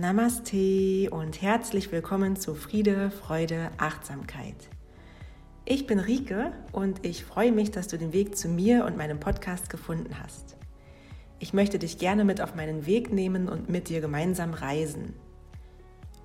Namaste 0.00 1.10
und 1.10 1.42
herzlich 1.42 1.90
willkommen 1.90 2.36
zu 2.36 2.54
Friede, 2.54 3.10
Freude, 3.10 3.72
Achtsamkeit. 3.78 4.54
Ich 5.64 5.88
bin 5.88 5.98
Rike 5.98 6.52
und 6.70 7.04
ich 7.04 7.24
freue 7.24 7.50
mich, 7.50 7.72
dass 7.72 7.88
du 7.88 7.98
den 7.98 8.12
Weg 8.12 8.36
zu 8.36 8.46
mir 8.46 8.84
und 8.84 8.96
meinem 8.96 9.18
Podcast 9.18 9.70
gefunden 9.70 10.20
hast. 10.22 10.56
Ich 11.40 11.52
möchte 11.52 11.80
dich 11.80 11.98
gerne 11.98 12.24
mit 12.24 12.40
auf 12.40 12.54
meinen 12.54 12.86
Weg 12.86 13.12
nehmen 13.12 13.48
und 13.48 13.70
mit 13.70 13.88
dir 13.88 14.00
gemeinsam 14.00 14.54
reisen. 14.54 15.14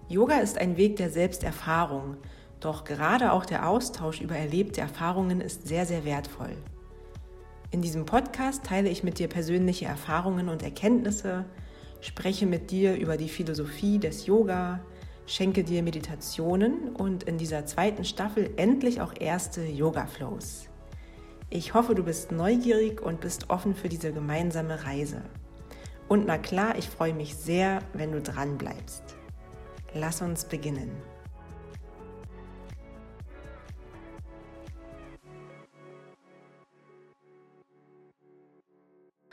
Yoga 0.08 0.38
ist 0.38 0.60
ein 0.60 0.78
Weg 0.78 0.98
der 0.98 1.10
Selbsterfahrung, 1.10 2.18
doch 2.60 2.84
gerade 2.84 3.32
auch 3.32 3.44
der 3.44 3.68
Austausch 3.68 4.22
über 4.22 4.36
erlebte 4.36 4.82
Erfahrungen 4.82 5.42
ist 5.42 5.68
sehr, 5.68 5.88
sehr 5.88 6.06
wertvoll. 6.06 6.56
In 7.72 7.82
diesem 7.82 8.06
Podcast 8.06 8.66
teile 8.66 8.90
ich 8.90 9.04
mit 9.04 9.18
dir 9.18 9.30
persönliche 9.30 9.86
Erfahrungen 9.86 10.50
und 10.50 10.62
Erkenntnisse, 10.62 11.46
spreche 12.06 12.46
mit 12.46 12.72
dir 12.72 12.96
über 12.96 13.18
die 13.18 13.30
Philosophie 13.30 13.98
des 13.98 14.26
Yoga, 14.26 14.82
schenke 15.26 15.64
dir 15.64 15.84
Meditationen 15.84 16.96
und 16.96 17.24
in 17.24 17.38
dieser 17.38 17.66
zweiten 17.66 18.04
Staffel 18.04 18.52
endlich 18.58 19.02
auch 19.02 19.14
erste 19.20 19.64
Yoga-Flows. 19.64 20.70
Ich 21.50 21.74
hoffe, 21.74 21.96
du 21.96 22.04
bist 22.04 22.32
neugierig 22.32 23.02
und 23.02 23.22
bist 23.22 23.50
offen 23.50 23.76
für 23.76 23.88
diese 23.88 24.12
gemeinsame 24.12 24.84
Reise. 24.86 25.22
Und 26.10 26.26
na 26.26 26.38
klar, 26.38 26.78
ich 26.78 26.90
freue 26.90 27.14
mich 27.14 27.36
sehr, 27.36 27.80
wenn 27.94 28.12
du 28.12 28.22
dran 28.22 28.58
bleibst. 28.58 29.04
Lass 29.94 30.22
uns 30.22 30.46
beginnen. 30.46 30.92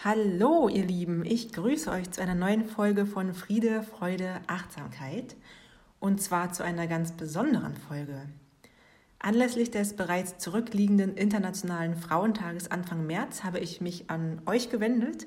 Hallo 0.02 0.70
ihr 0.70 0.86
Lieben, 0.86 1.26
ich 1.26 1.52
grüße 1.52 1.90
euch 1.90 2.10
zu 2.10 2.22
einer 2.22 2.34
neuen 2.34 2.64
Folge 2.64 3.04
von 3.04 3.34
Friede, 3.34 3.82
Freude, 3.82 4.40
Achtsamkeit 4.46 5.36
und 5.98 6.22
zwar 6.22 6.54
zu 6.54 6.64
einer 6.64 6.86
ganz 6.86 7.12
besonderen 7.12 7.76
Folge. 7.76 8.22
Anlässlich 9.18 9.70
des 9.70 9.96
bereits 9.96 10.38
zurückliegenden 10.38 11.18
Internationalen 11.18 11.96
Frauentages 11.96 12.70
Anfang 12.70 13.06
März 13.06 13.44
habe 13.44 13.58
ich 13.58 13.82
mich 13.82 14.08
an 14.08 14.40
euch 14.46 14.70
gewendet 14.70 15.26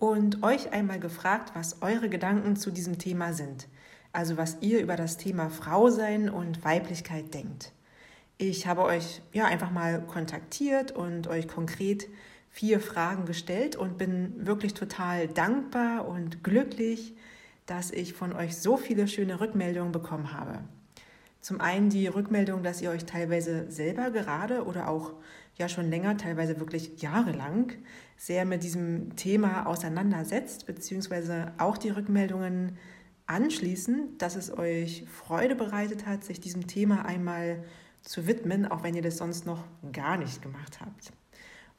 und 0.00 0.42
euch 0.42 0.72
einmal 0.72 0.98
gefragt, 0.98 1.52
was 1.54 1.80
eure 1.80 2.08
Gedanken 2.08 2.56
zu 2.56 2.72
diesem 2.72 2.98
Thema 2.98 3.32
sind. 3.32 3.68
Also 4.12 4.36
was 4.36 4.56
ihr 4.62 4.80
über 4.80 4.96
das 4.96 5.16
Thema 5.16 5.48
Frau 5.48 5.90
sein 5.90 6.28
und 6.28 6.64
Weiblichkeit 6.64 7.34
denkt. 7.34 7.70
Ich 8.36 8.66
habe 8.66 8.82
euch 8.82 9.22
ja 9.32 9.44
einfach 9.44 9.70
mal 9.70 10.02
kontaktiert 10.02 10.90
und 10.90 11.28
euch 11.28 11.46
konkret 11.46 12.08
vier 12.58 12.80
Fragen 12.80 13.24
gestellt 13.24 13.76
und 13.76 13.98
bin 13.98 14.44
wirklich 14.44 14.74
total 14.74 15.28
dankbar 15.28 16.08
und 16.08 16.42
glücklich, 16.42 17.14
dass 17.66 17.92
ich 17.92 18.14
von 18.14 18.32
euch 18.32 18.56
so 18.56 18.76
viele 18.76 19.06
schöne 19.06 19.38
Rückmeldungen 19.38 19.92
bekommen 19.92 20.32
habe. 20.32 20.58
Zum 21.40 21.60
einen 21.60 21.88
die 21.88 22.08
Rückmeldung, 22.08 22.64
dass 22.64 22.82
ihr 22.82 22.90
euch 22.90 23.04
teilweise 23.04 23.70
selber 23.70 24.10
gerade 24.10 24.64
oder 24.64 24.88
auch 24.88 25.12
ja 25.54 25.68
schon 25.68 25.88
länger, 25.88 26.16
teilweise 26.16 26.58
wirklich 26.58 27.00
jahrelang, 27.00 27.74
sehr 28.16 28.44
mit 28.44 28.64
diesem 28.64 29.14
Thema 29.14 29.66
auseinandersetzt, 29.66 30.66
beziehungsweise 30.66 31.52
auch 31.58 31.78
die 31.78 31.90
Rückmeldungen 31.90 32.76
anschließen, 33.26 34.18
dass 34.18 34.34
es 34.34 34.58
euch 34.58 35.04
Freude 35.06 35.54
bereitet 35.54 36.06
hat, 36.06 36.24
sich 36.24 36.40
diesem 36.40 36.66
Thema 36.66 37.04
einmal 37.04 37.62
zu 38.02 38.26
widmen, 38.26 38.66
auch 38.66 38.82
wenn 38.82 38.96
ihr 38.96 39.02
das 39.02 39.18
sonst 39.18 39.46
noch 39.46 39.62
gar 39.92 40.16
nicht 40.16 40.42
gemacht 40.42 40.80
habt. 40.80 41.12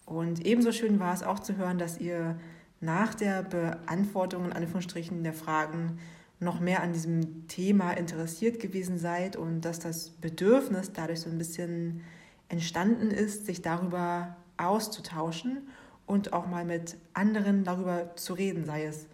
Und 0.10 0.44
ebenso 0.44 0.72
schön 0.72 1.00
war 1.00 1.14
es 1.14 1.22
auch 1.22 1.40
zu 1.40 1.56
hören, 1.56 1.78
dass 1.78 2.00
ihr 2.00 2.40
nach 2.82 3.14
der 3.14 3.44
Beantwortung 3.44 4.46
in 4.46 4.54
Anführungsstrichen 4.54 5.24
der 5.24 5.34
Fragen 5.34 6.00
noch 6.40 6.60
mehr 6.60 6.82
an 6.82 6.94
diesem 6.94 7.48
Thema 7.48 7.92
interessiert 7.92 8.60
gewesen 8.60 8.98
seid 8.98 9.36
und 9.36 9.62
dass 9.62 9.78
das 9.78 10.10
Bedürfnis 10.10 10.94
dadurch 10.94 11.20
so 11.20 11.30
ein 11.30 11.38
bisschen 11.38 12.02
entstanden 12.48 13.12
ist, 13.12 13.46
sich 13.46 13.62
darüber 13.62 14.36
auszutauschen 14.58 15.68
und 16.08 16.34
auch 16.34 16.48
mal 16.48 16.66
mit 16.66 16.98
anderen 17.14 17.64
darüber 17.64 18.16
zu 18.16 18.34
reden, 18.34 18.66
sei 18.66 18.86
es 18.86 19.08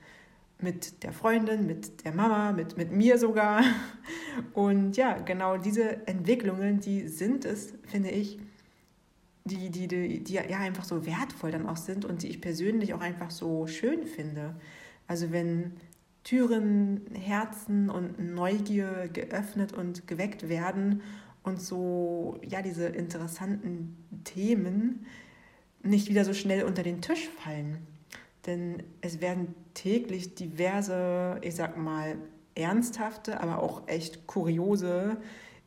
mit 0.59 1.03
der 1.03 1.11
Freundin, 1.11 1.67
mit 1.67 2.05
der 2.05 2.13
Mama, 2.13 2.53
mit, 2.53 2.77
mit 2.77 2.93
mir 2.93 3.17
sogar. 3.17 3.61
Und 4.53 4.95
ja, 4.95 5.17
genau 5.17 5.57
diese 5.57 6.07
Entwicklungen, 6.07 6.79
die 6.79 7.09
sind 7.09 7.43
es, 7.43 7.73
finde 7.85 8.09
ich, 8.09 8.39
die, 9.45 9.69
die, 9.69 9.87
die, 9.87 10.23
die 10.23 10.33
ja 10.33 10.59
einfach 10.59 10.83
so 10.83 11.05
wertvoll 11.05 11.51
dann 11.51 11.67
auch 11.67 11.77
sind 11.77 12.03
und 12.03 12.23
die 12.23 12.29
ich 12.29 12.41
persönlich 12.41 12.93
auch 12.93 13.01
einfach 13.01 13.29
so 13.29 13.67
schön 13.67 14.05
finde. 14.05 14.55
Also 15.07 15.31
wenn 15.31 15.73
Türen, 16.23 17.01
Herzen 17.13 17.91
und 17.91 18.19
Neugier 18.33 19.07
geöffnet 19.13 19.71
und 19.73 20.07
geweckt 20.07 20.49
werden 20.49 21.03
und 21.43 21.61
so, 21.61 22.39
ja, 22.43 22.63
diese 22.63 22.87
interessanten 22.87 23.95
Themen 24.23 25.05
nicht 25.83 26.09
wieder 26.09 26.25
so 26.25 26.33
schnell 26.33 26.63
unter 26.63 26.81
den 26.81 27.01
Tisch 27.01 27.29
fallen. 27.29 27.77
Denn 28.47 28.81
es 29.01 29.21
werden 29.21 29.53
täglich 29.75 30.33
diverse, 30.33 31.37
ich 31.41 31.53
sag 31.53 31.77
mal, 31.77 32.17
ernsthafte, 32.55 33.39
aber 33.39 33.61
auch 33.61 33.87
echt 33.87 34.25
kuriose 34.25 35.17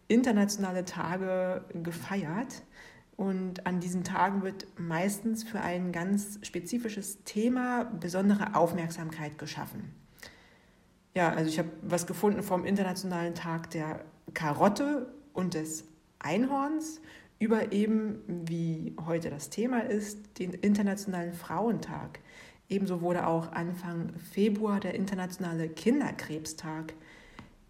internationale 0.09 0.85
Tage 0.85 1.65
gefeiert 1.85 2.63
und 3.19 3.67
an 3.67 3.81
diesen 3.81 4.05
Tagen 4.05 4.45
wird 4.45 4.69
meistens 4.79 5.43
für 5.43 5.61
ein 5.61 5.91
ganz 5.91 6.39
spezifisches 6.43 7.25
Thema 7.25 7.83
besondere 7.83 8.55
Aufmerksamkeit 8.55 9.39
geschaffen. 9.39 9.93
Ja, 11.15 11.31
also 11.31 11.51
ich 11.51 11.59
habe 11.59 11.69
was 11.83 12.07
gefunden 12.07 12.45
vom 12.45 12.65
Internationalen 12.65 13.35
Tag 13.35 13.71
der 13.71 14.05
Karotte 14.35 15.13
und 15.33 15.55
des 15.55 15.85
Einhorns 16.21 17.01
über 17.41 17.73
eben, 17.73 18.21
wie 18.47 18.95
heute 19.05 19.31
das 19.31 19.51
Thema 19.51 19.81
ist, 19.81 20.39
den 20.39 20.53
Internationalen 20.53 21.33
Frauentag. 21.33 22.21
Ebenso 22.69 23.01
wurde 23.01 23.27
auch 23.27 23.51
Anfang 23.51 24.13
Februar 24.33 24.79
der 24.79 24.95
Internationale 24.95 25.69
Kinderkrebstag 25.69 26.95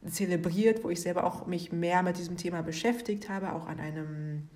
zelebriert, 0.06 0.84
wo 0.84 0.90
ich 0.90 1.00
selber 1.00 1.24
auch 1.24 1.46
mich 1.46 1.72
mehr 1.72 2.02
mit 2.02 2.18
diesem 2.18 2.36
Thema 2.36 2.60
beschäftigt 2.62 3.30
habe, 3.30 3.54
auch 3.54 3.66
an 3.66 3.80
einem 3.80 4.50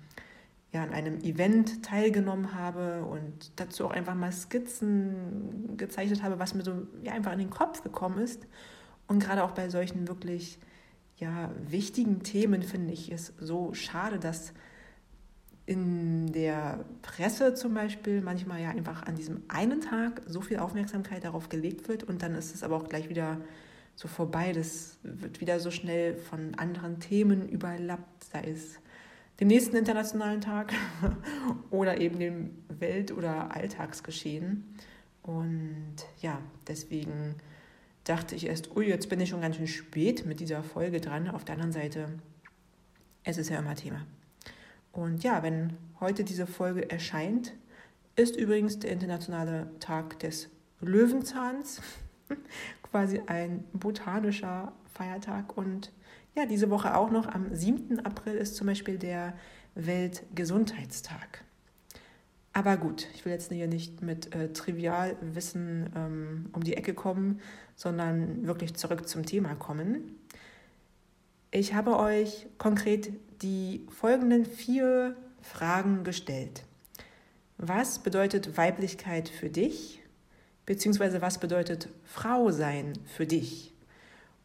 ja, 0.73 0.83
an 0.83 0.91
einem 0.91 1.19
Event 1.19 1.83
teilgenommen 1.83 2.55
habe 2.55 3.05
und 3.05 3.51
dazu 3.57 3.85
auch 3.85 3.91
einfach 3.91 4.15
mal 4.15 4.31
Skizzen 4.31 5.77
gezeichnet 5.77 6.23
habe, 6.23 6.39
was 6.39 6.55
mir 6.55 6.63
so 6.63 6.87
ja, 7.03 7.13
einfach 7.13 7.31
in 7.31 7.39
den 7.39 7.51
Kopf 7.51 7.83
gekommen 7.83 8.17
ist. 8.17 8.47
Und 9.07 9.19
gerade 9.19 9.43
auch 9.43 9.51
bei 9.51 9.69
solchen 9.69 10.07
wirklich 10.07 10.57
ja, 11.17 11.51
wichtigen 11.69 12.23
Themen 12.23 12.63
finde 12.63 12.91
ich 12.91 13.11
es 13.11 13.33
so 13.39 13.73
schade, 13.75 14.17
dass 14.17 14.53
in 15.67 16.31
der 16.33 16.83
Presse 17.03 17.53
zum 17.53 17.75
Beispiel 17.75 18.21
manchmal 18.21 18.61
ja 18.61 18.69
einfach 18.69 19.03
an 19.03 19.15
diesem 19.15 19.43
einen 19.47 19.79
Tag 19.79 20.21
so 20.25 20.41
viel 20.41 20.57
Aufmerksamkeit 20.57 21.23
darauf 21.23 21.49
gelegt 21.49 21.87
wird 21.87 22.03
und 22.03 22.23
dann 22.23 22.33
ist 22.33 22.53
es 22.53 22.63
aber 22.63 22.75
auch 22.75 22.89
gleich 22.89 23.09
wieder 23.09 23.39
so 23.95 24.07
vorbei. 24.07 24.51
Das 24.51 24.97
wird 25.03 25.39
wieder 25.39 25.59
so 25.59 25.69
schnell 25.69 26.15
von 26.15 26.55
anderen 26.55 26.99
Themen 26.99 27.47
überlappt, 27.47 28.23
sei 28.23 28.41
es 28.51 28.79
dem 29.39 29.47
nächsten 29.47 29.75
internationalen 29.75 30.41
Tag 30.41 30.73
oder 31.69 31.99
eben 31.99 32.19
dem 32.19 32.63
Welt- 32.67 33.11
oder 33.11 33.55
Alltagsgeschehen. 33.55 34.75
Und 35.23 35.95
ja, 36.21 36.41
deswegen 36.67 37.35
dachte 38.03 38.35
ich 38.35 38.47
erst, 38.47 38.75
ui, 38.75 38.87
jetzt 38.87 39.09
bin 39.09 39.19
ich 39.19 39.29
schon 39.29 39.41
ganz 39.41 39.55
schön 39.55 39.67
spät 39.67 40.25
mit 40.25 40.39
dieser 40.39 40.63
Folge 40.63 40.99
dran. 40.99 41.29
Auf 41.29 41.45
der 41.45 41.55
anderen 41.55 41.71
Seite, 41.71 42.09
es 43.23 43.37
ist 43.37 43.49
ja 43.49 43.59
immer 43.59 43.75
Thema. 43.75 44.05
Und 44.91 45.23
ja, 45.23 45.41
wenn 45.41 45.77
heute 45.99 46.23
diese 46.23 46.45
Folge 46.45 46.89
erscheint, 46.89 47.53
ist 48.15 48.35
übrigens 48.35 48.79
der 48.79 48.91
internationale 48.91 49.71
Tag 49.79 50.19
des 50.19 50.49
Löwenzahns, 50.81 51.81
quasi 52.83 53.21
ein 53.25 53.63
botanischer 53.73 54.73
Feiertag 54.93 55.57
und 55.57 55.91
ja, 56.35 56.45
diese 56.45 56.69
Woche 56.69 56.95
auch 56.95 57.11
noch. 57.11 57.27
Am 57.27 57.53
7. 57.53 58.05
April 58.05 58.35
ist 58.35 58.55
zum 58.55 58.67
Beispiel 58.67 58.97
der 58.97 59.33
Weltgesundheitstag. 59.75 61.43
Aber 62.53 62.77
gut, 62.77 63.07
ich 63.15 63.25
will 63.25 63.31
jetzt 63.31 63.51
hier 63.51 63.67
nicht 63.67 64.01
mit 64.03 64.33
äh, 64.35 64.53
Trivialwissen 64.53 65.89
ähm, 65.95 66.49
um 66.53 66.63
die 66.63 66.75
Ecke 66.75 66.93
kommen, 66.93 67.39
sondern 67.75 68.45
wirklich 68.45 68.75
zurück 68.75 69.07
zum 69.07 69.25
Thema 69.25 69.55
kommen. 69.55 70.19
Ich 71.49 71.73
habe 71.73 71.97
euch 71.97 72.47
konkret 72.59 73.11
die 73.41 73.85
folgenden 73.89 74.45
vier 74.45 75.15
Fragen 75.41 76.03
gestellt. 76.03 76.63
Was 77.57 77.99
bedeutet 77.99 78.57
Weiblichkeit 78.57 79.29
für 79.29 79.49
dich? 79.49 80.01
Beziehungsweise 80.65 81.21
was 81.21 81.39
bedeutet 81.39 81.89
Frau 82.05 82.51
sein 82.51 82.93
für 83.05 83.25
dich? 83.25 83.72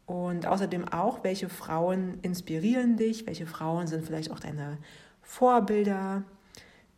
Und 0.09 0.47
außerdem 0.47 0.87
auch, 0.87 1.23
welche 1.23 1.49
Frauen 1.49 2.17
inspirieren 2.23 2.97
dich, 2.97 3.27
welche 3.27 3.45
Frauen 3.45 3.85
sind 3.85 4.03
vielleicht 4.03 4.31
auch 4.31 4.39
deine 4.39 4.79
Vorbilder. 5.21 6.23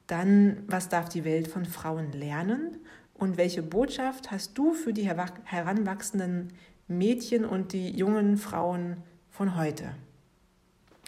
Dann, 0.08 0.64
was 0.68 0.88
darf 0.88 1.10
die 1.10 1.26
Welt 1.26 1.50
von 1.50 1.66
Frauen 1.66 2.14
lernen? 2.14 2.78
Und 3.14 3.36
welche 3.36 3.64
Botschaft 3.64 4.32
hast 4.32 4.58
du 4.58 4.72
für 4.72 4.94
die 4.94 5.10
heranwachsenden 5.10 6.54
Mädchen 6.88 7.44
und 7.44 7.74
die 7.74 7.90
jungen 7.90 8.38
Frauen 8.38 9.04
von 9.30 9.58
heute. 9.58 9.94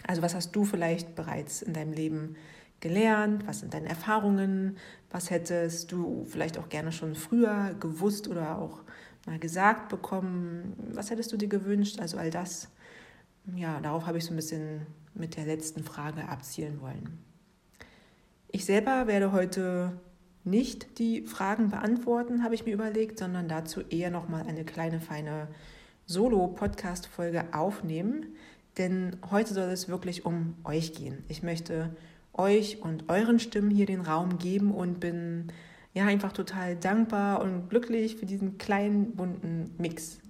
Also 0.06 0.20
was 0.20 0.34
hast 0.34 0.54
du 0.54 0.66
vielleicht 0.66 1.14
bereits 1.14 1.62
in 1.62 1.72
deinem 1.72 1.94
Leben 1.94 2.36
gelernt? 2.80 3.46
Was 3.46 3.60
sind 3.60 3.72
deine 3.72 3.88
Erfahrungen? 3.88 4.76
Was 5.10 5.30
hättest 5.30 5.90
du 5.90 6.26
vielleicht 6.28 6.58
auch 6.58 6.68
gerne 6.68 6.92
schon 6.92 7.14
früher 7.14 7.74
gewusst 7.80 8.28
oder 8.28 8.58
auch 8.58 8.82
mal 9.26 9.38
gesagt 9.38 9.88
bekommen? 9.88 10.74
Was 10.92 11.10
hättest 11.10 11.32
du 11.32 11.36
dir 11.36 11.48
gewünscht? 11.48 12.00
Also 12.00 12.18
all 12.18 12.30
das, 12.30 12.68
ja, 13.54 13.80
darauf 13.80 14.06
habe 14.06 14.18
ich 14.18 14.24
so 14.24 14.32
ein 14.32 14.36
bisschen 14.36 14.86
mit 15.14 15.36
der 15.36 15.46
letzten 15.46 15.84
Frage 15.84 16.28
abzielen 16.28 16.80
wollen. 16.80 17.18
Ich 18.48 18.64
selber 18.64 19.06
werde 19.06 19.32
heute 19.32 19.98
nicht 20.44 20.98
die 20.98 21.22
Fragen 21.22 21.70
beantworten, 21.70 22.44
habe 22.44 22.54
ich 22.54 22.66
mir 22.66 22.74
überlegt, 22.74 23.18
sondern 23.18 23.48
dazu 23.48 23.80
eher 23.80 24.10
noch 24.10 24.28
mal 24.28 24.46
eine 24.46 24.64
kleine 24.64 25.00
feine 25.00 25.48
Solo-Podcast-Folge 26.06 27.46
aufnehmen, 27.52 28.26
denn 28.76 29.16
heute 29.30 29.54
soll 29.54 29.70
es 29.70 29.88
wirklich 29.88 30.26
um 30.26 30.54
euch 30.64 30.92
gehen. 30.92 31.24
Ich 31.28 31.42
möchte 31.42 31.96
euch 32.34 32.82
und 32.82 33.08
euren 33.08 33.38
Stimmen 33.38 33.70
hier 33.70 33.86
den 33.86 34.02
Raum 34.02 34.38
geben 34.38 34.72
und 34.72 35.00
bin 35.00 35.50
ja 35.94 36.06
einfach 36.06 36.32
total 36.32 36.76
dankbar 36.76 37.40
und 37.40 37.70
glücklich 37.70 38.16
für 38.16 38.26
diesen 38.26 38.58
kleinen 38.58 39.12
bunten 39.12 39.70
Mix. 39.78 40.20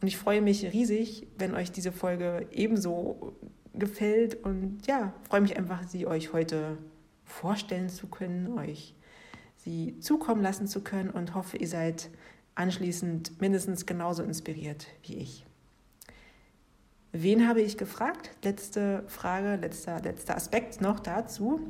Und 0.00 0.08
ich 0.08 0.18
freue 0.18 0.42
mich 0.42 0.72
riesig, 0.72 1.26
wenn 1.38 1.54
euch 1.54 1.72
diese 1.72 1.90
Folge 1.90 2.46
ebenso 2.52 3.34
gefällt 3.72 4.42
und 4.44 4.86
ja, 4.86 5.14
freue 5.28 5.40
mich 5.40 5.56
einfach, 5.56 5.82
sie 5.88 6.06
euch 6.06 6.32
heute 6.32 6.78
vorstellen 7.24 7.88
zu 7.88 8.06
können, 8.06 8.58
euch 8.58 8.94
sie 9.56 9.98
zukommen 10.00 10.42
lassen 10.42 10.66
zu 10.66 10.82
können 10.82 11.10
und 11.10 11.34
hoffe, 11.34 11.56
ihr 11.56 11.68
seid 11.68 12.10
anschließend 12.54 13.40
mindestens 13.40 13.86
genauso 13.86 14.22
inspiriert 14.22 14.86
wie 15.02 15.16
ich. 15.16 15.46
Wen 17.12 17.48
habe 17.48 17.62
ich 17.62 17.78
gefragt? 17.78 18.30
Letzte 18.44 19.04
Frage, 19.06 19.56
letzter, 19.56 20.00
letzter 20.00 20.36
Aspekt 20.36 20.80
noch 20.82 21.00
dazu. 21.00 21.60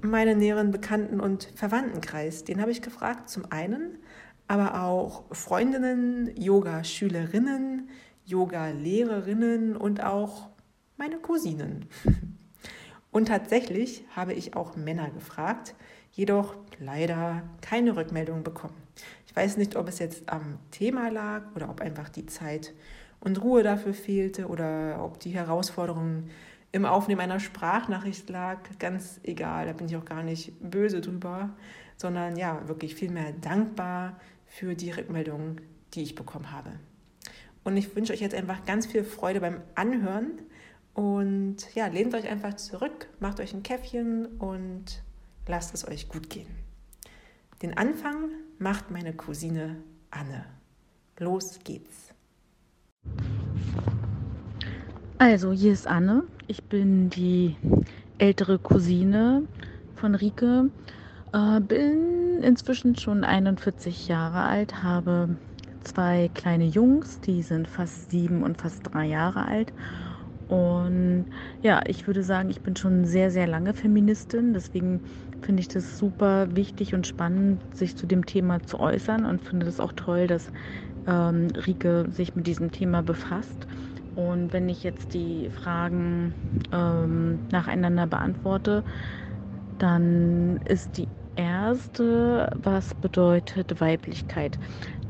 Meine 0.00 0.36
näheren 0.36 0.70
Bekannten- 0.70 1.20
und 1.20 1.44
Verwandtenkreis, 1.56 2.44
den 2.44 2.60
habe 2.60 2.70
ich 2.70 2.82
gefragt. 2.82 3.28
Zum 3.28 3.50
einen, 3.50 3.98
aber 4.46 4.82
auch 4.82 5.24
Freundinnen, 5.34 6.30
Yoga-Schülerinnen, 6.36 7.88
Yoga-Lehrerinnen 8.24 9.76
und 9.76 10.04
auch 10.04 10.50
meine 10.96 11.18
Cousinen. 11.18 11.86
Und 13.10 13.28
tatsächlich 13.28 14.04
habe 14.14 14.34
ich 14.34 14.54
auch 14.54 14.76
Männer 14.76 15.08
gefragt, 15.08 15.74
jedoch 16.12 16.54
leider 16.78 17.42
keine 17.62 17.96
Rückmeldung 17.96 18.42
bekommen. 18.42 18.76
Ich 19.26 19.34
weiß 19.34 19.56
nicht, 19.56 19.76
ob 19.76 19.88
es 19.88 19.98
jetzt 19.98 20.28
am 20.28 20.58
Thema 20.70 21.08
lag 21.08 21.42
oder 21.56 21.70
ob 21.70 21.80
einfach 21.80 22.10
die 22.10 22.26
Zeit 22.26 22.74
und 23.20 23.42
Ruhe 23.42 23.62
dafür 23.62 23.94
fehlte 23.94 24.46
oder 24.46 25.02
ob 25.02 25.20
die 25.20 25.30
Herausforderung 25.30 26.24
im 26.72 26.84
Aufnehmen 26.84 27.20
einer 27.20 27.40
Sprachnachricht 27.40 28.28
lag. 28.28 28.58
Ganz 28.78 29.20
egal, 29.22 29.66
da 29.66 29.72
bin 29.72 29.86
ich 29.86 29.96
auch 29.96 30.04
gar 30.04 30.22
nicht 30.22 30.52
böse 30.60 31.00
drüber, 31.00 31.50
sondern 31.96 32.36
ja, 32.36 32.66
wirklich 32.68 32.94
vielmehr 32.94 33.32
dankbar 33.32 34.20
für 34.46 34.74
die 34.74 34.90
Rückmeldung, 34.90 35.60
die 35.94 36.02
ich 36.02 36.14
bekommen 36.14 36.52
habe. 36.52 36.70
Und 37.64 37.76
ich 37.76 37.94
wünsche 37.94 38.12
euch 38.12 38.20
jetzt 38.20 38.34
einfach 38.34 38.64
ganz 38.64 38.86
viel 38.86 39.04
Freude 39.04 39.40
beim 39.40 39.60
Anhören 39.74 40.40
und 40.94 41.56
ja, 41.74 41.86
lehnt 41.86 42.14
euch 42.14 42.28
einfach 42.28 42.54
zurück, 42.54 43.08
macht 43.20 43.40
euch 43.40 43.52
ein 43.52 43.62
Käffchen 43.62 44.26
und 44.38 45.02
lasst 45.46 45.74
es 45.74 45.86
euch 45.86 46.08
gut 46.08 46.30
gehen. 46.30 46.48
Den 47.62 47.76
Anfang 47.76 48.30
macht 48.58 48.90
meine 48.90 49.12
Cousine 49.12 49.82
Anne. 50.10 50.44
Los 51.18 51.58
geht's. 51.64 52.14
Also, 55.18 55.52
hier 55.52 55.72
ist 55.72 55.86
Anne. 55.86 56.22
Ich 56.48 56.64
bin 56.64 57.10
die 57.10 57.56
ältere 58.16 58.58
Cousine 58.58 59.46
von 59.94 60.14
Rike. 60.14 60.70
Äh, 61.32 61.60
bin 61.60 62.40
inzwischen 62.42 62.96
schon 62.96 63.22
41 63.22 64.08
Jahre 64.08 64.42
alt, 64.44 64.82
habe 64.82 65.36
zwei 65.82 66.30
kleine 66.34 66.64
Jungs, 66.64 67.20
die 67.20 67.42
sind 67.42 67.68
fast 67.68 68.10
sieben 68.10 68.42
und 68.42 68.60
fast 68.62 68.80
drei 68.84 69.06
Jahre 69.06 69.46
alt 69.46 69.74
und 70.48 71.26
ja, 71.62 71.82
ich 71.86 72.06
würde 72.06 72.22
sagen, 72.22 72.50
ich 72.50 72.62
bin 72.62 72.74
schon 72.76 73.04
sehr, 73.04 73.30
sehr 73.30 73.46
lange 73.46 73.74
Feministin. 73.74 74.54
Deswegen 74.54 75.02
finde 75.42 75.60
ich 75.60 75.68
das 75.68 75.98
super 75.98 76.56
wichtig 76.56 76.94
und 76.94 77.06
spannend, 77.06 77.62
sich 77.74 77.96
zu 77.96 78.06
dem 78.06 78.24
Thema 78.26 78.62
zu 78.62 78.80
äußern 78.80 79.26
und 79.26 79.42
finde 79.42 79.66
es 79.66 79.80
auch 79.80 79.92
toll, 79.94 80.26
dass 80.26 80.50
ähm, 81.06 81.48
Rike 81.54 82.06
sich 82.10 82.34
mit 82.34 82.46
diesem 82.46 82.72
Thema 82.72 83.02
befasst. 83.02 83.66
Und 84.18 84.52
wenn 84.52 84.68
ich 84.68 84.82
jetzt 84.82 85.14
die 85.14 85.48
Fragen 85.48 86.34
ähm, 86.72 87.38
nacheinander 87.52 88.08
beantworte, 88.08 88.82
dann 89.78 90.56
ist 90.64 90.98
die 90.98 91.06
erste, 91.36 92.50
was 92.60 92.94
bedeutet 92.94 93.80
Weiblichkeit? 93.80 94.58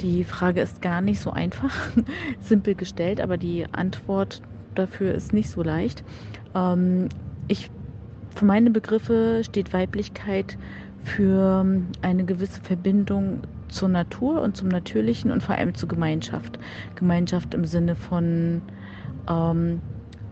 Die 0.03 0.25
Frage 0.25 0.61
ist 0.61 0.83
gar 0.83 1.01
nicht 1.01 1.21
so 1.21 1.31
einfach, 1.31 1.75
simpel 2.43 2.75
gestellt, 2.75 3.23
aber 3.23 3.39
die 3.39 3.65
Antwort 3.73 4.43
dafür 4.75 5.15
ist 5.15 5.33
nicht 5.33 5.49
so 5.49 5.63
leicht. 5.63 6.05
Ähm, 6.55 7.09
ich, 7.47 7.71
für 8.37 8.45
meine 8.45 8.71
Begriffe 8.71 9.41
steht 9.43 9.73
Weiblichkeit 9.73 10.59
für 11.03 11.65
eine 12.03 12.25
gewisse 12.27 12.61
Verbindung 12.61 13.41
zur 13.69 13.89
Natur 13.89 14.43
und 14.43 14.55
zum 14.55 14.69
Natürlichen 14.69 15.31
und 15.31 15.43
vor 15.43 15.55
allem 15.55 15.75
zur 15.75 15.89
Gemeinschaft. 15.89 16.59
Gemeinschaft 16.95 17.55
im 17.55 17.65
Sinne 17.65 17.97
von 17.97 18.61
ähm, 19.29 19.81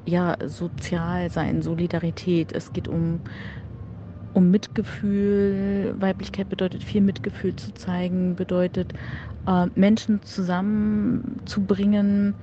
ja, 0.07 0.37
Sozialsein, 0.45 1.63
Solidarität. 1.63 2.53
Es 2.53 2.73
geht 2.73 2.89
um, 2.89 3.21
um 4.35 4.51
Mitgefühl. 4.51 5.95
Weiblichkeit 5.99 6.49
bedeutet 6.49 6.83
viel 6.85 7.01
Mitgefühl 7.01 7.57
zu 7.57 7.75
zeigen, 7.75 8.37
bedeutet 8.37 8.93
äh, 9.47 9.67
Menschen 9.75 10.23
zusammenzubringen, 10.23 12.35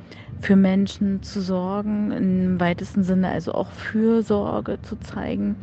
für 0.42 0.56
Menschen 0.58 1.24
zu 1.24 1.42
sorgen, 1.42 2.12
im 2.12 2.60
weitesten 2.60 3.04
Sinne 3.04 3.30
also 3.30 3.54
auch 3.54 3.72
Fürsorge 3.72 4.82
zu 4.82 4.98
zeigen. 4.98 5.56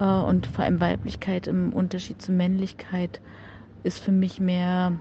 Äh, 0.00 0.04
und 0.04 0.46
vor 0.46 0.64
allem 0.64 0.80
Weiblichkeit 0.80 1.46
im 1.46 1.72
Unterschied 1.72 2.22
zur 2.22 2.34
Männlichkeit 2.34 3.20
ist 3.82 3.98
für 3.98 4.12
mich 4.12 4.40
mehr, 4.40 4.98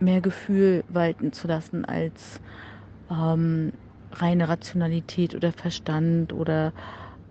mehr 0.00 0.20
Gefühl 0.20 0.84
walten 0.88 1.32
zu 1.32 1.46
lassen 1.46 1.84
als 1.84 2.40
ähm, 3.10 3.72
reine 4.12 4.48
Rationalität 4.48 5.34
oder 5.34 5.52
Verstand 5.52 6.32
oder 6.32 6.72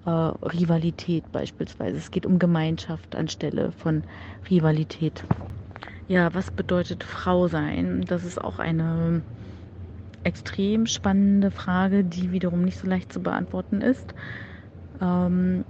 äh, 0.05 0.09
Rivalität 0.09 1.31
beispielsweise. 1.31 1.97
Es 1.97 2.11
geht 2.11 2.25
um 2.25 2.39
Gemeinschaft 2.39 3.15
anstelle 3.15 3.71
von 3.71 4.03
Rivalität. 4.49 5.23
Ja, 6.07 6.33
was 6.33 6.51
bedeutet 6.51 7.03
Frau 7.03 7.47
sein? 7.47 8.03
Das 8.07 8.23
ist 8.23 8.41
auch 8.41 8.59
eine 8.59 9.21
extrem 10.23 10.85
spannende 10.85 11.51
Frage, 11.51 12.03
die 12.03 12.31
wiederum 12.31 12.63
nicht 12.63 12.79
so 12.79 12.87
leicht 12.87 13.13
zu 13.13 13.21
beantworten 13.21 13.81
ist. 13.81 14.13
Ähm, 15.01 15.65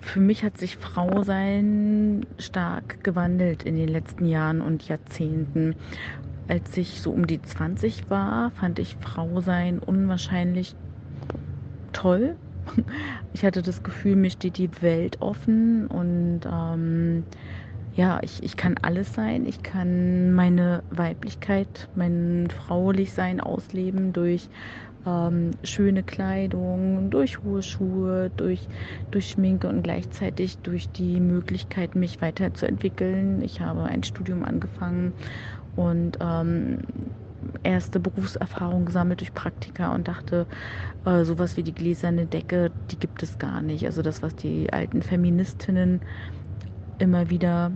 für 0.00 0.20
mich 0.20 0.44
hat 0.44 0.58
sich 0.58 0.76
Frau 0.76 1.22
sein 1.22 2.26
stark 2.38 3.02
gewandelt 3.02 3.62
in 3.62 3.76
den 3.76 3.88
letzten 3.88 4.26
Jahren 4.26 4.60
und 4.60 4.86
Jahrzehnten. 4.86 5.74
Als 6.46 6.76
ich 6.76 7.00
so 7.00 7.10
um 7.10 7.26
die 7.26 7.40
20 7.40 8.10
war, 8.10 8.50
fand 8.50 8.78
ich 8.78 8.96
Frau 9.00 9.40
sein 9.40 9.78
unwahrscheinlich 9.78 10.74
toll. 11.92 12.36
Ich 13.32 13.44
hatte 13.44 13.62
das 13.62 13.82
Gefühl, 13.82 14.14
mir 14.14 14.30
steht 14.30 14.58
die 14.58 14.70
Welt 14.80 15.20
offen 15.20 15.88
und 15.88 16.42
ähm, 16.46 17.24
ja, 17.96 18.20
ich, 18.22 18.42
ich 18.44 18.56
kann 18.56 18.76
alles 18.82 19.12
sein. 19.12 19.44
Ich 19.44 19.62
kann 19.62 20.32
meine 20.32 20.84
Weiblichkeit, 20.90 21.88
mein 21.94 22.48
Fraulichsein 22.50 23.40
ausleben 23.40 24.12
durch 24.12 24.48
ähm, 25.06 25.50
schöne 25.64 26.02
Kleidung, 26.02 27.10
durch 27.10 27.42
hohe 27.42 27.62
Schuhe, 27.62 28.30
durch, 28.36 28.68
durch 29.10 29.28
Schminke 29.30 29.68
und 29.68 29.82
gleichzeitig 29.82 30.58
durch 30.58 30.90
die 30.90 31.20
Möglichkeit, 31.20 31.94
mich 31.94 32.20
weiterzuentwickeln. 32.20 33.42
Ich 33.42 33.60
habe 33.60 33.84
ein 33.84 34.02
Studium 34.02 34.44
angefangen 34.44 35.12
und 35.76 36.18
ähm, 36.20 36.78
erste 37.62 38.00
Berufserfahrung 38.00 38.86
gesammelt 38.86 39.20
durch 39.20 39.34
Praktika 39.34 39.94
und 39.94 40.08
dachte, 40.08 40.46
äh, 41.04 41.24
sowas 41.24 41.56
wie 41.56 41.62
die 41.62 41.74
gläserne 41.74 42.26
Decke, 42.26 42.70
die 42.90 42.98
gibt 42.98 43.22
es 43.22 43.38
gar 43.38 43.60
nicht. 43.60 43.84
Also 43.86 44.02
das, 44.02 44.22
was 44.22 44.34
die 44.36 44.72
alten 44.72 45.02
Feministinnen 45.02 46.00
immer 46.98 47.30
wieder 47.30 47.72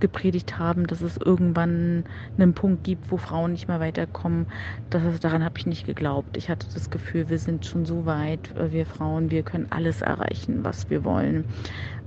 gepredigt 0.00 0.58
haben, 0.58 0.86
dass 0.86 1.02
es 1.02 1.16
irgendwann 1.18 2.04
einen 2.38 2.54
Punkt 2.54 2.84
gibt, 2.84 3.10
wo 3.10 3.18
Frauen 3.18 3.52
nicht 3.52 3.68
mehr 3.68 3.80
weiterkommen. 3.80 4.46
Das, 4.88 5.20
daran 5.20 5.44
habe 5.44 5.58
ich 5.58 5.66
nicht 5.66 5.84
geglaubt. 5.84 6.36
Ich 6.36 6.48
hatte 6.48 6.66
das 6.72 6.90
Gefühl, 6.90 7.28
wir 7.28 7.38
sind 7.38 7.66
schon 7.66 7.84
so 7.84 8.06
weit, 8.06 8.56
äh, 8.56 8.72
wir 8.72 8.86
Frauen, 8.86 9.30
wir 9.30 9.42
können 9.42 9.66
alles 9.70 10.00
erreichen, 10.00 10.64
was 10.64 10.90
wir 10.90 11.04
wollen. 11.04 11.44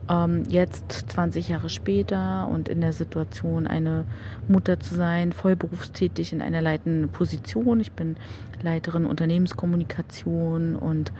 Ähm, 0.10 0.44
jetzt 0.48 0.92
20 1.12 1.48
Jahre 1.50 1.70
später 1.70 2.48
und 2.50 2.68
in 2.70 2.82
der 2.82 2.94
Situation, 2.94 3.68
eine 3.68 4.06
Mutter 4.48 4.80
zu 4.80 4.96
sein, 4.96 5.32
vollberufstätig 5.34 6.34
in 6.34 6.42
einer 6.42 6.62
leitenden 6.62 7.10
Position. 7.10 7.80
Ich 7.80 7.94
bin 7.94 8.18
Leiterin 8.62 9.06
Unternehmenskommunikation 9.06 10.76
und 10.76 11.14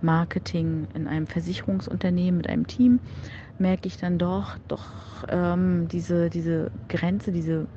Marketing 0.00 0.88
in 0.94 1.06
einem 1.06 1.26
Versicherungsunternehmen 1.26 2.38
mit 2.38 2.48
einem 2.48 2.66
Team 2.66 3.00
merke 3.58 3.88
ich 3.88 3.96
dann 3.98 4.18
doch, 4.18 4.58
doch 4.68 5.24
ähm, 5.28 5.86
diese, 5.88 6.30
diese 6.30 6.72
Grenze, 6.88 7.30
diese 7.32 7.68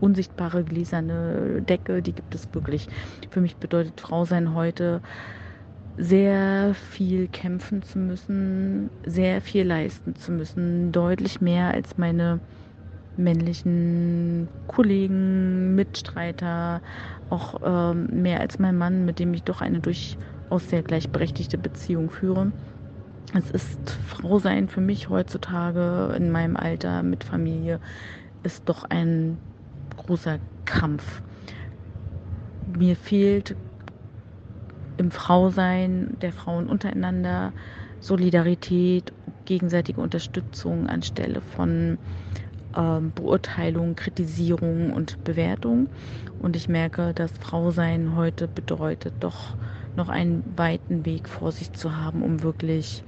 unsichtbare 0.00 0.64
gläserne 0.64 1.62
Decke, 1.62 2.02
die 2.02 2.14
gibt 2.14 2.34
es 2.34 2.48
wirklich. 2.52 2.88
Für 3.30 3.40
mich 3.40 3.58
bedeutet 3.58 4.00
Frau 4.00 4.24
sein 4.24 4.54
heute 4.54 5.02
sehr 6.00 6.74
viel 6.74 7.28
kämpfen 7.28 7.82
zu 7.82 7.98
müssen, 7.98 8.90
sehr 9.04 9.40
viel 9.42 9.66
leisten 9.66 10.16
zu 10.16 10.32
müssen, 10.32 10.92
deutlich 10.92 11.40
mehr 11.42 11.72
als 11.74 11.98
meine 11.98 12.40
männlichen 13.16 14.48
Kollegen, 14.66 15.74
Mitstreiter, 15.74 16.80
auch 17.28 17.60
ähm, 17.62 18.22
mehr 18.22 18.40
als 18.40 18.58
mein 18.58 18.78
Mann, 18.78 19.04
mit 19.04 19.18
dem 19.18 19.34
ich 19.34 19.42
doch 19.42 19.60
eine 19.60 19.80
durchaus 19.80 20.68
sehr 20.68 20.82
gleichberechtigte 20.82 21.58
Beziehung 21.58 22.08
führe. 22.08 22.50
Es 23.34 23.50
ist 23.50 23.90
Frau 24.06 24.38
sein 24.38 24.68
für 24.68 24.80
mich 24.80 25.10
heutzutage 25.10 26.14
in 26.16 26.30
meinem 26.30 26.56
Alter 26.56 27.02
mit 27.02 27.24
Familie 27.24 27.78
ist 28.42 28.68
doch 28.68 28.84
ein 28.84 29.36
großer 29.98 30.38
Kampf. 30.64 31.20
Mir 32.78 32.96
fehlt 32.96 33.54
im 35.00 35.10
Frausein 35.10 36.18
der 36.20 36.30
Frauen 36.30 36.68
untereinander 36.68 37.54
Solidarität, 38.00 39.14
gegenseitige 39.46 39.98
Unterstützung 39.98 40.88
anstelle 40.88 41.40
von 41.40 41.96
ähm, 42.76 43.10
Beurteilung, 43.14 43.96
Kritisierung 43.96 44.92
und 44.92 45.24
Bewertung. 45.24 45.88
Und 46.42 46.54
ich 46.54 46.68
merke, 46.68 47.14
dass 47.14 47.32
Frausein 47.32 48.14
heute 48.14 48.46
bedeutet, 48.46 49.14
doch 49.20 49.56
noch 49.96 50.10
einen 50.10 50.44
weiten 50.56 51.06
Weg 51.06 51.30
vor 51.30 51.50
sich 51.50 51.72
zu 51.72 51.96
haben, 51.96 52.22
um 52.22 52.42
wirklich, 52.42 53.02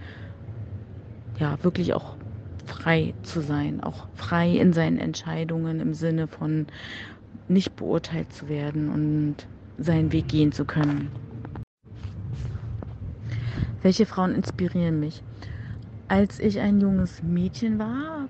ja, 1.39 1.63
wirklich 1.63 1.93
auch 1.93 2.17
frei 2.65 3.13
zu 3.23 3.43
sein, 3.43 3.83
auch 3.83 4.09
frei 4.15 4.51
in 4.51 4.73
seinen 4.73 4.99
Entscheidungen 4.99 5.79
im 5.79 5.93
Sinne 5.93 6.27
von 6.27 6.69
nicht 7.49 7.77
beurteilt 7.77 8.33
zu 8.33 8.49
werden 8.49 8.89
und 8.89 9.37
seinen 9.77 10.11
Weg 10.11 10.29
gehen 10.29 10.53
zu 10.53 10.65
können. 10.65 11.11
Welche 13.83 14.07
Frauen 14.07 14.35
inspirieren 14.35 14.99
mich? 15.01 15.25
Als 16.09 16.39
ich 16.39 16.61
ein 16.61 16.81
junges 16.81 17.23
Mädchen 17.23 17.79
war, 17.79 18.29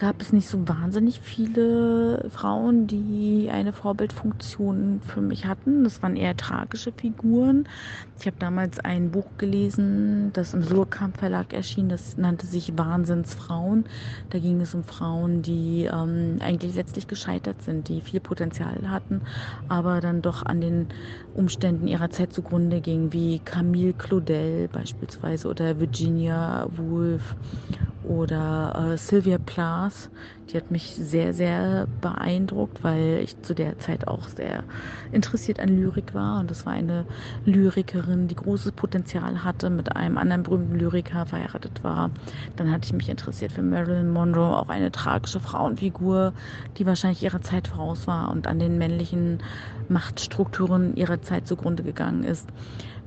gab 0.00 0.22
es 0.22 0.32
nicht 0.32 0.48
so 0.48 0.66
wahnsinnig 0.66 1.20
viele 1.20 2.30
Frauen, 2.30 2.86
die 2.86 3.50
eine 3.52 3.74
Vorbildfunktion 3.74 5.02
für 5.06 5.20
mich 5.20 5.44
hatten. 5.44 5.84
Das 5.84 6.02
waren 6.02 6.16
eher 6.16 6.34
tragische 6.38 6.90
Figuren. 6.90 7.68
Ich 8.18 8.26
habe 8.26 8.38
damals 8.38 8.80
ein 8.80 9.10
Buch 9.10 9.26
gelesen, 9.36 10.30
das 10.32 10.54
im 10.54 10.62
Surkamp 10.62 11.18
Verlag 11.18 11.52
erschien. 11.52 11.90
Das 11.90 12.16
nannte 12.16 12.46
sich 12.46 12.78
Wahnsinnsfrauen. 12.78 13.84
Da 14.30 14.38
ging 14.38 14.62
es 14.62 14.74
um 14.74 14.84
Frauen, 14.84 15.42
die 15.42 15.84
ähm, 15.84 16.38
eigentlich 16.40 16.74
letztlich 16.76 17.06
gescheitert 17.06 17.60
sind, 17.60 17.88
die 17.88 18.00
viel 18.00 18.20
Potenzial 18.20 18.88
hatten, 18.88 19.20
aber 19.68 20.00
dann 20.00 20.22
doch 20.22 20.46
an 20.46 20.62
den 20.62 20.88
Umständen 21.34 21.86
ihrer 21.86 22.08
Zeit 22.08 22.32
zugrunde 22.32 22.80
gingen, 22.80 23.12
wie 23.12 23.38
Camille 23.40 23.92
Claudel 23.92 24.68
beispielsweise 24.68 25.46
oder 25.46 25.78
Virginia 25.78 26.66
Woolf 26.74 27.36
oder 28.02 28.92
äh, 28.92 28.98
Sylvia 28.98 29.38
Plath, 29.38 29.89
die 30.50 30.56
hat 30.56 30.70
mich 30.70 30.94
sehr, 30.94 31.32
sehr 31.32 31.86
beeindruckt, 32.00 32.82
weil 32.82 33.20
ich 33.22 33.40
zu 33.42 33.54
der 33.54 33.78
Zeit 33.78 34.08
auch 34.08 34.28
sehr 34.28 34.64
interessiert 35.12 35.60
an 35.60 35.68
Lyrik 35.68 36.14
war. 36.14 36.40
Und 36.40 36.50
das 36.50 36.66
war 36.66 36.72
eine 36.72 37.06
Lyrikerin, 37.44 38.28
die 38.28 38.34
großes 38.34 38.72
Potenzial 38.72 39.44
hatte, 39.44 39.70
mit 39.70 39.94
einem 39.94 40.18
anderen 40.18 40.42
berühmten 40.42 40.76
Lyriker 40.76 41.26
verheiratet 41.26 41.84
war. 41.84 42.10
Dann 42.56 42.70
hatte 42.70 42.86
ich 42.86 42.92
mich 42.92 43.08
interessiert 43.08 43.52
für 43.52 43.62
Marilyn 43.62 44.10
Monroe, 44.10 44.56
auch 44.56 44.68
eine 44.68 44.90
tragische 44.90 45.40
Frauenfigur, 45.40 46.32
die 46.78 46.86
wahrscheinlich 46.86 47.22
ihrer 47.22 47.40
Zeit 47.40 47.68
voraus 47.68 48.06
war 48.06 48.30
und 48.30 48.46
an 48.46 48.58
den 48.58 48.78
männlichen 48.78 49.38
Machtstrukturen 49.88 50.96
ihrer 50.96 51.22
Zeit 51.22 51.46
zugrunde 51.46 51.82
gegangen 51.82 52.24
ist. 52.24 52.48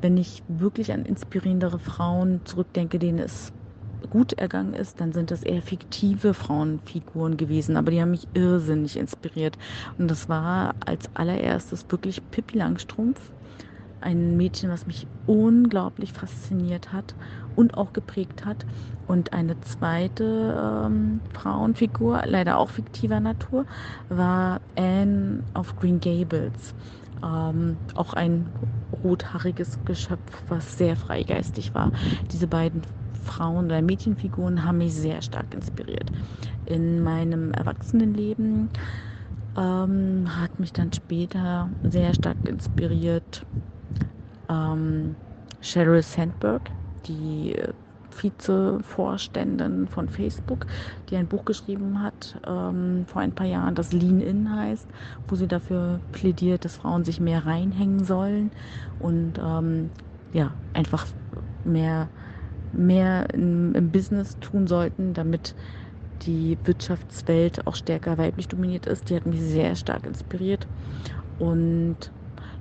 Wenn 0.02 0.18
ich 0.18 0.44
wirklich 0.48 0.92
an 0.92 1.06
inspirierendere 1.06 1.80
Frauen 1.80 2.42
zurückdenke, 2.46 3.00
denen 3.00 3.20
es 3.20 3.54
gut 4.14 4.34
ergangen 4.34 4.76
ist, 4.76 5.02
dann 5.02 5.12
sind 5.12 5.32
das 5.32 5.42
eher 5.42 5.64
fiktive 5.64 6.36
Frauenfiguren 6.36 7.36
gewesen, 7.36 7.78
aber 7.78 7.90
die 7.90 8.00
haben 8.00 8.12
mich 8.12 8.28
irrsinnig 8.36 8.96
inspiriert. 8.96 9.58
Und 9.98 10.10
das 10.10 10.30
war 10.30 10.76
als 10.86 11.10
allererstes 11.16 11.84
wirklich 11.90 12.22
Pippi 12.30 12.60
Langstrumpf, 12.60 13.20
ein 14.02 14.38
Mädchen, 14.38 14.70
was 14.70 14.86
mich 14.86 15.08
unglaublich 15.26 16.14
fasziniert 16.14 16.94
hat 16.94 17.16
und 17.56 17.76
auch 17.76 17.92
geprägt 17.92 18.46
hat. 18.46 18.68
Und 19.08 19.34
eine 19.34 19.60
zweite 19.62 20.86
ähm, 20.86 21.20
Frauenfigur, 21.34 22.22
leider 22.28 22.60
auch 22.60 22.70
fiktiver 22.70 23.20
Natur, 23.20 23.66
war 24.10 24.62
Anne 24.78 25.44
of 25.56 25.76
Green 25.76 26.00
Gables. 26.00 26.76
Ähm, 27.24 27.78
auch 27.96 28.14
ein 28.14 28.46
rothaariges 29.04 29.80
Geschöpf, 29.86 30.44
was 30.50 30.78
sehr 30.78 30.96
freigeistig 30.96 31.74
war. 31.74 31.92
Diese 32.32 32.48
beiden 32.48 32.84
Frauen- 33.24 33.66
oder 33.66 33.82
Mädchenfiguren 33.82 34.64
haben 34.66 34.80
mich 34.80 34.94
sehr 34.96 35.22
stark 35.22 35.54
inspiriert. 35.54 36.12
In 36.66 37.02
meinem 37.02 37.52
Erwachsenenleben 37.54 38.70
ähm, 39.58 40.26
hat 40.38 40.60
mich 40.60 40.74
dann 40.74 40.92
später 40.94 41.72
sehr 41.84 42.14
stark 42.14 42.40
inspiriert 42.48 43.46
ähm, 44.50 45.18
Sheryl 45.62 46.02
Sandberg, 46.02 46.72
die 47.06 47.56
Vizevorständin 48.16 49.88
von 49.88 50.08
Facebook, 50.08 50.68
die 51.10 51.16
ein 51.16 51.28
Buch 51.28 51.46
geschrieben 51.46 52.02
hat 52.04 52.40
ähm, 52.46 53.06
vor 53.08 53.22
ein 53.22 53.32
paar 53.34 53.48
Jahren, 53.48 53.74
das 53.76 53.92
Lean 53.92 54.22
In 54.22 54.52
heißt, 54.56 54.92
wo 55.28 55.36
sie 55.36 55.48
dafür 55.48 56.02
plädiert, 56.12 56.64
dass 56.66 56.76
Frauen 56.76 57.06
sich 57.06 57.20
mehr 57.20 57.46
reinhängen 57.46 58.04
sollen 58.06 58.52
und 59.00 59.40
ähm, 59.40 59.92
ja, 60.32 60.58
einfach 60.74 61.08
mehr 61.64 62.12
mehr 62.74 63.28
im, 63.34 63.74
im 63.76 63.92
Business 63.92 64.38
tun 64.40 64.68
sollten, 64.68 65.14
damit 65.14 65.56
die 66.24 66.60
Wirtschaftswelt 66.64 67.68
auch 67.68 67.76
stärker 67.76 68.18
weiblich 68.18 68.48
dominiert 68.48 68.86
ist. 68.88 69.10
Die 69.10 69.16
hat 69.16 69.26
mich 69.26 69.42
sehr 69.42 69.76
stark 69.76 70.06
inspiriert. 70.06 70.68
Und 71.38 72.14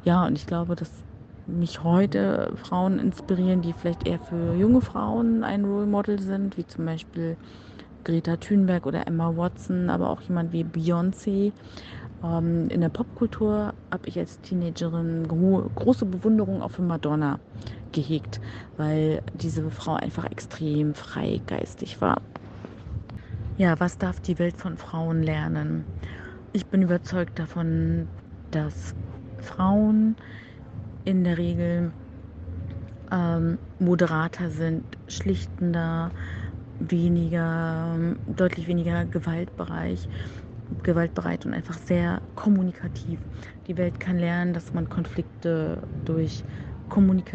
ja, 0.02 0.26
und 0.26 0.36
ich 0.38 0.46
glaube, 0.46 0.76
dass 0.76 1.04
mich 1.46 1.82
heute 1.82 2.52
Frauen 2.56 2.98
inspirieren, 2.98 3.62
die 3.62 3.72
vielleicht 3.74 4.06
eher 4.06 4.20
für 4.20 4.54
junge 4.54 4.80
Frauen 4.80 5.44
ein 5.44 5.64
Role 5.64 5.86
Model 5.86 6.20
sind, 6.20 6.56
wie 6.56 6.66
zum 6.66 6.86
Beispiel 6.86 7.36
Greta 8.04 8.36
Thunberg 8.36 8.86
oder 8.86 9.06
Emma 9.06 9.36
Watson, 9.36 9.90
aber 9.90 10.10
auch 10.10 10.22
jemand 10.22 10.52
wie 10.52 10.64
Beyoncé. 10.64 11.52
Ähm, 12.24 12.68
in 12.68 12.80
der 12.80 12.88
Popkultur 12.88 13.74
habe 13.90 14.08
ich 14.08 14.18
als 14.18 14.40
Teenagerin 14.40 15.26
gro 15.28 15.70
große 15.74 16.06
Bewunderung 16.06 16.62
auch 16.62 16.70
für 16.70 16.82
Madonna 16.82 17.38
gehegt, 17.92 18.40
weil 18.76 19.22
diese 19.34 19.70
Frau 19.70 19.94
einfach 19.94 20.30
extrem 20.30 20.94
freigeistig 20.94 22.00
war. 22.00 22.20
Ja, 23.58 23.78
was 23.78 23.98
darf 23.98 24.20
die 24.20 24.38
Welt 24.38 24.56
von 24.56 24.76
Frauen 24.76 25.22
lernen? 25.22 25.84
Ich 26.52 26.66
bin 26.66 26.82
überzeugt 26.82 27.38
davon, 27.38 28.08
dass 28.50 28.94
Frauen 29.38 30.16
in 31.04 31.24
der 31.24 31.38
Regel 31.38 31.92
ähm, 33.10 33.58
moderater 33.78 34.50
sind, 34.50 34.84
schlichtender, 35.06 36.10
weniger, 36.80 37.96
deutlich 38.26 38.66
weniger 38.68 39.04
Gewaltbereich, 39.04 40.08
gewaltbereit 40.82 41.46
und 41.46 41.54
einfach 41.54 41.78
sehr 41.78 42.22
kommunikativ. 42.34 43.20
Die 43.66 43.76
Welt 43.76 44.00
kann 44.00 44.18
lernen, 44.18 44.54
dass 44.54 44.72
man 44.74 44.88
Konflikte 44.88 45.82
durch 46.04 46.44
Kommunikation 46.88 47.32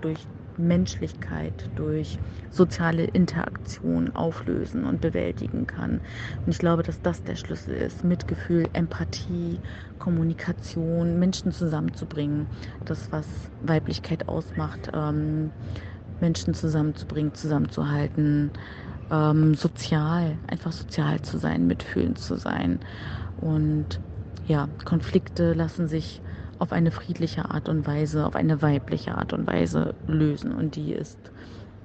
durch 0.00 0.28
Menschlichkeit, 0.56 1.70
durch 1.76 2.18
soziale 2.50 3.04
Interaktion 3.04 4.14
auflösen 4.14 4.84
und 4.84 5.00
bewältigen 5.00 5.66
kann. 5.66 6.00
Und 6.44 6.52
ich 6.52 6.58
glaube, 6.58 6.82
dass 6.82 7.00
das 7.00 7.22
der 7.22 7.36
Schlüssel 7.36 7.74
ist. 7.74 8.02
Mitgefühl, 8.04 8.68
Empathie, 8.72 9.60
Kommunikation, 9.98 11.18
Menschen 11.18 11.52
zusammenzubringen. 11.52 12.48
Das, 12.84 13.12
was 13.12 13.52
Weiblichkeit 13.60 14.28
ausmacht, 14.28 14.90
ähm, 14.92 15.52
Menschen 16.20 16.54
zusammenzubringen, 16.54 17.34
zusammenzuhalten, 17.34 18.52
ähm, 19.10 19.54
sozial, 19.54 20.38
einfach 20.46 20.72
sozial 20.72 21.20
zu 21.22 21.38
sein, 21.38 21.66
mitfühlend 21.66 22.18
zu 22.18 22.36
sein. 22.36 22.80
Und 23.36 24.00
ja, 24.46 24.68
Konflikte 24.84 25.52
lassen 25.52 25.88
sich 25.88 26.20
auf 26.58 26.72
eine 26.72 26.90
friedliche 26.90 27.50
Art 27.50 27.68
und 27.68 27.86
Weise, 27.86 28.26
auf 28.26 28.34
eine 28.34 28.62
weibliche 28.62 29.16
Art 29.16 29.32
und 29.32 29.46
Weise 29.46 29.94
lösen. 30.06 30.52
Und 30.52 30.76
die 30.76 30.92
ist 30.92 31.18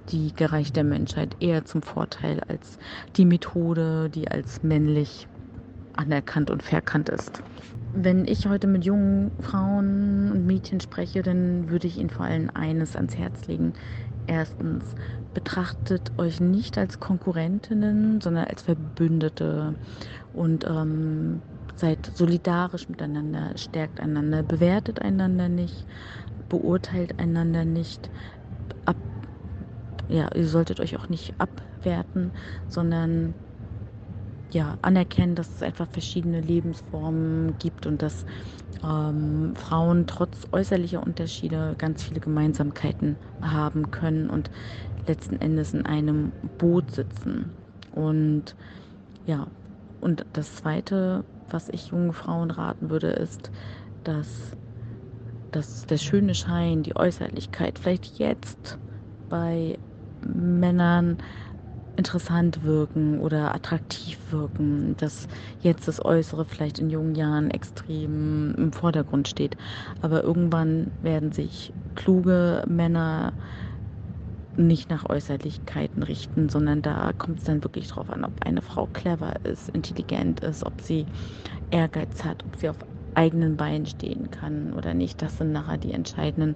die 0.09 0.33
gereicht 0.35 0.75
der 0.75 0.83
Menschheit 0.83 1.35
eher 1.39 1.65
zum 1.65 1.81
Vorteil 1.81 2.41
als 2.47 2.77
die 3.15 3.25
Methode, 3.25 4.09
die 4.09 4.27
als 4.29 4.63
männlich 4.63 5.27
anerkannt 5.93 6.49
und 6.49 6.63
verkannt 6.63 7.09
ist. 7.09 7.41
Wenn 7.95 8.25
ich 8.25 8.47
heute 8.47 8.65
mit 8.67 8.83
jungen 8.85 9.31
Frauen 9.39 10.31
und 10.31 10.47
Mädchen 10.47 10.81
spreche, 10.81 11.21
dann 11.21 11.69
würde 11.69 11.87
ich 11.87 11.97
ihnen 11.97 12.09
vor 12.09 12.25
allem 12.25 12.49
eines 12.53 12.95
ans 12.95 13.15
Herz 13.15 13.45
legen. 13.45 13.73
Erstens, 14.27 14.95
betrachtet 15.33 16.11
euch 16.17 16.39
nicht 16.39 16.77
als 16.77 16.99
Konkurrentinnen, 16.99 18.21
sondern 18.21 18.45
als 18.45 18.61
Verbündete 18.63 19.77
und 20.31 20.65
ähm, 20.67 21.43
seid 21.75 22.11
solidarisch 22.15 22.89
miteinander, 22.89 23.57
stärkt 23.57 23.99
einander, 23.99 24.43
bewertet 24.43 25.01
einander 25.01 25.49
nicht, 25.49 25.87
beurteilt 26.49 27.19
einander 27.19 27.65
nicht, 27.65 28.11
ab, 28.85 28.97
ja, 30.07 30.29
ihr 30.35 30.47
solltet 30.47 30.79
euch 30.79 30.97
auch 30.97 31.09
nicht 31.09 31.33
abwerten, 31.39 32.33
sondern 32.67 33.35
ja, 34.53 34.77
anerkennen, 34.81 35.35
dass 35.35 35.55
es 35.55 35.63
einfach 35.63 35.87
verschiedene 35.91 36.41
Lebensformen 36.41 37.57
gibt 37.57 37.85
und 37.87 38.01
dass 38.01 38.25
ähm, 38.83 39.53
Frauen 39.55 40.07
trotz 40.07 40.47
äußerlicher 40.51 41.03
Unterschiede 41.03 41.75
ganz 41.77 42.03
viele 42.03 42.19
Gemeinsamkeiten 42.19 43.17
haben 43.41 43.91
können 43.91 44.29
und 44.29 44.51
letzten 45.07 45.35
Endes 45.37 45.73
in 45.73 45.85
einem 45.85 46.33
Boot 46.57 46.91
sitzen. 46.91 47.53
Und 47.91 48.55
ja, 49.25 49.47
und 50.01 50.25
das 50.33 50.55
Zweite, 50.55 51.25
was 51.49 51.69
ich 51.69 51.87
jungen 51.87 52.13
Frauen 52.13 52.51
raten 52.51 52.89
würde, 52.89 53.11
ist, 53.11 53.51
dass, 54.03 54.57
dass 55.51 55.85
der 55.85 55.97
schöne 55.97 56.35
Schein, 56.35 56.83
die 56.83 56.95
Äußerlichkeit 56.95 57.79
vielleicht 57.79 58.17
jetzt 58.19 58.79
bei 59.29 59.79
Männern 60.21 61.17
interessant 61.95 62.63
wirken 62.63 63.19
oder 63.19 63.53
attraktiv 63.53 64.19
wirken, 64.31 64.95
dass 64.97 65.27
jetzt 65.59 65.87
das 65.87 66.03
Äußere 66.03 66.45
vielleicht 66.45 66.79
in 66.79 66.89
jungen 66.89 67.15
Jahren 67.15 67.51
extrem 67.51 68.53
im 68.55 68.73
Vordergrund 68.73 69.27
steht. 69.27 69.55
Aber 70.01 70.23
irgendwann 70.23 70.91
werden 71.01 71.31
sich 71.31 71.73
kluge 71.95 72.63
Männer 72.67 73.35
nicht 74.55 74.89
nach 74.89 75.05
Äußerlichkeiten 75.09 76.03
richten, 76.03 76.47
sondern 76.49 76.81
da 76.83 77.11
kommt 77.13 77.39
es 77.39 77.45
dann 77.45 77.63
wirklich 77.63 77.87
darauf 77.87 78.09
an, 78.09 78.23
ob 78.23 78.33
eine 78.45 78.61
Frau 78.61 78.87
clever 78.87 79.33
ist, 79.43 79.69
intelligent 79.69 80.41
ist, 80.41 80.63
ob 80.65 80.81
sie 80.81 81.07
Ehrgeiz 81.71 82.23
hat, 82.25 82.45
ob 82.45 82.55
sie 82.57 82.69
auf 82.69 82.77
eigenen 83.15 83.57
Beinen 83.57 83.85
stehen 83.85 84.29
kann 84.31 84.73
oder 84.73 84.93
nicht. 84.93 85.21
Das 85.21 85.37
sind 85.37 85.51
nachher 85.51 85.77
die 85.77 85.91
entscheidenden 85.93 86.55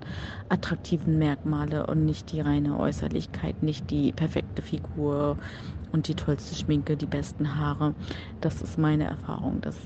attraktiven 0.50 1.18
Merkmale 1.18 1.86
und 1.88 2.06
nicht 2.06 2.32
die 2.32 2.42
reine 2.42 2.80
Äußerlichkeit, 2.80 3.62
nicht 3.62 3.90
die 3.90 4.14
perfekte 4.14 4.62
Figur 4.62 5.38
und 5.92 6.08
die 6.08 6.16
tollste 6.16 6.56
Schminke, 6.56 6.98
die 6.98 7.08
besten 7.08 7.56
Haare. 7.56 7.96
Das 8.42 8.62
ist 8.62 8.78
meine 8.78 9.06
Erfahrung, 9.06 9.62
dass 9.62 9.78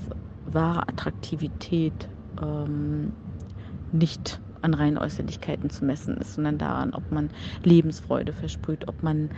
wahre 0.44 0.88
Attraktivität 0.88 2.10
ähm, 2.40 3.16
nicht 3.90 4.42
an 4.60 4.74
reinen 4.74 4.98
Äußerlichkeiten 4.98 5.70
zu 5.70 5.84
messen 5.84 6.16
ist, 6.18 6.34
sondern 6.34 6.58
daran, 6.58 6.94
ob 6.94 7.10
man 7.10 7.30
Lebensfreude 7.64 8.32
versprüht, 8.32 8.88
ob 8.88 9.02
man 9.02 9.30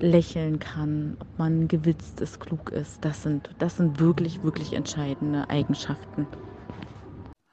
lächeln 0.00 0.58
kann, 0.58 1.16
ob 1.20 1.28
man 1.38 1.68
gewitzt 1.68 2.20
ist, 2.20 2.40
klug 2.40 2.70
ist. 2.70 3.04
Das 3.04 3.22
sind, 3.22 3.50
das 3.58 3.76
sind 3.76 4.00
wirklich, 4.00 4.42
wirklich 4.42 4.72
entscheidende 4.74 5.48
Eigenschaften. 5.50 6.28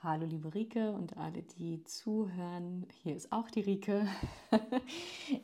Hallo 0.10 0.26
liebe 0.26 0.54
Rike 0.54 0.94
und 0.94 1.18
alle, 1.18 1.42
die 1.42 1.84
zuhören. 1.84 2.88
Hier 3.04 3.14
ist 3.14 3.34
auch 3.34 3.50
die 3.50 3.60
Rike. 3.60 4.08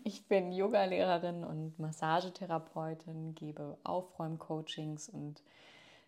Ich 0.05 0.25
bin 0.29 0.53
Yogalehrerin 0.53 1.43
und 1.43 1.77
Massagetherapeutin, 1.79 3.35
gebe 3.35 3.77
Aufräumcoachings 3.83 5.09
und 5.09 5.43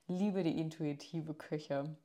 liebe 0.08 0.41
die 0.41 0.58
intuitive 0.58 1.34
Küche. 1.34 1.98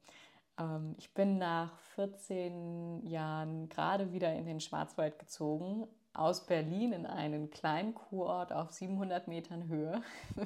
Ähm, 0.59 0.97
ich 0.99 1.15
bin 1.15 1.39
nach 1.39 1.79
14 1.95 3.07
Jahren 3.07 3.69
gerade 3.69 4.13
wieder 4.13 4.35
in 4.35 4.45
den 4.45 4.59
Schwarzwald 4.59 5.21
gezogen, 5.21 5.87
aus 6.15 6.47
Berlin 6.47 6.93
in 6.93 7.07
einen 7.07 7.51
kleinen 7.51 7.95
Kurort 7.95 8.53
auf 8.53 8.73
700 8.73 9.29
Metern 9.29 9.69
Höhe. 9.69 10.03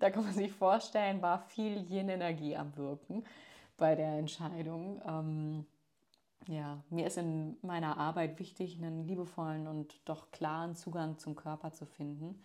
da 0.00 0.08
kann 0.08 0.24
man 0.24 0.32
sich 0.32 0.52
vorstellen, 0.52 1.20
war 1.20 1.38
viel 1.38 1.84
Yin-Energie 1.90 2.56
am 2.56 2.74
Wirken 2.78 3.26
bei 3.82 3.96
der 3.96 4.16
Entscheidung. 4.16 5.02
Ähm, 5.04 5.66
ja, 6.46 6.84
mir 6.88 7.08
ist 7.08 7.18
in 7.18 7.56
meiner 7.62 7.98
Arbeit 7.98 8.38
wichtig, 8.38 8.78
einen 8.78 9.08
liebevollen 9.08 9.66
und 9.66 10.00
doch 10.04 10.30
klaren 10.30 10.76
Zugang 10.76 11.18
zum 11.18 11.34
Körper 11.34 11.72
zu 11.72 11.84
finden, 11.84 12.40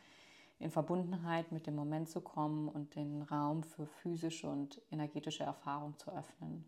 in 0.57 0.71
Verbundenheit 0.71 1.51
mit 1.51 1.67
dem 1.67 1.75
Moment 1.75 2.09
zu 2.09 2.21
kommen 2.21 2.67
und 2.67 2.95
den 2.95 3.21
Raum 3.21 3.61
für 3.61 3.85
physische 3.85 4.49
und 4.49 4.81
energetische 4.89 5.43
Erfahrung 5.43 5.95
zu 5.99 6.09
öffnen. 6.09 6.65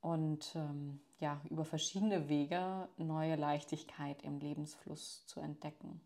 Und 0.00 0.54
ähm, 0.54 1.00
ja, 1.20 1.38
über 1.50 1.66
verschiedene 1.66 2.30
Wege 2.30 2.88
neue 2.96 3.36
Leichtigkeit 3.36 4.22
im 4.22 4.38
Lebensfluss 4.38 5.26
zu 5.26 5.40
entdecken. 5.40 6.00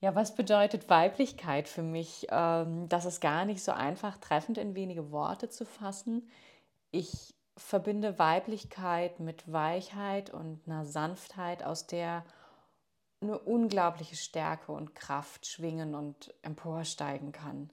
Ja, 0.00 0.14
was 0.14 0.34
bedeutet 0.36 0.88
Weiblichkeit 0.88 1.68
für 1.68 1.82
mich? 1.82 2.26
Ähm, 2.30 2.88
das 2.88 3.04
ist 3.04 3.20
gar 3.20 3.44
nicht 3.44 3.62
so 3.62 3.72
einfach 3.72 4.18
treffend 4.18 4.56
in 4.58 4.76
wenige 4.76 5.10
Worte 5.10 5.48
zu 5.48 5.64
fassen. 5.66 6.28
Ich 6.92 7.34
verbinde 7.56 8.18
Weiblichkeit 8.18 9.18
mit 9.18 9.52
Weichheit 9.52 10.30
und 10.30 10.60
einer 10.66 10.84
Sanftheit, 10.84 11.64
aus 11.64 11.88
der 11.88 12.24
eine 13.20 13.38
unglaubliche 13.40 14.14
Stärke 14.14 14.70
und 14.70 14.94
Kraft 14.94 15.46
schwingen 15.46 15.96
und 15.96 16.32
emporsteigen 16.42 17.32
kann. 17.32 17.70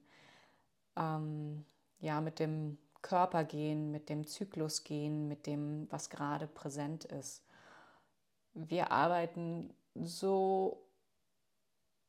Ähm, 0.96 1.66
ja, 2.00 2.22
mit 2.22 2.40
dem 2.40 2.80
Körper 3.04 3.44
gehen, 3.44 3.92
mit 3.92 4.10
dem 4.10 4.26
Zyklus 4.26 4.84
gehen, 4.84 5.28
mit 5.28 5.46
dem, 5.46 5.88
was 5.92 6.10
gerade 6.10 6.48
präsent 6.48 7.06
ist. 7.06 7.44
Wir 8.56 8.92
arbeiten 8.92 9.76
so 9.94 10.85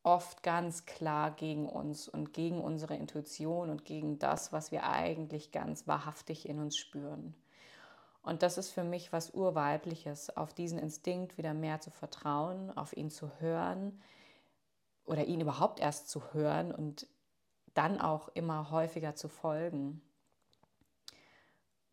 oft 0.06 0.44
ganz 0.44 0.86
klar 0.86 1.32
gegen 1.32 1.68
uns 1.68 2.08
und 2.08 2.32
gegen 2.32 2.60
unsere 2.60 2.94
Intuition 2.94 3.70
und 3.70 3.84
gegen 3.84 4.20
das, 4.20 4.52
was 4.52 4.70
wir 4.70 4.84
eigentlich 4.88 5.50
ganz 5.50 5.88
wahrhaftig 5.88 6.48
in 6.48 6.60
uns 6.60 6.76
spüren. 6.76 7.34
Und 8.22 8.42
das 8.42 8.56
ist 8.56 8.70
für 8.70 8.84
mich 8.84 9.12
was 9.12 9.30
Urweibliches, 9.30 10.36
auf 10.36 10.54
diesen 10.54 10.78
Instinkt 10.78 11.38
wieder 11.38 11.54
mehr 11.54 11.80
zu 11.80 11.90
vertrauen, 11.90 12.76
auf 12.76 12.96
ihn 12.96 13.10
zu 13.10 13.30
hören 13.40 14.00
oder 15.06 15.24
ihn 15.24 15.40
überhaupt 15.40 15.80
erst 15.80 16.08
zu 16.08 16.32
hören 16.32 16.72
und 16.72 17.08
dann 17.74 18.00
auch 18.00 18.28
immer 18.28 18.70
häufiger 18.70 19.16
zu 19.16 19.28
folgen. 19.28 20.02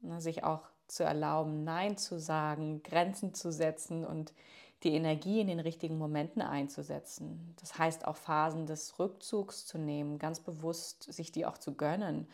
Ne, 0.02 0.22
sich 0.22 0.44
auch 0.44 0.62
zu 0.86 1.04
erlauben, 1.04 1.64
Nein 1.64 1.98
zu 1.98 2.20
sagen, 2.20 2.84
Grenzen 2.84 3.34
zu 3.34 3.52
setzen 3.52 4.06
und 4.06 4.34
die 4.84 4.94
Energie 4.94 5.40
in 5.40 5.48
den 5.48 5.60
richtigen 5.60 5.98
Momenten 5.98 6.42
einzusetzen. 6.42 7.56
Das 7.60 7.78
heißt 7.78 8.06
auch 8.06 8.18
Phasen 8.18 8.66
des 8.66 9.00
Rückzugs 9.00 9.66
zu 9.66 9.78
nehmen, 9.78 10.20
ganz 10.20 10.40
bewusst 10.40 11.12
sich 11.12 11.32
die 11.32 11.46
auch 11.46 11.58
zu 11.58 11.76
gönnen 11.76 12.28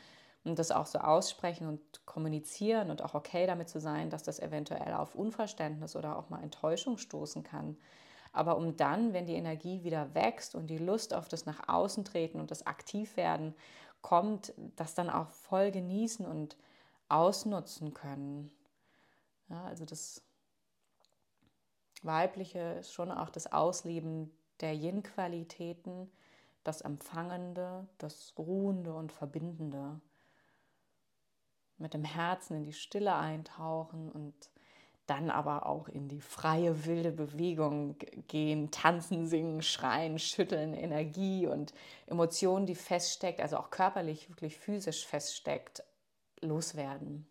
und 0.44 0.58
das 0.58 0.72
auch 0.72 0.86
so 0.86 1.00
aussprechen 1.00 1.68
und 1.68 2.06
kommunizieren 2.06 2.90
und 2.90 3.04
auch 3.04 3.14
okay 3.14 3.46
damit 3.46 3.70
zu 3.70 3.80
sein, 3.80 4.10
dass 4.10 4.24
das 4.24 4.40
eventuell 4.40 4.94
auf 4.94 5.16
Unverständnis 5.16 5.96
oder 5.96 6.18
auch 6.18 6.30
mal 6.30 6.42
Enttäuschung 6.42 6.98
stoßen 6.98 7.44
kann. 7.44 7.78
Aber 8.32 8.58
um 8.58 8.78
dann, 8.78 9.14
wenn 9.14 9.26
die 9.26 9.36
Energie 9.36 9.84
wieder 9.84 10.14
wächst 10.14 10.56
und 10.56 10.68
die 10.68 10.78
Lust 10.78 11.14
auf 11.14 11.28
das 11.28 11.46
nach 11.46 11.68
außen 11.68 12.06
treten 12.06 12.40
und 12.40 12.52
das 12.52 12.66
Aktivwerden 12.66 13.56
kommt, 14.02 14.54
das 14.76 14.94
dann 14.94 15.10
auch 15.10 15.30
voll 15.30 15.72
genießen 15.72 16.26
und 16.26 16.56
ausnutzen 17.10 17.94
können. 17.94 18.52
Ja, 19.50 19.64
also 19.66 19.84
das 19.84 20.22
Weibliche 22.02 22.78
ist 22.80 22.94
schon 22.94 23.12
auch 23.12 23.30
das 23.30 23.52
Ausleben 23.52 24.32
der 24.62 24.74
Yin-Qualitäten, 24.74 26.10
das 26.64 26.82
Empfangende, 26.82 27.88
das 27.98 28.34
Ruhende 28.38 28.94
und 28.94 29.12
Verbindende. 29.12 30.00
Mit 31.78 31.94
dem 31.94 32.04
Herzen 32.04 32.58
in 32.58 32.64
die 32.64 32.74
Stille 32.74 33.16
eintauchen 33.16 34.12
und 34.12 34.50
dann 35.10 35.32
aber 35.32 35.66
auch 35.66 35.88
in 35.88 36.08
die 36.08 36.22
freie, 36.22 36.86
wilde 36.86 37.12
Bewegung 37.12 37.96
gehen, 38.28 38.70
tanzen, 38.70 39.28
singen, 39.28 39.64
schreien, 39.64 40.20
schütteln, 40.20 40.74
Energie 40.74 41.48
und 41.48 41.74
Emotionen, 42.06 42.68
die 42.68 42.76
feststeckt, 42.76 43.42
also 43.42 43.58
auch 43.58 43.72
körperlich, 43.72 44.30
wirklich 44.30 44.58
physisch 44.58 45.08
feststeckt, 45.08 45.84
loswerden. 46.42 47.28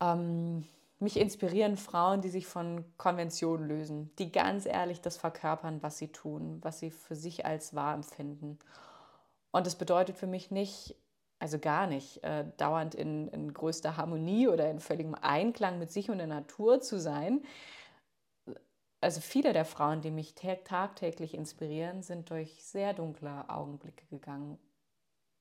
Ähm, 0.00 0.68
mich 0.98 1.16
inspirieren 1.18 1.76
Frauen, 1.76 2.20
die 2.20 2.28
sich 2.28 2.46
von 2.46 2.84
Konventionen 2.96 3.68
lösen, 3.68 4.14
die 4.18 4.30
ganz 4.32 4.66
ehrlich 4.66 5.00
das 5.00 5.16
verkörpern, 5.16 5.82
was 5.82 5.98
sie 5.98 6.08
tun, 6.08 6.58
was 6.62 6.78
sie 6.78 6.90
für 6.90 7.16
sich 7.16 7.44
als 7.44 7.74
wahr 7.74 7.94
empfinden. 7.94 8.58
Und 9.50 9.66
das 9.66 9.76
bedeutet 9.76 10.16
für 10.16 10.26
mich 10.26 10.50
nicht, 10.50 10.96
also 11.38 11.58
gar 11.58 11.86
nicht, 11.86 12.22
äh, 12.24 12.44
dauernd 12.56 12.94
in, 12.94 13.28
in 13.28 13.52
größter 13.52 13.96
Harmonie 13.96 14.48
oder 14.48 14.70
in 14.70 14.80
völligem 14.80 15.14
Einklang 15.14 15.78
mit 15.78 15.90
sich 15.90 16.10
und 16.10 16.18
der 16.18 16.26
Natur 16.26 16.80
zu 16.80 16.98
sein. 16.98 17.42
Also 19.00 19.20
viele 19.20 19.52
der 19.52 19.66
Frauen, 19.66 20.00
die 20.00 20.10
mich 20.10 20.34
tagtäglich 20.34 21.34
inspirieren, 21.34 22.02
sind 22.02 22.30
durch 22.30 22.64
sehr 22.64 22.94
dunkle 22.94 23.48
Augenblicke 23.48 24.06
gegangen. 24.06 24.58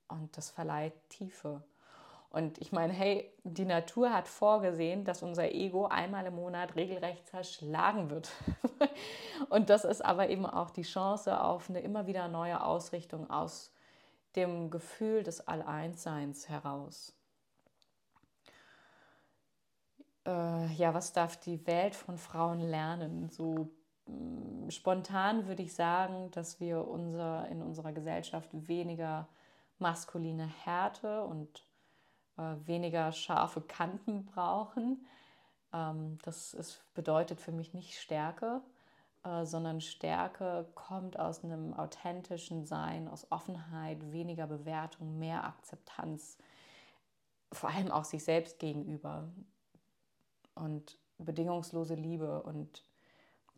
Und 0.09 0.35
das 0.35 0.49
verleiht 0.49 0.93
Tiefe. 1.09 1.63
Und 2.33 2.57
ich 2.57 2.71
meine, 2.71 2.91
hey, 2.91 3.31
die 3.43 3.63
Natur 3.63 4.11
hat 4.11 4.27
vorgesehen, 4.27 5.05
dass 5.05 5.21
unser 5.21 5.51
Ego 5.51 5.85
einmal 5.85 6.25
im 6.25 6.33
Monat 6.33 6.75
regelrecht 6.75 7.27
zerschlagen 7.27 8.09
wird. 8.09 8.31
und 9.49 9.69
das 9.69 9.85
ist 9.85 10.03
aber 10.03 10.29
eben 10.29 10.47
auch 10.47 10.71
die 10.71 10.81
Chance 10.81 11.39
auf 11.39 11.69
eine 11.69 11.81
immer 11.81 12.07
wieder 12.07 12.27
neue 12.29 12.63
Ausrichtung 12.63 13.29
aus 13.29 13.71
dem 14.35 14.71
Gefühl 14.71 15.21
des 15.21 15.47
Alleinsseins 15.47 16.49
heraus. 16.49 17.15
Äh, 20.25 20.73
ja, 20.73 20.95
was 20.95 21.13
darf 21.13 21.37
die 21.37 21.67
Welt 21.67 21.93
von 21.93 22.17
Frauen 22.17 22.61
lernen? 22.61 23.29
So 23.29 23.69
mh, 24.07 24.65
mm, 24.65 24.71
spontan 24.71 25.47
würde 25.47 25.61
ich 25.61 25.75
sagen, 25.75 26.31
dass 26.31 26.59
wir 26.59 26.87
unser, 26.87 27.47
in 27.49 27.61
unserer 27.61 27.91
Gesellschaft 27.91 28.49
weniger 28.53 29.27
maskuline 29.77 30.47
Härte 30.47 31.23
und 31.25 31.63
äh, 32.37 32.55
weniger 32.65 33.11
scharfe 33.11 33.61
Kanten 33.61 34.25
brauchen. 34.25 35.05
Ähm, 35.73 36.17
das 36.23 36.53
ist, 36.53 36.83
bedeutet 36.93 37.39
für 37.39 37.51
mich 37.51 37.73
nicht 37.73 37.99
Stärke, 37.99 38.61
äh, 39.23 39.45
sondern 39.45 39.81
Stärke 39.81 40.67
kommt 40.75 41.19
aus 41.19 41.43
einem 41.43 41.73
authentischen 41.73 42.65
Sein, 42.65 43.07
aus 43.07 43.31
Offenheit, 43.31 44.11
weniger 44.11 44.47
Bewertung, 44.47 45.19
mehr 45.19 45.43
Akzeptanz, 45.45 46.37
vor 47.51 47.69
allem 47.69 47.91
auch 47.91 48.05
sich 48.05 48.23
selbst 48.23 48.59
gegenüber 48.59 49.31
und 50.55 50.97
bedingungslose 51.17 51.95
Liebe 51.95 52.43
und 52.43 52.83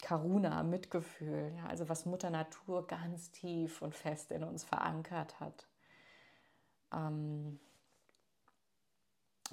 Karuna, 0.01 0.63
Mitgefühl, 0.63 1.53
ja, 1.55 1.67
also 1.67 1.87
was 1.87 2.05
Mutter 2.05 2.29
Natur 2.29 2.85
ganz 2.85 3.31
tief 3.31 3.81
und 3.81 3.95
fest 3.95 4.31
in 4.31 4.43
uns 4.43 4.63
verankert 4.63 5.39
hat. 5.39 5.67
Ähm, 6.93 7.59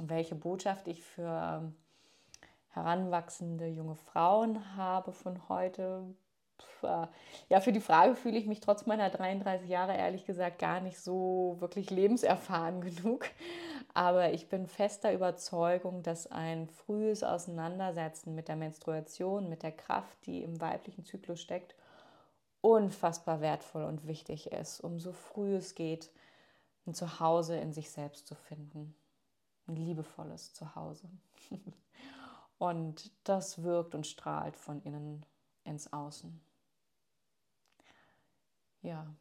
welche 0.09 0.35
Botschaft 0.35 0.89
ich 0.89 1.03
für 1.03 1.73
heranwachsende 2.73 3.67
junge 3.67 3.97
Frauen 3.97 4.77
habe 4.77 5.13
von 5.13 5.49
heute. 5.49 6.05
Ja, 7.49 7.61
für 7.61 7.73
die 7.73 7.81
Frage 7.81 8.15
fühle 8.15 8.39
ich 8.39 8.47
mich 8.47 8.61
trotz 8.61 8.87
meiner 8.87 9.11
33 9.11 9.69
Jahre 9.69 9.97
ehrlich 9.97 10.27
gesagt 10.27 10.59
gar 10.59 10.81
nicht 10.81 10.99
so 10.99 11.57
wirklich 11.59 11.91
lebenserfahren 11.91 12.81
genug. 12.97 13.27
Aber 13.95 14.33
ich 14.33 14.49
bin 14.49 14.67
fester 14.67 15.13
Überzeugung, 15.13 16.03
dass 16.03 16.31
ein 16.31 16.69
frühes 16.69 17.25
Auseinandersetzen 17.25 18.35
mit 18.35 18.49
der 18.49 18.57
Menstruation, 18.57 19.49
mit 19.49 19.63
der 19.63 19.73
Kraft, 19.73 20.25
die 20.27 20.43
im 20.43 20.61
weiblichen 20.61 21.05
Zyklus 21.05 21.41
steckt, 21.41 21.75
unfassbar 22.61 23.41
wertvoll 23.41 23.85
und 23.85 24.07
wichtig 24.07 24.53
ist, 24.53 24.81
um 24.81 24.99
so 24.99 25.13
früh 25.13 25.57
es 25.57 25.75
geht, 25.75 26.11
ein 26.87 26.95
Zuhause 26.95 27.57
in 27.57 27.73
sich 27.73 27.91
selbst 27.91 28.27
zu 28.27 28.35
finden 28.35 28.95
ein 29.73 29.77
liebevolles 29.77 30.53
Zuhause. 30.53 31.09
und 32.59 33.11
das 33.25 33.63
wirkt 33.63 33.95
und 33.95 34.07
strahlt 34.07 34.57
von 34.57 34.83
innen 34.83 35.25
ins 35.65 35.93
Außen. 35.93 36.41
Ja, 38.83 39.15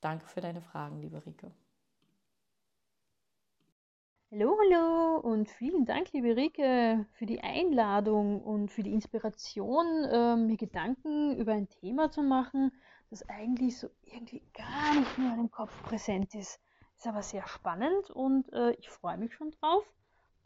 danke 0.00 0.26
für 0.26 0.40
deine 0.40 0.60
Fragen, 0.60 1.00
liebe 1.00 1.24
Rike. 1.24 1.50
Hallo, 4.30 4.58
hallo 4.60 5.20
und 5.20 5.48
vielen 5.48 5.86
Dank, 5.86 6.12
liebe 6.12 6.36
Rike, 6.36 7.06
für 7.12 7.26
die 7.26 7.40
Einladung 7.40 8.42
und 8.42 8.70
für 8.70 8.82
die 8.82 8.92
Inspiration, 8.92 9.86
äh, 10.04 10.36
mir 10.36 10.56
Gedanken 10.56 11.36
über 11.36 11.52
ein 11.52 11.68
Thema 11.68 12.10
zu 12.10 12.22
machen, 12.22 12.72
das 13.08 13.26
eigentlich 13.28 13.78
so 13.78 13.88
irgendwie 14.02 14.42
gar 14.52 14.98
nicht 14.98 15.16
mehr 15.16 15.34
im 15.34 15.50
Kopf 15.50 15.72
präsent 15.84 16.34
ist. 16.34 16.60
Ist 16.96 17.06
aber 17.06 17.22
sehr 17.22 17.46
spannend 17.46 18.10
und 18.10 18.52
äh, 18.52 18.72
ich 18.72 18.88
freue 18.88 19.18
mich 19.18 19.34
schon 19.34 19.50
drauf, 19.52 19.84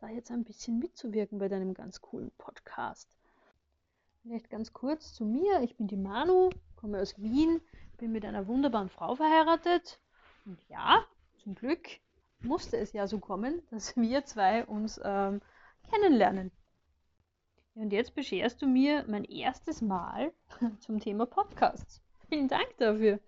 da 0.01 0.09
jetzt 0.09 0.31
ein 0.31 0.45
bisschen 0.45 0.79
mitzuwirken 0.79 1.39
bei 1.39 1.49
deinem 1.49 1.75
ganz 1.75 2.01
coolen 2.01 2.33
Podcast. 2.39 3.17
Vielleicht 4.23 4.51
ganz 4.51 4.73
kurz 4.73 5.15
zu 5.15 5.25
mir. 5.25 5.63
Ich 5.63 5.77
bin 5.77 5.87
die 5.87 5.97
Manu, 5.97 6.51
komme 6.77 7.01
aus 7.01 7.19
Wien, 7.19 7.61
bin 7.99 8.13
mit 8.13 8.25
einer 8.25 8.47
wunderbaren 8.47 8.89
Frau 8.89 9.15
verheiratet. 9.15 10.01
Und 10.45 10.59
ja, 10.69 11.05
zum 11.43 11.55
Glück 11.55 11.89
musste 12.41 12.77
es 12.77 12.93
ja 12.93 13.07
so 13.07 13.19
kommen, 13.19 13.63
dass 13.71 13.97
wir 13.97 14.25
zwei 14.25 14.65
uns 14.67 15.01
ähm, 15.03 15.41
kennenlernen. 15.91 16.51
Und 17.75 17.93
jetzt 17.93 18.15
bescherst 18.15 18.61
du 18.61 18.67
mir 18.67 19.05
mein 19.09 19.25
erstes 19.25 19.81
Mal 19.81 20.33
zum 20.81 20.99
Thema 20.99 21.27
Podcasts. 21.27 22.03
Vielen 22.29 22.49
Dank 22.49 22.77
dafür. 22.79 23.21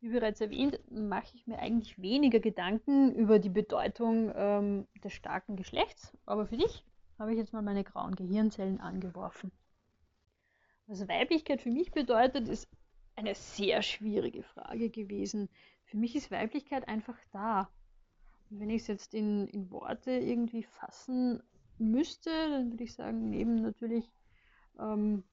Wie 0.00 0.08
bereits 0.08 0.40
erwähnt, 0.40 0.80
mache 0.90 1.34
ich 1.34 1.46
mir 1.46 1.58
eigentlich 1.58 2.00
weniger 2.00 2.40
Gedanken 2.40 3.14
über 3.14 3.38
die 3.38 3.50
Bedeutung 3.50 4.32
ähm, 4.34 4.86
des 5.04 5.12
starken 5.12 5.56
Geschlechts, 5.56 6.16
aber 6.24 6.46
für 6.46 6.56
dich 6.56 6.84
habe 7.18 7.32
ich 7.32 7.38
jetzt 7.38 7.52
mal 7.52 7.60
meine 7.60 7.84
grauen 7.84 8.14
Gehirnzellen 8.14 8.80
angeworfen. 8.80 9.52
Was 10.86 11.06
Weiblichkeit 11.06 11.60
für 11.60 11.70
mich 11.70 11.92
bedeutet, 11.92 12.48
ist 12.48 12.68
eine 13.14 13.34
sehr 13.34 13.82
schwierige 13.82 14.42
Frage 14.42 14.88
gewesen. 14.88 15.50
Für 15.84 15.98
mich 15.98 16.16
ist 16.16 16.30
Weiblichkeit 16.30 16.88
einfach 16.88 17.18
da. 17.32 17.68
Und 18.48 18.60
wenn 18.60 18.70
ich 18.70 18.82
es 18.82 18.88
jetzt 18.88 19.14
in, 19.14 19.46
in 19.48 19.70
Worte 19.70 20.12
irgendwie 20.12 20.62
fassen 20.62 21.42
müsste, 21.78 22.30
dann 22.30 22.70
würde 22.70 22.84
ich 22.84 22.94
sagen, 22.94 23.28
neben 23.28 23.56
natürlich 23.56 24.10
ähm, 24.78 25.24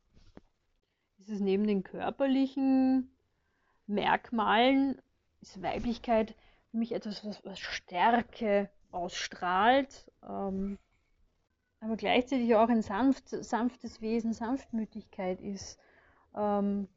ist 1.17 1.29
es 1.29 1.39
neben 1.39 1.65
den 1.65 1.83
körperlichen 1.83 3.09
Merkmalen 3.87 5.01
ist 5.41 5.61
Weiblichkeit 5.61 6.35
für 6.71 6.77
mich 6.77 6.91
etwas, 6.91 7.25
was, 7.25 7.43
was 7.45 7.59
Stärke 7.59 8.69
ausstrahlt, 8.91 10.11
ähm, 10.27 10.77
aber 11.79 11.95
gleichzeitig 11.95 12.55
auch 12.55 12.69
ein 12.69 12.81
sanft, 12.81 13.29
sanftes 13.29 14.01
Wesen, 14.01 14.33
Sanftmütigkeit 14.33 15.41
ist. 15.41 15.79
Ähm, 16.35 16.87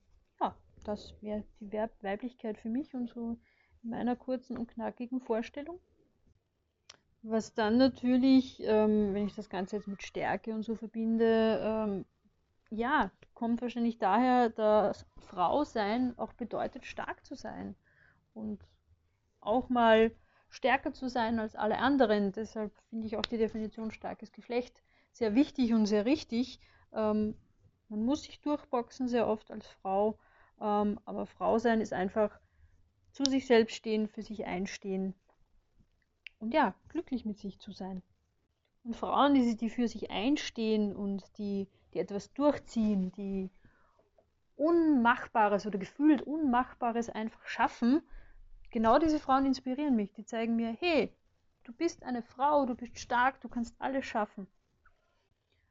ja, 0.40 0.56
das 0.84 1.14
wäre 1.20 1.44
die 1.60 1.72
Weiblichkeit 1.72 2.58
für 2.58 2.68
mich 2.68 2.94
und 2.94 3.08
so 3.08 3.36
in 3.82 3.90
meiner 3.90 4.16
kurzen 4.16 4.56
und 4.56 4.68
knackigen 4.68 5.20
Vorstellung. 5.20 5.78
Was 7.22 7.54
dann 7.54 7.76
natürlich, 7.76 8.62
ähm, 8.62 9.12
wenn 9.12 9.26
ich 9.26 9.34
das 9.34 9.50
Ganze 9.50 9.76
jetzt 9.76 9.88
mit 9.88 10.02
Stärke 10.02 10.54
und 10.54 10.62
so 10.62 10.74
verbinde, 10.74 11.60
ähm, 11.62 12.04
ja, 12.70 13.10
kommt 13.34 13.62
wahrscheinlich 13.62 13.98
daher, 13.98 14.48
dass 14.50 15.06
Frau 15.18 15.64
sein 15.64 16.14
auch 16.18 16.32
bedeutet, 16.32 16.86
stark 16.86 17.24
zu 17.24 17.34
sein 17.34 17.74
und 18.34 18.60
auch 19.40 19.68
mal 19.68 20.12
stärker 20.48 20.92
zu 20.92 21.08
sein 21.08 21.38
als 21.38 21.56
alle 21.56 21.78
anderen. 21.78 22.32
Deshalb 22.32 22.72
finde 22.88 23.06
ich 23.06 23.16
auch 23.16 23.22
die 23.22 23.38
Definition 23.38 23.90
starkes 23.90 24.32
Geschlecht 24.32 24.82
sehr 25.12 25.34
wichtig 25.34 25.74
und 25.74 25.86
sehr 25.86 26.04
richtig. 26.04 26.60
Ähm, 26.92 27.34
man 27.88 28.04
muss 28.04 28.22
sich 28.22 28.40
durchboxen 28.40 29.08
sehr 29.08 29.26
oft 29.26 29.50
als 29.50 29.66
Frau, 29.66 30.18
ähm, 30.60 31.00
aber 31.04 31.26
Frau 31.26 31.58
sein 31.58 31.80
ist 31.80 31.92
einfach 31.92 32.38
zu 33.12 33.24
sich 33.24 33.46
selbst 33.46 33.74
stehen, 33.74 34.06
für 34.06 34.22
sich 34.22 34.46
einstehen 34.46 35.14
und 36.38 36.54
ja, 36.54 36.74
glücklich 36.88 37.24
mit 37.24 37.38
sich 37.38 37.58
zu 37.58 37.72
sein. 37.72 38.02
Und 38.84 38.96
Frauen, 38.96 39.34
die, 39.34 39.56
die 39.56 39.70
für 39.70 39.88
sich 39.88 40.10
einstehen 40.10 40.96
und 40.96 41.22
die 41.38 41.68
die 41.92 41.98
etwas 41.98 42.32
durchziehen, 42.32 43.12
die 43.12 43.50
Unmachbares 44.56 45.66
oder 45.66 45.78
gefühlt 45.78 46.22
Unmachbares 46.22 47.08
einfach 47.08 47.44
schaffen, 47.46 48.02
genau 48.70 48.98
diese 48.98 49.18
Frauen 49.18 49.46
inspirieren 49.46 49.96
mich. 49.96 50.12
Die 50.12 50.24
zeigen 50.24 50.56
mir, 50.56 50.76
hey, 50.78 51.12
du 51.64 51.72
bist 51.72 52.02
eine 52.02 52.22
Frau, 52.22 52.66
du 52.66 52.74
bist 52.74 52.98
stark, 52.98 53.40
du 53.40 53.48
kannst 53.48 53.74
alles 53.78 54.04
schaffen. 54.04 54.46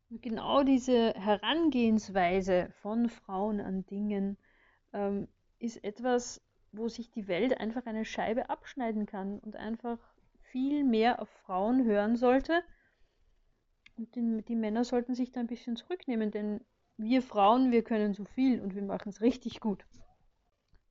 Und 0.09 0.23
genau 0.23 0.63
diese 0.63 1.13
Herangehensweise 1.13 2.71
von 2.81 3.09
Frauen 3.09 3.59
an 3.61 3.85
Dingen 3.85 4.37
ähm, 4.91 5.27
ist 5.59 5.83
etwas, 5.83 6.41
wo 6.71 6.87
sich 6.87 7.11
die 7.11 7.27
Welt 7.27 7.59
einfach 7.59 7.85
eine 7.85 8.05
Scheibe 8.05 8.49
abschneiden 8.49 9.05
kann 9.05 9.39
und 9.39 9.55
einfach 9.55 9.99
viel 10.51 10.83
mehr 10.83 11.21
auf 11.21 11.29
Frauen 11.45 11.83
hören 11.85 12.15
sollte 12.15 12.63
und 13.99 14.15
die, 14.15 14.41
die 14.43 14.55
Männer 14.55 14.85
sollten 14.85 15.13
sich 15.13 15.31
da 15.31 15.41
ein 15.41 15.47
bisschen 15.47 15.75
zurücknehmen, 15.75 16.31
denn 16.31 16.61
wir 16.97 17.21
Frauen, 17.21 17.71
wir 17.71 17.83
können 17.83 18.13
so 18.13 18.23
viel 18.23 18.61
und 18.61 18.73
wir 18.73 18.81
machen 18.81 19.09
es 19.09 19.21
richtig 19.21 19.59
gut. 19.59 19.85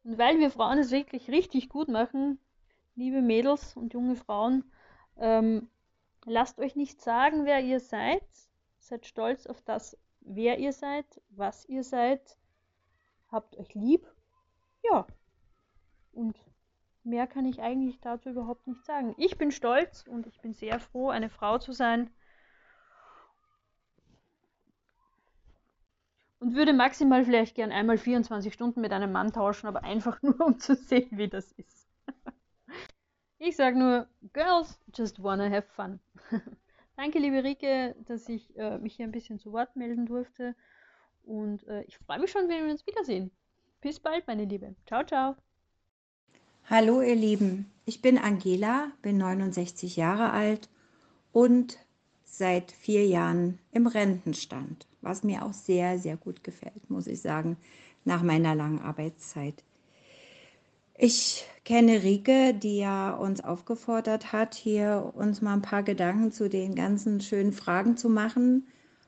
Und 0.05 0.19
weil 0.19 0.39
wir 0.39 0.51
Frauen 0.51 0.79
es 0.79 0.91
wirklich 0.91 1.31
richtig 1.31 1.71
gut 1.71 1.89
machen, 1.89 2.39
liebe 2.95 3.23
Mädels 3.23 3.77
und 3.77 3.95
junge 3.95 4.15
Frauen, 4.15 4.71
ähm, 5.17 5.71
lasst 6.27 6.59
euch 6.59 6.77
nicht 6.77 7.01
sagen, 7.01 7.47
wer 7.47 7.61
ihr 7.61 7.81
seid, 7.81 8.23
seid 8.79 9.07
stolz 9.07 9.47
auf 9.47 9.63
das, 9.63 9.99
wer 10.21 10.59
ihr 10.59 10.73
seid, 10.73 11.07
was 11.31 11.65
ihr 11.67 11.85
seid, 11.85 12.37
habt 13.29 13.57
euch 13.57 13.75
lieb. 13.75 14.07
Ja. 14.85 15.07
Und 16.13 16.37
mehr 17.05 17.27
kann 17.27 17.47
ich 17.47 17.63
eigentlich 17.63 18.01
dazu 18.01 18.31
überhaupt 18.31 18.67
nicht 18.67 18.85
sagen. 18.85 19.15
Ich 19.17 19.39
bin 19.39 19.51
stolz 19.51 20.07
und 20.07 20.27
ich 20.27 20.41
bin 20.41 20.53
sehr 20.53 20.79
froh, 20.79 21.09
eine 21.09 21.31
Frau 21.31 21.59
zu 21.59 21.73
sein. 21.73 22.11
Und 26.41 26.55
würde 26.55 26.73
maximal 26.73 27.25
vielleicht 27.25 27.57
gern 27.57 27.73
einmal 27.73 27.99
24 27.99 28.53
Stunden 28.53 28.81
mit 28.81 28.93
einem 28.93 29.11
Mann 29.11 29.33
tauschen, 29.33 29.67
aber 29.67 29.83
einfach 29.83 30.23
nur 30.23 30.41
um 30.41 30.59
zu 30.59 30.75
sehen, 30.77 31.09
wie 31.13 31.29
das 31.29 31.51
ist. 31.53 31.89
ich 33.39 33.57
sage 33.57 33.79
nur, 33.79 34.07
Girls 34.33 34.79
just 34.95 35.23
wanna 35.23 35.51
have 35.51 35.67
fun. 35.75 35.99
Danke, 36.97 37.19
liebe 37.19 37.45
Rike, 37.45 37.95
dass 38.07 38.29
ich 38.29 38.57
äh, 38.57 38.79
mich 38.79 38.97
hier 38.97 39.07
ein 39.07 39.13
bisschen 39.13 39.39
zu 39.39 39.53
Wort 39.53 39.77
melden 39.77 40.07
durfte. 40.07 40.55
Und 41.25 41.67
äh, 41.69 41.83
ich 41.83 41.99
freue 41.99 42.19
mich 42.19 42.31
schon, 42.31 42.49
wenn 42.49 42.65
wir 42.65 42.73
uns 42.73 42.87
wiedersehen. 42.87 43.31
Bis 43.81 44.01
bald, 44.01 44.27
meine 44.27 44.45
Liebe. 44.45 44.75
Ciao, 44.87 45.05
ciao. 45.05 45.37
Hallo 46.71 47.01
ihr 47.01 47.15
Lieben, 47.15 47.71
ich 47.87 48.03
bin 48.03 48.19
Angela, 48.19 48.93
bin 49.01 49.17
69 49.17 49.97
Jahre 49.97 50.33
alt 50.33 50.69
und 51.33 51.79
seit 52.37 52.73
vier 52.73 53.07
Jahren 53.07 53.59
im 53.73 53.87
Rentenstand, 53.87 54.87
was 55.01 55.25
mir 55.25 55.45
auch 55.45 55.53
sehr, 55.53 55.99
sehr 55.99 56.17
gut 56.17 56.45
gefällt, 56.45 56.89
muss 56.91 57.07
ich 57.07 57.21
sagen, 57.21 57.57
nach 58.05 58.23
meiner 58.23 58.55
langen 58.55 58.81
Arbeitszeit. 58.81 59.63
Ich 60.97 61.45
kenne 61.65 62.03
Rike, 62.03 62.55
die 62.55 62.79
ja 62.79 63.15
uns 63.15 63.43
aufgefordert 63.43 64.33
hat, 64.33 64.55
hier 64.55 65.13
uns 65.15 65.41
mal 65.41 65.55
ein 65.55 65.63
paar 65.63 65.83
Gedanken 65.83 66.33
zu 66.33 66.49
den 66.49 66.75
ganzen 66.75 67.21
schönen 67.21 67.53
Fragen 67.53 67.97
zu 67.97 68.09
machen 68.09 68.67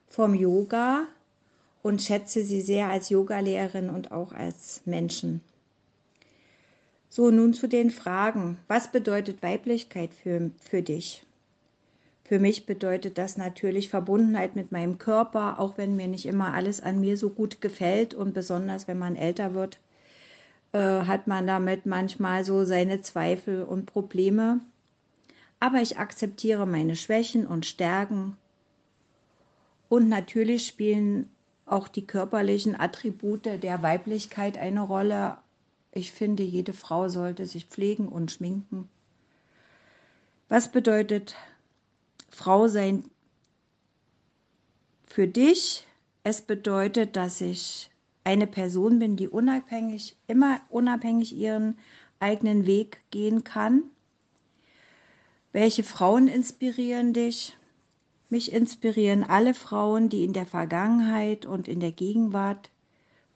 vom 0.09 0.35
Yoga 0.35 1.07
und 1.83 2.03
schätze 2.03 2.45
sie 2.45 2.61
sehr 2.61 2.89
als 2.89 3.09
Yogalehrerin 3.09 3.91
und 3.91 4.13
auch 4.13 4.33
als 4.33 4.83
Menschen. 4.85 5.41
So, 7.09 7.31
nun 7.31 7.55
zu 7.55 7.67
den 7.67 7.91
Fragen. 7.91 8.59
Was 8.69 8.93
bedeutet 8.93 9.43
Weiblichkeit 9.43 10.15
für, 10.15 10.53
für 10.61 10.83
dich? 10.83 11.25
Für 12.31 12.39
mich 12.39 12.65
bedeutet 12.65 13.19
das 13.19 13.37
natürlich 13.37 13.89
Verbundenheit 13.89 14.55
mit 14.55 14.71
meinem 14.71 14.99
Körper, 14.99 15.59
auch 15.59 15.77
wenn 15.79 15.97
mir 15.97 16.07
nicht 16.07 16.27
immer 16.27 16.55
alles 16.55 16.81
an 16.81 17.01
mir 17.01 17.17
so 17.17 17.29
gut 17.29 17.61
gefällt 17.61 18.15
und 18.15 18.35
besonders 18.35 18.87
wenn 18.87 19.01
man 19.01 19.17
älter 19.17 19.53
wird, 19.53 19.81
äh, 20.71 20.79
hat 20.79 21.27
man 21.27 21.49
damit 21.49 21.87
manchmal 21.87 22.45
so 22.45 22.65
seine 22.65 23.03
Zweifel 23.03 23.65
und 23.65 23.87
Probleme. 23.87 24.61
Aber 25.59 25.83
ich 25.83 25.99
akzeptiere 25.99 26.69
meine 26.69 26.95
Schwächen 26.95 27.49
und 27.49 27.67
Stärken 27.67 28.37
und 29.89 30.09
natürlich 30.09 30.69
spielen 30.69 31.29
auch 31.67 31.89
die 31.89 32.07
körperlichen 32.07 32.79
Attribute 32.79 33.61
der 33.61 33.83
Weiblichkeit 33.83 34.57
eine 34.57 34.83
Rolle, 34.83 35.37
ich 35.91 36.13
finde, 36.13 36.45
jede 36.45 36.75
Frau 36.75 37.09
sollte 37.09 37.47
sich 37.47 37.67
pflegen 37.67 38.07
und 38.07 38.31
schminken. 38.31 38.89
Was 40.49 40.71
bedeutet 40.71 41.35
Frau 42.31 42.69
sein 42.69 43.05
für 45.07 45.29
dich? 45.29 45.87
Es 46.23 46.43
bedeutet, 46.43 47.17
dass 47.17 47.41
ich 47.41 47.91
eine 48.25 48.47
Person 48.47 48.99
bin, 48.99 49.17
die 49.17 49.29
unabhängig, 49.29 50.17
immer 50.27 50.61
unabhängig 50.69 51.35
ihren 51.35 51.79
eigenen 52.19 52.67
Weg 52.67 53.01
gehen 53.11 53.45
kann. 53.45 53.85
Welche 55.53 55.83
Frauen 55.83 56.29
inspirieren 56.29 57.13
dich? 57.13 57.57
Mich 58.29 58.53
inspirieren 58.53 59.25
alle 59.25 59.55
Frauen, 59.55 60.09
die 60.09 60.25
in 60.25 60.33
der 60.33 60.47
Vergangenheit 60.47 61.47
und 61.47 61.67
in 61.67 61.81
der 61.81 61.91
Gegenwart 61.91 62.71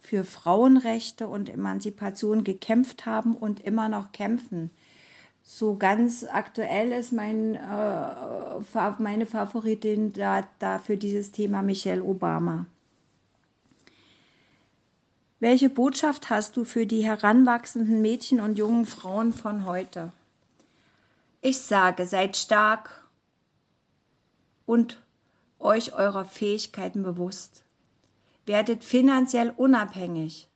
für 0.01 0.23
Frauenrechte 0.23 1.27
und 1.27 1.49
Emanzipation 1.49 2.45
gekämpft 2.45 3.07
haben 3.07 3.35
und 3.35 3.61
immer 3.61 3.89
noch 3.89 4.13
kämpfen. 4.13 4.71
So 5.45 5.77
ganz 5.77 6.25
aktuell 6.25 6.91
ist 6.91 7.13
mein, 7.13 7.55
äh, 7.55 8.61
meine 8.99 9.27
Favoritin 9.27 10.13
da, 10.13 10.49
da 10.59 10.81
für 10.81 10.97
dieses 10.97 11.31
Thema 11.31 11.63
Michelle 11.63 12.03
Obama. 12.03 12.67
Welche 15.39 15.71
Botschaft 15.71 16.31
hast 16.31 16.57
du 16.57 16.65
für 16.65 16.87
die 16.87 17.05
heranwachsenden 17.05 18.01
Mädchen 18.03 18.41
und 18.41 18.59
jungen 18.59 18.87
Frauen 18.87 19.33
von 19.33 19.67
heute? 19.67 20.13
Ich 21.41 21.61
sage, 21.61 22.07
seid 22.07 22.37
stark 22.37 23.07
und 24.67 25.01
euch 25.59 25.93
eurer 25.93 26.25
Fähigkeiten 26.25 27.03
bewusst 27.03 27.65
werdet 28.47 28.85
finanziell 28.85 29.53
unabhängig. 29.57 30.49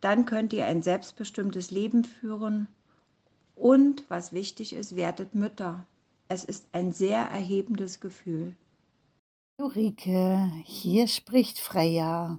Dann 0.00 0.26
könnt 0.26 0.52
ihr 0.52 0.66
ein 0.66 0.82
selbstbestimmtes 0.82 1.70
Leben 1.70 2.04
führen 2.04 2.68
und, 3.56 4.04
was 4.08 4.32
wichtig 4.32 4.72
ist, 4.74 4.94
werdet 4.94 5.34
Mütter. 5.34 5.84
Es 6.28 6.44
ist 6.44 6.66
ein 6.72 6.92
sehr 6.92 7.18
erhebendes 7.18 8.00
Gefühl. 8.00 8.54
Ulrike, 9.58 10.52
hier 10.64 11.08
spricht 11.08 11.58
Freya. 11.58 12.38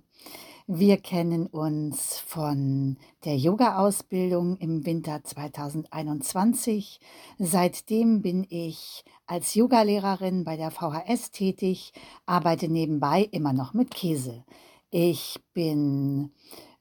Wir 0.67 0.97
kennen 0.97 1.47
uns 1.47 2.19
von 2.19 2.97
der 3.23 3.37
Yoga-Ausbildung 3.37 4.57
im 4.57 4.85
Winter 4.85 5.23
2021. 5.23 6.99
Seitdem 7.39 8.21
bin 8.21 8.45
ich 8.49 9.03
als 9.25 9.55
Yogalehrerin 9.55 10.43
bei 10.43 10.57
der 10.57 10.69
VHS 10.69 11.31
tätig, 11.31 11.93
arbeite 12.25 12.67
nebenbei 12.67 13.27
immer 13.31 13.53
noch 13.53 13.73
mit 13.73 13.91
Käse. 13.91 14.43
Ich 14.91 15.39
bin 15.53 16.31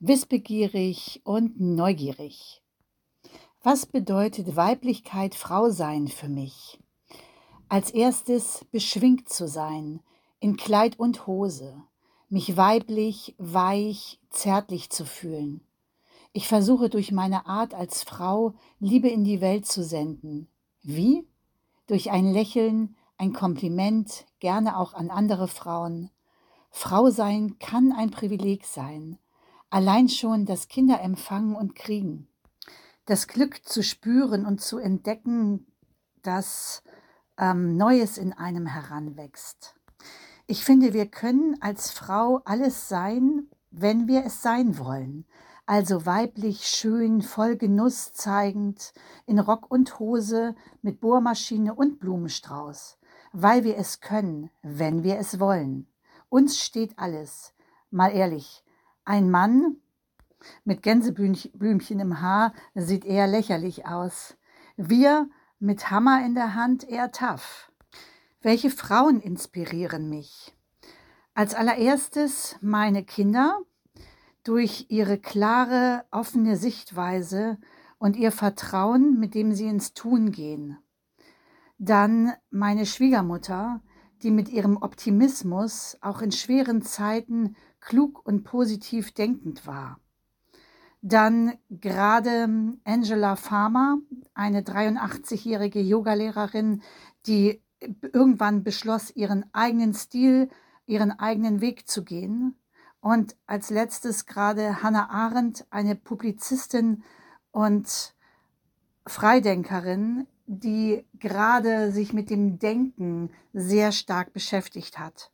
wissbegierig 0.01 1.23
und 1.25 1.61
neugierig. 1.61 2.63
Was 3.69 3.85
bedeutet 3.85 4.55
Weiblichkeit, 4.55 5.35
Frau 5.35 5.71
sein 5.71 6.07
für 6.07 6.29
mich? 6.29 6.79
Als 7.69 7.91
erstes 7.91 8.65
beschwingt 8.71 9.29
zu 9.29 9.49
sein, 9.49 9.99
in 10.39 10.57
Kleid 10.57 11.01
und 11.01 11.27
Hose 11.27 11.75
mich 12.29 12.57
weiblich, 12.57 13.35
weich, 13.39 14.21
zärtlich 14.31 14.91
zu 14.91 15.05
fühlen. 15.05 15.63
Ich 16.33 16.47
versuche 16.47 16.89
durch 16.89 17.11
meine 17.11 17.47
Art 17.47 17.75
als 17.75 18.05
Frau 18.05 18.55
Liebe 18.79 19.09
in 19.09 19.25
die 19.25 19.41
Welt 19.41 19.67
zu 19.67 19.83
senden. 19.83 20.47
Wie? 20.85 21.27
Durch 21.89 22.13
ein 22.13 22.33
Lächeln, 22.33 22.95
ein 23.19 23.33
Kompliment, 23.33 24.27
gerne 24.39 24.79
auch 24.79 24.95
an 24.95 25.11
andere 25.11 25.49
Frauen. 25.49 26.11
Frau 26.71 27.11
sein 27.11 27.59
kann 27.59 27.91
ein 27.91 28.13
Privileg 28.13 28.65
sein. 28.65 29.19
Allein 29.71 30.09
schon 30.09 30.47
das 30.47 30.69
Kinder 30.69 31.01
empfangen 31.01 31.57
und 31.57 31.75
kriegen. 31.75 32.29
Das 33.07 33.29
Glück 33.29 33.65
zu 33.65 33.83
spüren 33.83 34.45
und 34.45 34.61
zu 34.61 34.79
entdecken, 34.79 35.67
dass 36.23 36.83
ähm, 37.39 37.77
Neues 37.77 38.19
in 38.19 38.33
einem 38.33 38.67
heranwächst. 38.67 39.77
Ich 40.49 40.65
finde, 40.65 40.93
wir 40.93 41.07
können 41.07 41.57
als 41.61 41.93
Frau 41.93 42.41
alles 42.45 42.89
sein, 42.89 43.49
wenn 43.71 44.09
wir 44.09 44.25
es 44.25 44.43
sein 44.43 44.79
wollen. 44.79 45.25
Also 45.67 46.05
weiblich, 46.05 46.67
schön, 46.67 47.23
voll 47.23 47.57
Genuss 47.57 48.13
zeigend, 48.13 48.93
in 49.25 49.39
Rock 49.39 49.71
und 49.71 49.99
Hose, 49.99 50.55
mit 50.83 51.01
Bohrmaschine 51.01 51.75
und 51.75 52.01
Blumenstrauß. 52.01 52.99
Weil 53.33 53.63
wir 53.65 53.77
es 53.77 54.01
können, 54.01 54.51
wenn 54.63 55.03
wir 55.05 55.19
es 55.19 55.39
wollen. 55.39 55.87
Uns 56.29 56.59
steht 56.59 56.99
alles. 56.99 57.53
Mal 57.91 58.11
ehrlich, 58.11 58.65
ein 59.05 59.31
Mann 59.31 59.77
mit 60.65 60.83
Gänseblümchen 60.83 62.01
im 62.01 62.21
Haar 62.21 62.53
sieht 62.75 63.05
eher 63.05 63.27
lächerlich 63.27 63.87
aus. 63.87 64.37
Wir 64.77 65.29
mit 65.59 65.91
Hammer 65.91 66.25
in 66.25 66.35
der 66.35 66.55
Hand 66.55 66.89
eher 66.89 67.13
tough. 67.13 67.73
Welche 68.41 68.71
Frauen 68.71 69.21
inspirieren 69.21 70.09
mich? 70.09 70.57
Als 71.35 71.55
allererstes 71.55 72.57
meine 72.61 73.05
Kinder 73.05 73.59
durch 74.45 74.87
ihre 74.89 75.19
klare, 75.19 76.05
offene 76.11 76.57
Sichtweise 76.57 77.59
und 77.99 78.17
ihr 78.17 78.33
Vertrauen, 78.33 79.19
mit 79.19 79.35
dem 79.35 79.53
sie 79.53 79.67
ins 79.67 79.93
Tun 79.95 80.31
gehen. 80.31 80.79
Dann 81.79 82.33
meine 82.51 82.87
Schwiegermutter, 82.87 83.83
die 84.23 84.31
mit 84.31 84.49
ihrem 84.49 84.77
Optimismus 84.77 85.99
auch 86.01 86.23
in 86.23 86.33
schweren 86.33 86.83
Zeiten 86.83 87.57
klug 87.81 88.25
und 88.25 88.45
positiv 88.45 89.13
denkend 89.13 89.67
war. 89.67 90.01
Dann 91.03 91.55
gerade 91.71 92.49
Angela 92.85 93.37
Farmer, 93.37 93.99
eine 94.35 94.63
83-jährige 94.63 95.81
Yogalehrerin, 95.81 96.83
die 97.27 97.63
irgendwann 98.13 98.63
beschloss, 98.65 99.15
ihren 99.15 99.45
eigenen 99.53 99.95
Stil, 99.95 100.49
ihren 100.87 101.13
eigenen 101.13 101.61
Weg 101.61 101.89
zu 101.89 102.05
gehen. 102.05 102.57
Und 103.01 103.37
als 103.47 103.71
letztes 103.71 104.27
gerade 104.27 104.83
Hannah 104.83 105.11
Arendt, 105.11 105.67
eine 105.71 105.95
Publizistin 105.95 107.05
und 107.53 108.15
Freidenkerin, 109.07 110.27
die 110.47 111.05
gerade 111.15 111.93
sich 111.93 112.13
mit 112.13 112.31
dem 112.31 112.59
Denken 112.59 113.31
sehr 113.53 113.93
stark 113.93 114.33
beschäftigt 114.33 114.99
hat. 114.99 115.31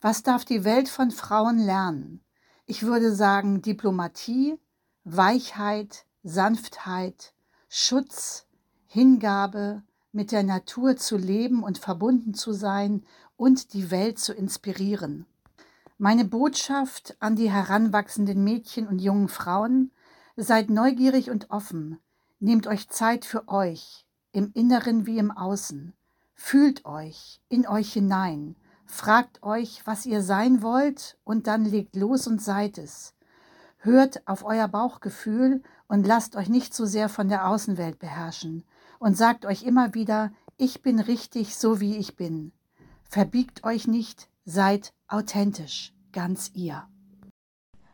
Was 0.00 0.22
darf 0.22 0.44
die 0.44 0.64
Welt 0.64 0.88
von 0.88 1.10
Frauen 1.10 1.58
lernen? 1.58 2.22
Ich 2.70 2.84
würde 2.84 3.12
sagen 3.12 3.62
Diplomatie, 3.62 4.56
Weichheit, 5.02 6.04
Sanftheit, 6.22 7.32
Schutz, 7.68 8.46
Hingabe, 8.86 9.82
mit 10.12 10.30
der 10.30 10.44
Natur 10.44 10.94
zu 10.96 11.16
leben 11.16 11.64
und 11.64 11.78
verbunden 11.78 12.32
zu 12.32 12.52
sein 12.52 13.02
und 13.36 13.72
die 13.72 13.90
Welt 13.90 14.20
zu 14.20 14.32
inspirieren. 14.32 15.26
Meine 15.98 16.24
Botschaft 16.24 17.16
an 17.18 17.34
die 17.34 17.50
heranwachsenden 17.50 18.44
Mädchen 18.44 18.86
und 18.86 19.00
jungen 19.00 19.26
Frauen, 19.26 19.90
seid 20.36 20.70
neugierig 20.70 21.28
und 21.28 21.50
offen, 21.50 21.98
nehmt 22.38 22.68
euch 22.68 22.88
Zeit 22.88 23.24
für 23.24 23.48
euch, 23.48 24.06
im 24.30 24.52
Inneren 24.54 25.06
wie 25.06 25.18
im 25.18 25.32
Außen, 25.32 25.92
fühlt 26.36 26.84
euch 26.84 27.40
in 27.48 27.66
euch 27.66 27.92
hinein, 27.92 28.54
fragt 28.90 29.42
euch, 29.42 29.82
was 29.84 30.06
ihr 30.06 30.22
sein 30.22 30.62
wollt 30.62 31.18
und 31.24 31.46
dann 31.46 31.64
legt 31.64 31.96
los 31.96 32.26
und 32.26 32.42
seid 32.42 32.78
es. 32.78 33.14
Hört 33.78 34.26
auf 34.26 34.44
euer 34.44 34.68
Bauchgefühl 34.68 35.62
und 35.88 36.06
lasst 36.06 36.36
euch 36.36 36.48
nicht 36.48 36.74
so 36.74 36.84
sehr 36.84 37.08
von 37.08 37.28
der 37.28 37.48
Außenwelt 37.48 37.98
beherrschen 37.98 38.64
und 38.98 39.16
sagt 39.16 39.46
euch 39.46 39.62
immer 39.62 39.94
wieder, 39.94 40.32
ich 40.56 40.82
bin 40.82 41.00
richtig 41.00 41.56
so 41.56 41.80
wie 41.80 41.96
ich 41.96 42.16
bin. 42.16 42.52
Verbiegt 43.04 43.64
euch 43.64 43.88
nicht, 43.88 44.28
seid 44.44 44.92
authentisch, 45.08 45.94
ganz 46.12 46.50
ihr. 46.54 46.86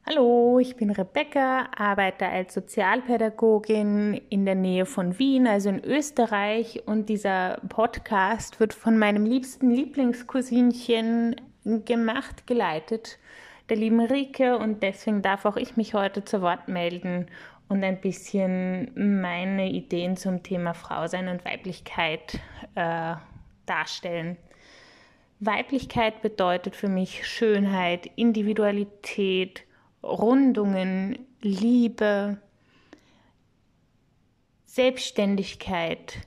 Hallo, 0.09 0.61
ich 0.61 0.77
bin 0.77 0.91
Rebecca, 0.91 1.69
arbeite 1.77 2.29
als 2.29 2.55
Sozialpädagogin 2.55 4.15
in 4.29 4.47
der 4.47 4.55
Nähe 4.55 4.87
von 4.87 5.19
Wien, 5.19 5.49
also 5.49 5.69
in 5.69 5.85
Österreich. 5.85 6.85
Und 6.87 7.09
dieser 7.09 7.61
Podcast 7.69 8.61
wird 8.61 8.73
von 8.73 8.99
meinem 8.99 9.27
liebsten 9.27 9.69
Lieblingscousinchen 9.69 11.35
gemacht, 11.65 12.47
geleitet, 12.47 13.19
der 13.69 13.79
lieben 13.79 13.99
Rike. 13.99 14.59
Und 14.59 14.85
deswegen 14.85 15.23
darf 15.23 15.45
auch 15.45 15.57
ich 15.57 15.77
mich 15.77 15.95
heute 15.95 16.25
zu 16.25 16.41
Wort 16.41 16.69
melden 16.69 17.27
und 17.69 17.83
ein 17.83 18.01
bisschen 18.01 18.93
meine 18.95 19.69
Ideen 19.69 20.17
zum 20.17 20.45
Thema 20.45 20.73
Frausein 20.75 21.27
und 21.27 21.45
Weiblichkeit 21.45 22.39
äh, 22.77 23.17
darstellen. 23.67 24.37
Weiblichkeit 25.41 26.23
bedeutet 26.23 26.77
für 26.77 26.89
mich 26.89 27.27
Schönheit, 27.27 28.09
Individualität, 28.15 29.66
Rundungen, 30.07 31.19
Liebe, 31.41 32.39
Selbstständigkeit, 34.65 36.19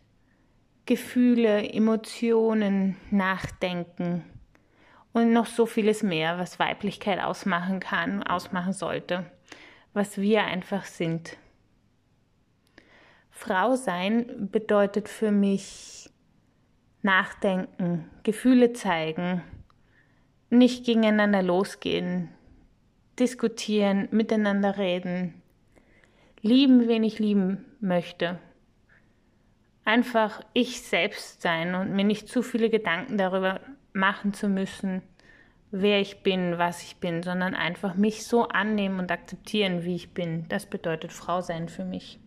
Gefühle, 0.85 1.71
Emotionen, 1.71 2.97
Nachdenken 3.11 4.25
und 5.13 5.33
noch 5.33 5.45
so 5.45 5.65
vieles 5.65 6.03
mehr, 6.03 6.37
was 6.37 6.59
Weiblichkeit 6.59 7.19
ausmachen 7.19 7.79
kann, 7.79 8.23
ausmachen 8.23 8.73
sollte, 8.73 9.25
was 9.93 10.17
wir 10.17 10.43
einfach 10.43 10.85
sind. 10.85 11.37
Frau 13.29 13.75
sein 13.75 14.49
bedeutet 14.51 15.07
für 15.07 15.31
mich 15.31 16.09
nachdenken, 17.01 18.09
Gefühle 18.23 18.73
zeigen, 18.73 19.43
nicht 20.49 20.85
gegeneinander 20.85 21.43
losgehen, 21.43 22.29
diskutieren, 23.19 24.07
miteinander 24.11 24.77
reden, 24.77 25.41
lieben, 26.41 26.87
wen 26.87 27.03
ich 27.03 27.19
lieben 27.19 27.65
möchte. 27.79 28.39
Einfach 29.85 30.41
ich 30.53 30.81
selbst 30.81 31.41
sein 31.41 31.75
und 31.75 31.95
mir 31.95 32.03
nicht 32.03 32.27
zu 32.27 32.43
viele 32.43 32.69
Gedanken 32.69 33.17
darüber 33.17 33.59
machen 33.93 34.33
zu 34.33 34.47
müssen, 34.47 35.01
wer 35.71 35.99
ich 35.99 36.23
bin, 36.23 36.57
was 36.57 36.83
ich 36.83 36.97
bin, 36.97 37.23
sondern 37.23 37.55
einfach 37.55 37.95
mich 37.95 38.25
so 38.25 38.47
annehmen 38.47 38.99
und 38.99 39.11
akzeptieren, 39.11 39.83
wie 39.83 39.95
ich 39.95 40.13
bin. 40.13 40.45
Das 40.49 40.65
bedeutet 40.65 41.11
Frau 41.11 41.41
sein 41.41 41.69
für 41.69 41.85
mich. 41.85 42.19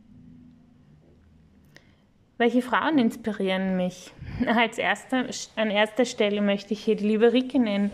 Welche 2.38 2.62
Frauen 2.62 2.98
inspirieren 2.98 3.76
mich? 3.76 4.12
Als 4.46 4.78
erster, 4.78 5.26
an 5.56 5.70
erster 5.70 6.04
Stelle 6.04 6.40
möchte 6.40 6.74
ich 6.74 6.84
hier 6.84 6.96
die 6.96 7.06
liebe 7.06 7.32
Rike 7.32 7.58
nennen, 7.58 7.90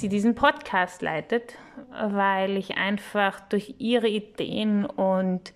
die 0.00 0.08
diesen 0.08 0.34
Podcast 0.34 1.02
leitet, 1.02 1.54
weil 1.90 2.56
ich 2.56 2.76
einfach 2.76 3.40
durch 3.48 3.76
ihre 3.78 4.08
Ideen 4.08 4.84
und 4.84 5.52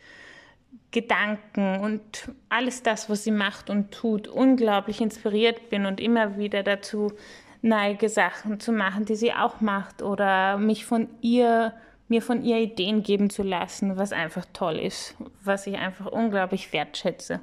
Gedanken 0.90 1.80
und 1.80 2.32
alles 2.48 2.82
das, 2.82 3.10
was 3.10 3.24
sie 3.24 3.30
macht 3.30 3.68
und 3.68 3.92
tut, 3.92 4.26
unglaublich 4.26 5.00
inspiriert 5.00 5.68
bin 5.68 5.84
und 5.84 6.00
immer 6.00 6.38
wieder 6.38 6.62
dazu 6.62 7.12
neige, 7.60 8.08
Sachen 8.08 8.60
zu 8.60 8.72
machen, 8.72 9.04
die 9.04 9.16
sie 9.16 9.32
auch 9.32 9.60
macht 9.60 10.02
oder 10.02 10.56
mich 10.56 10.86
von 10.86 11.08
ihr, 11.20 11.74
mir 12.08 12.22
von 12.22 12.42
ihr 12.42 12.58
Ideen 12.58 13.02
geben 13.02 13.28
zu 13.28 13.42
lassen, 13.42 13.98
was 13.98 14.12
einfach 14.12 14.46
toll 14.52 14.78
ist, 14.78 15.14
was 15.44 15.66
ich 15.66 15.76
einfach 15.76 16.06
unglaublich 16.06 16.72
wertschätze. 16.72 17.40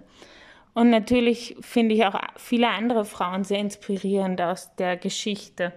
Und 0.73 0.89
natürlich 0.89 1.55
finde 1.62 1.95
ich 1.95 2.05
auch 2.05 2.19
viele 2.36 2.69
andere 2.69 3.05
Frauen 3.05 3.43
sehr 3.43 3.60
inspirierend 3.60 4.41
aus 4.41 4.75
der 4.75 4.97
Geschichte. 4.97 5.71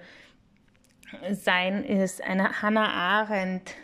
Seien 1.30 1.84
es 1.84 2.20
eine 2.20 2.62
Hannah 2.62 2.92
Arendt, 3.20 3.74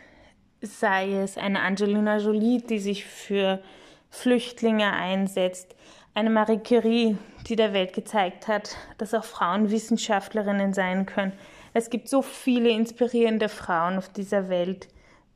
sei 0.60 1.12
es 1.14 1.38
eine 1.38 1.60
Angelina 1.60 2.18
Jolie, 2.18 2.62
die 2.62 2.78
sich 2.78 3.04
für 3.04 3.62
Flüchtlinge 4.10 4.92
einsetzt, 4.92 5.74
eine 6.14 6.30
Marie 6.30 6.58
Curie, 6.58 7.16
die 7.46 7.56
der 7.56 7.72
Welt 7.72 7.92
gezeigt 7.92 8.46
hat, 8.46 8.76
dass 8.98 9.14
auch 9.14 9.24
Frauen 9.24 9.70
Wissenschaftlerinnen 9.70 10.72
sein 10.72 11.06
können. 11.06 11.32
Es 11.72 11.90
gibt 11.90 12.08
so 12.08 12.22
viele 12.22 12.70
inspirierende 12.70 13.48
Frauen 13.48 13.98
auf 13.98 14.08
dieser 14.08 14.48
Welt, 14.48 14.88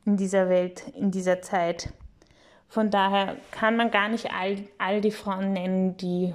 in 0.05 0.15
dieser 0.15 0.47
Welt, 0.47 0.83
in 0.95 1.11
dieser 1.11 1.41
Zeit. 1.41 1.91
Von 2.69 2.91
daher 2.91 3.35
kann 3.51 3.75
man 3.75 3.91
gar 3.91 4.09
nicht 4.09 4.31
all, 4.31 4.57
all 4.77 5.01
die 5.01 5.11
Frauen 5.11 5.53
nennen, 5.53 5.97
die, 5.97 6.33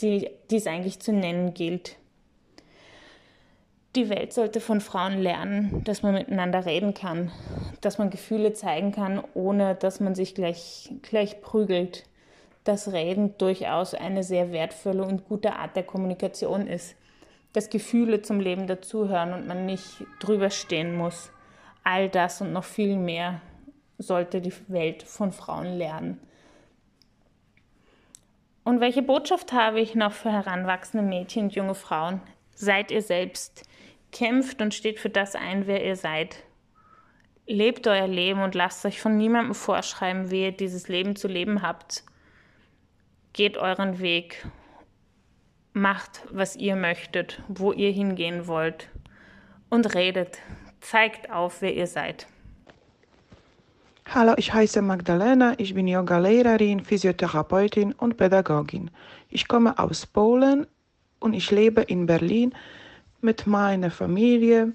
die, 0.00 0.30
die 0.50 0.56
es 0.56 0.66
eigentlich 0.66 0.98
zu 0.98 1.12
nennen 1.12 1.54
gilt. 1.54 1.97
Die 3.96 4.10
Welt 4.10 4.34
sollte 4.34 4.60
von 4.60 4.80
Frauen 4.80 5.18
lernen, 5.18 5.82
dass 5.84 6.02
man 6.02 6.14
miteinander 6.14 6.66
reden 6.66 6.92
kann, 6.92 7.32
dass 7.80 7.98
man 7.98 8.10
Gefühle 8.10 8.52
zeigen 8.52 8.92
kann, 8.92 9.22
ohne 9.34 9.74
dass 9.74 9.98
man 9.98 10.14
sich 10.14 10.34
gleich, 10.34 10.92
gleich 11.02 11.40
prügelt. 11.40 12.04
Dass 12.64 12.92
Reden 12.92 13.38
durchaus 13.38 13.94
eine 13.94 14.22
sehr 14.22 14.52
wertvolle 14.52 15.02
und 15.02 15.26
gute 15.26 15.54
Art 15.54 15.74
der 15.74 15.84
Kommunikation 15.84 16.66
ist. 16.66 16.96
Dass 17.54 17.70
Gefühle 17.70 18.20
zum 18.20 18.40
Leben 18.40 18.66
dazuhören 18.66 19.32
und 19.32 19.46
man 19.46 19.64
nicht 19.64 20.04
drüber 20.20 20.50
stehen 20.50 20.94
muss. 20.94 21.30
All 21.82 22.10
das 22.10 22.42
und 22.42 22.52
noch 22.52 22.64
viel 22.64 22.96
mehr 22.96 23.40
sollte 23.96 24.42
die 24.42 24.52
Welt 24.68 25.02
von 25.02 25.32
Frauen 25.32 25.78
lernen. 25.78 26.20
Und 28.64 28.80
welche 28.80 29.00
Botschaft 29.00 29.54
habe 29.54 29.80
ich 29.80 29.94
noch 29.94 30.12
für 30.12 30.30
heranwachsende 30.30 31.06
Mädchen 31.06 31.44
und 31.44 31.54
junge 31.54 31.74
Frauen? 31.74 32.20
Seid 32.54 32.90
ihr 32.90 33.00
selbst, 33.00 33.64
kämpft 34.12 34.60
und 34.62 34.74
steht 34.74 34.98
für 34.98 35.10
das 35.10 35.34
ein, 35.34 35.66
wer 35.66 35.84
ihr 35.84 35.96
seid. 35.96 36.44
Lebt 37.46 37.86
euer 37.86 38.08
Leben 38.08 38.42
und 38.42 38.54
lasst 38.54 38.84
euch 38.84 39.00
von 39.00 39.16
niemandem 39.16 39.54
vorschreiben, 39.54 40.30
wie 40.30 40.44
ihr 40.44 40.52
dieses 40.52 40.88
Leben 40.88 41.16
zu 41.16 41.28
leben 41.28 41.62
habt. 41.62 42.04
Geht 43.32 43.56
euren 43.56 44.00
Weg, 44.00 44.46
macht, 45.72 46.22
was 46.30 46.56
ihr 46.56 46.76
möchtet, 46.76 47.42
wo 47.48 47.72
ihr 47.72 47.90
hingehen 47.90 48.46
wollt 48.46 48.90
und 49.70 49.94
redet, 49.94 50.38
zeigt 50.80 51.30
auf, 51.30 51.62
wer 51.62 51.74
ihr 51.74 51.86
seid. 51.86 52.26
Hallo, 54.06 54.32
ich 54.38 54.54
heiße 54.54 54.80
Magdalena, 54.80 55.54
ich 55.58 55.74
bin 55.74 55.86
Yoga-Lehrerin, 55.86 56.82
Physiotherapeutin 56.82 57.92
und 57.92 58.16
Pädagogin. 58.16 58.90
Ich 59.28 59.48
komme 59.48 59.78
aus 59.78 60.06
Polen 60.06 60.66
und 61.20 61.34
ich 61.34 61.50
lebe 61.50 61.82
in 61.82 62.06
Berlin 62.06 62.54
mit 63.20 63.46
meiner 63.46 63.90
Familie, 63.90 64.72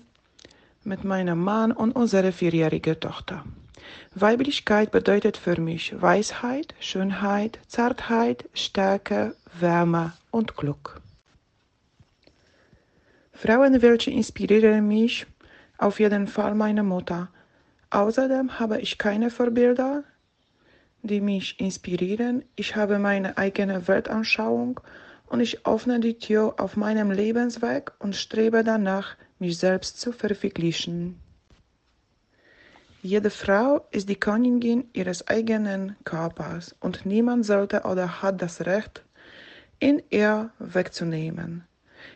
mit 0.84 1.04
meinem 1.04 1.40
Mann 1.40 1.72
und 1.72 1.94
unserer 1.96 2.32
vierjährigen 2.32 3.00
Tochter. 3.00 3.44
Weiblichkeit 4.16 4.92
bedeutet 4.92 5.38
für 5.38 5.60
mich 5.60 6.00
Weisheit, 6.02 6.74
Schönheit, 6.80 7.60
Zartheit, 7.68 8.50
Stärke, 8.54 9.36
Wärme 9.60 10.14
und 10.32 10.56
Glück. 10.56 11.02
Frauen, 13.32 13.82
welche 13.82 14.12
inspirieren 14.12 14.88
mich, 14.88 15.26
auf 15.78 16.00
jeden 16.00 16.28
Fall 16.28 16.56
meine 16.56 16.84
Mutter, 16.84 17.30
Außerdem 17.94 18.60
habe 18.60 18.82
ich 18.82 18.98
keine 18.98 19.30
Vorbilder, 19.30 20.04
die 21.04 21.22
mich 21.22 21.60
inspirieren. 21.60 22.44
Ich 22.56 22.76
habe 22.76 22.98
meine 22.98 23.38
eigene 23.38 23.88
Weltanschauung 23.88 24.80
und 25.34 25.40
ich 25.40 25.66
öffne 25.66 26.00
die 26.00 26.20
Tür 26.20 26.54
auf 26.60 26.78
meinem 26.78 27.10
Lebensweg 27.10 27.92
und 27.98 28.16
strebe 28.16 28.64
danach, 28.64 29.16
mich 29.40 29.58
selbst 29.58 30.00
zu 30.00 30.12
verwirklichen. 30.12 31.20
Jede 33.02 33.32
Frau 33.32 33.84
ist 33.90 34.10
die 34.10 34.16
Königin 34.16 34.90
ihres 34.94 35.28
eigenen 35.28 35.96
Körpers 36.04 36.76
und 36.82 37.08
niemand 37.08 37.48
sollte 37.48 37.82
oder 37.82 38.22
hat 38.22 38.44
das 38.44 38.62
Recht, 38.68 39.04
ihn 39.80 40.04
ihr 40.12 40.52
wegzunehmen. 40.60 41.64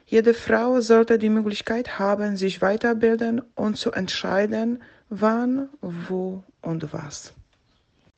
Jede 0.05 0.35
Frau 0.35 0.79
sollte 0.79 1.17
die 1.17 1.29
Möglichkeit 1.29 1.97
haben, 1.97 2.37
sich 2.37 2.61
weiterbilden 2.61 3.41
und 3.55 3.77
zu 3.77 3.91
entscheiden, 3.93 4.83
wann, 5.09 5.69
wo 5.81 6.43
und 6.61 6.93
was. 6.93 7.33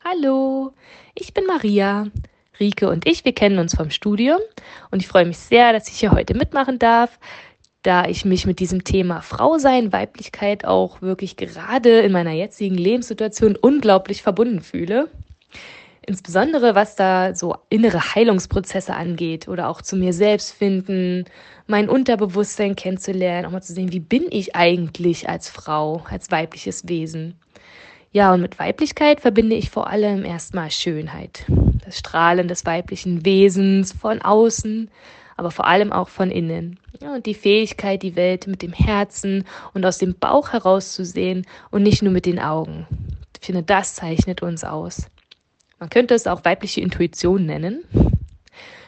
Hallo, 0.03 0.73
ich 1.15 1.33
bin 1.33 1.45
Maria. 1.45 2.07
Rike 2.59 2.89
und 2.89 3.07
ich, 3.07 3.25
wir 3.25 3.33
kennen 3.33 3.59
uns 3.59 3.75
vom 3.75 3.89
Studium 3.89 4.39
und 4.91 5.01
ich 5.01 5.07
freue 5.07 5.25
mich 5.25 5.37
sehr, 5.37 5.73
dass 5.73 5.87
ich 5.87 5.99
hier 5.99 6.11
heute 6.11 6.33
mitmachen 6.33 6.79
darf, 6.79 7.19
da 7.83 8.05
ich 8.05 8.25
mich 8.25 8.45
mit 8.45 8.59
diesem 8.59 8.83
Thema 8.83 9.21
Frau 9.21 9.57
sein, 9.57 9.93
Weiblichkeit 9.93 10.65
auch 10.65 11.01
wirklich 11.01 11.37
gerade 11.37 11.99
in 11.99 12.11
meiner 12.11 12.31
jetzigen 12.31 12.75
Lebenssituation 12.75 13.55
unglaublich 13.55 14.21
verbunden 14.21 14.61
fühle. 14.61 15.09
Insbesondere 16.05 16.75
was 16.75 16.95
da 16.95 17.35
so 17.35 17.55
innere 17.69 18.15
Heilungsprozesse 18.15 18.95
angeht 18.95 19.47
oder 19.47 19.69
auch 19.69 19.81
zu 19.81 19.95
mir 19.95 20.11
selbst 20.11 20.51
finden, 20.51 21.25
mein 21.67 21.87
Unterbewusstsein 21.87 22.75
kennenzulernen, 22.75 23.45
auch 23.45 23.51
mal 23.51 23.61
zu 23.61 23.73
sehen, 23.73 23.93
wie 23.93 23.99
bin 23.99 24.25
ich 24.31 24.55
eigentlich 24.55 25.29
als 25.29 25.49
Frau, 25.49 26.03
als 26.09 26.31
weibliches 26.31 26.87
Wesen. 26.89 27.35
Ja, 28.11 28.33
und 28.33 28.41
mit 28.41 28.57
Weiblichkeit 28.57 29.21
verbinde 29.21 29.55
ich 29.55 29.69
vor 29.69 29.87
allem 29.87 30.25
erstmal 30.25 30.71
Schönheit, 30.71 31.45
das 31.85 31.99
Strahlen 31.99 32.47
des 32.47 32.65
weiblichen 32.65 33.23
Wesens 33.23 33.93
von 33.93 34.21
außen, 34.21 34.89
aber 35.37 35.51
vor 35.51 35.67
allem 35.67 35.91
auch 35.91 36.09
von 36.09 36.31
innen. 36.31 36.79
Ja, 36.99 37.13
und 37.13 37.27
die 37.27 37.35
Fähigkeit, 37.35 38.01
die 38.01 38.15
Welt 38.15 38.47
mit 38.47 38.63
dem 38.63 38.73
Herzen 38.73 39.45
und 39.75 39.85
aus 39.85 39.99
dem 39.99 40.15
Bauch 40.15 40.53
herauszusehen 40.53 41.45
und 41.69 41.83
nicht 41.83 42.01
nur 42.01 42.11
mit 42.11 42.25
den 42.25 42.39
Augen. 42.39 42.87
Ich 43.39 43.45
finde, 43.45 43.63
das 43.63 43.93
zeichnet 43.93 44.41
uns 44.41 44.63
aus. 44.63 45.05
Man 45.77 45.89
könnte 45.89 46.15
es 46.15 46.27
auch 46.27 46.43
weibliche 46.43 46.81
Intuition 46.81 47.45
nennen. 47.45 47.83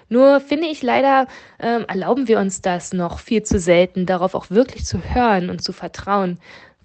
Nur 0.10 0.42
finde 0.42 0.68
ich 0.68 0.82
leider, 0.82 1.28
ähm, 1.60 1.86
erlauben 1.88 2.28
wir 2.28 2.40
uns 2.40 2.62
das 2.62 2.92
noch 2.92 3.20
viel 3.20 3.44
zu 3.44 3.60
selten, 3.60 4.06
darauf 4.06 4.36
auch 4.36 4.50
wirklich 4.50 4.84
zu 4.84 5.02
hören 5.02 5.50
und 5.50 5.62
zu 5.62 5.72
vertrauen, 5.72 6.38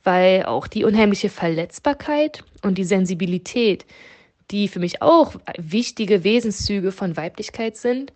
weil 0.07 0.45
auch 0.45 0.69
die 0.69 0.85
unheimliche 0.85 1.29
Verletzbarkeit 1.29 2.45
und 2.63 2.79
die 2.79 2.85
Sensibilität, 2.85 3.85
die 4.53 4.69
für 4.69 4.79
mich 4.79 5.03
auch 5.03 5.35
wichtige 5.59 6.23
Wesenszüge 6.23 6.93
von 6.93 7.17
Weiblichkeit 7.17 7.77
sind, 7.77 8.13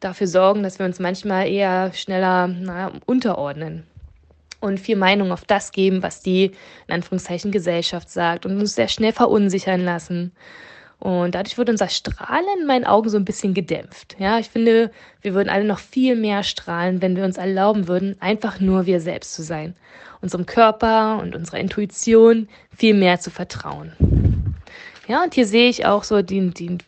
dafür 0.00 0.26
sorgen, 0.26 0.62
dass 0.62 0.78
wir 0.78 0.86
uns 0.86 0.98
manchmal 0.98 1.48
eher 1.48 1.92
schneller 1.94 2.48
na, 2.48 2.92
unterordnen 3.06 3.84
und 4.60 4.80
viel 4.80 4.96
Meinung 4.96 5.30
auf 5.30 5.44
das 5.44 5.70
geben, 5.72 6.02
was 6.02 6.22
die 6.22 6.52
in 6.86 6.94
Anführungszeichen 6.94 7.52
Gesellschaft 7.52 8.10
sagt 8.10 8.44
und 8.44 8.58
uns 8.58 8.74
sehr 8.74 8.88
schnell 8.88 9.12
verunsichern 9.12 9.84
lassen. 9.84 10.32
Und 11.00 11.34
dadurch 11.34 11.56
wird 11.56 11.70
unser 11.70 11.88
Strahlen 11.88 12.60
in 12.60 12.66
meinen 12.66 12.84
Augen 12.84 13.08
so 13.08 13.16
ein 13.16 13.24
bisschen 13.24 13.54
gedämpft. 13.54 14.16
Ja, 14.18 14.38
ich 14.38 14.48
finde, 14.48 14.90
wir 15.22 15.34
würden 15.34 15.48
alle 15.48 15.64
noch 15.64 15.78
viel 15.78 16.16
mehr 16.16 16.42
strahlen, 16.42 17.00
wenn 17.00 17.16
wir 17.16 17.24
uns 17.24 17.36
erlauben 17.36 17.86
würden, 17.86 18.16
einfach 18.20 18.58
nur 18.58 18.86
wir 18.86 19.00
selbst 19.00 19.34
zu 19.34 19.42
sein. 19.42 19.76
Unserem 20.20 20.46
Körper 20.46 21.20
und 21.22 21.36
unserer 21.36 21.60
Intuition 21.60 22.48
viel 22.76 22.94
mehr 22.94 23.20
zu 23.20 23.30
vertrauen. 23.30 23.92
Ja, 25.06 25.22
und 25.22 25.34
hier 25.34 25.46
sehe 25.46 25.68
ich 25.68 25.86
auch 25.86 26.02
so 26.02 26.20
den, 26.20 26.52
den 26.52 26.78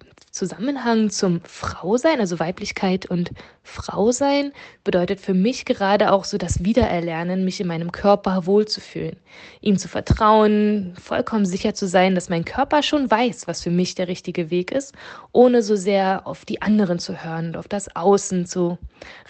Zusammenhang 0.41 1.11
zum 1.11 1.43
Frausein, 1.45 2.19
also 2.19 2.39
Weiblichkeit 2.39 3.05
und 3.05 3.31
Frausein, 3.63 4.53
bedeutet 4.85 5.21
für 5.21 5.35
mich 5.35 5.67
gerade 5.67 6.13
auch 6.13 6.25
so 6.25 6.39
das 6.39 6.65
Wiedererlernen, 6.65 7.45
mich 7.45 7.61
in 7.61 7.67
meinem 7.67 7.93
Körper 7.93 8.47
wohlzufühlen, 8.47 9.17
ihm 9.61 9.77
zu 9.77 9.87
vertrauen, 9.87 10.95
vollkommen 10.99 11.45
sicher 11.45 11.75
zu 11.75 11.87
sein, 11.87 12.15
dass 12.15 12.31
mein 12.31 12.47
Körper 12.47 12.83
schon 12.83 13.11
weiß, 13.11 13.49
was 13.49 13.63
für 13.63 13.71
mich 13.71 13.97
der 13.97 14.09
richtige 14.09 14.51
Weg 14.51 14.73
ist, 14.73 14.95
ohne 15.33 15.63
so 15.63 15.77
sehr 15.77 16.27
auf 16.27 16.47
die 16.47 16.63
anderen 16.63 16.99
zu 16.99 17.23
hören 17.23 17.49
und 17.49 17.57
auf 17.59 17.69
das 17.69 17.95
Außen 17.95 18.47
zu 18.47 18.79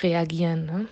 reagieren. 0.05 0.67
Ne? 0.67 0.87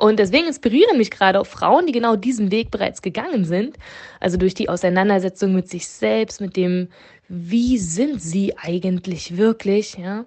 Und 0.00 0.18
deswegen 0.18 0.46
inspirieren 0.46 0.96
mich 0.96 1.10
gerade 1.10 1.38
auch 1.38 1.46
Frauen, 1.46 1.84
die 1.84 1.92
genau 1.92 2.16
diesen 2.16 2.50
Weg 2.50 2.70
bereits 2.70 3.02
gegangen 3.02 3.44
sind. 3.44 3.76
Also 4.18 4.38
durch 4.38 4.54
die 4.54 4.70
Auseinandersetzung 4.70 5.54
mit 5.54 5.68
sich 5.68 5.86
selbst, 5.88 6.40
mit 6.40 6.56
dem 6.56 6.88
wie 7.28 7.76
sind 7.76 8.22
sie 8.22 8.56
eigentlich 8.56 9.36
wirklich, 9.36 9.98
ja? 9.98 10.24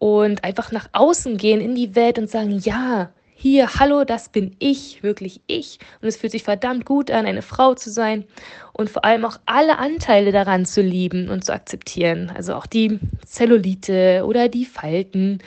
Und 0.00 0.42
einfach 0.42 0.72
nach 0.72 0.88
außen 0.92 1.36
gehen 1.36 1.60
in 1.60 1.76
die 1.76 1.94
Welt 1.94 2.18
und 2.18 2.28
sagen, 2.28 2.58
ja, 2.58 3.10
hier, 3.36 3.74
hallo, 3.78 4.02
das 4.02 4.28
bin 4.28 4.56
ich, 4.58 5.04
wirklich 5.04 5.40
ich. 5.46 5.78
Und 6.02 6.08
es 6.08 6.16
fühlt 6.16 6.32
sich 6.32 6.42
verdammt 6.42 6.84
gut 6.84 7.12
an, 7.12 7.26
eine 7.26 7.42
Frau 7.42 7.74
zu 7.74 7.90
sein 7.90 8.24
und 8.72 8.90
vor 8.90 9.04
allem 9.04 9.24
auch 9.24 9.38
alle 9.46 9.78
Anteile 9.78 10.32
daran 10.32 10.66
zu 10.66 10.82
lieben 10.82 11.28
und 11.28 11.44
zu 11.44 11.54
akzeptieren. 11.54 12.32
Also 12.34 12.54
auch 12.54 12.66
die 12.66 12.98
Zellulite 13.24 14.24
oder 14.26 14.48
die 14.48 14.64
Falten 14.64 15.38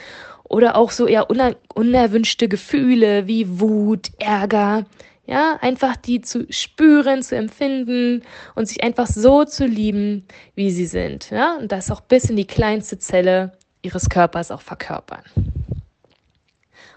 oder 0.54 0.76
auch 0.76 0.92
so 0.92 1.08
eher 1.08 1.30
uner 1.30 1.56
unerwünschte 1.74 2.48
Gefühle 2.48 3.28
wie 3.28 3.60
Wut, 3.60 4.12
Ärger, 4.20 4.86
ja, 5.26 5.58
einfach 5.62 5.96
die 5.96 6.22
zu 6.22 6.46
spüren, 6.50 7.24
zu 7.24 7.36
empfinden 7.36 8.24
und 8.56 8.68
sich 8.68 8.84
einfach 8.84 9.08
so 9.08 9.46
zu 9.46 9.66
lieben, 9.66 10.26
wie 10.56 10.72
sie 10.72 10.86
sind. 10.86 11.32
Ja, 11.32 11.58
und 11.58 11.72
das 11.72 11.92
auch 11.92 12.02
bis 12.02 12.30
in 12.30 12.36
die 12.36 12.48
kleinste 12.48 13.00
Zelle 13.00 13.54
ihres 13.82 14.10
Körpers 14.10 14.52
auch 14.52 14.62
verkörpern. 14.62 15.24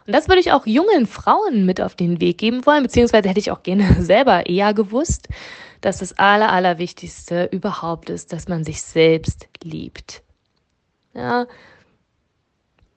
Und 0.06 0.14
das 0.14 0.28
würde 0.28 0.40
ich 0.40 0.52
auch 0.52 0.66
jungen 0.66 1.06
Frauen 1.06 1.66
mit 1.66 1.80
auf 1.80 1.94
den 1.94 2.20
Weg 2.20 2.38
geben 2.38 2.64
wollen, 2.66 2.82
beziehungsweise 2.82 3.28
hätte 3.28 3.40
ich 3.40 3.50
auch 3.50 3.62
gerne 3.62 3.96
selber 4.00 4.46
eher 4.46 4.74
gewusst, 4.74 5.28
dass 5.80 5.98
das 5.98 6.18
Aller, 6.18 6.52
Allerwichtigste 6.52 7.48
überhaupt 7.52 8.10
ist, 8.10 8.32
dass 8.32 8.48
man 8.48 8.64
sich 8.64 8.82
selbst 8.82 9.48
liebt. 9.62 10.22
Ja, 11.14 11.46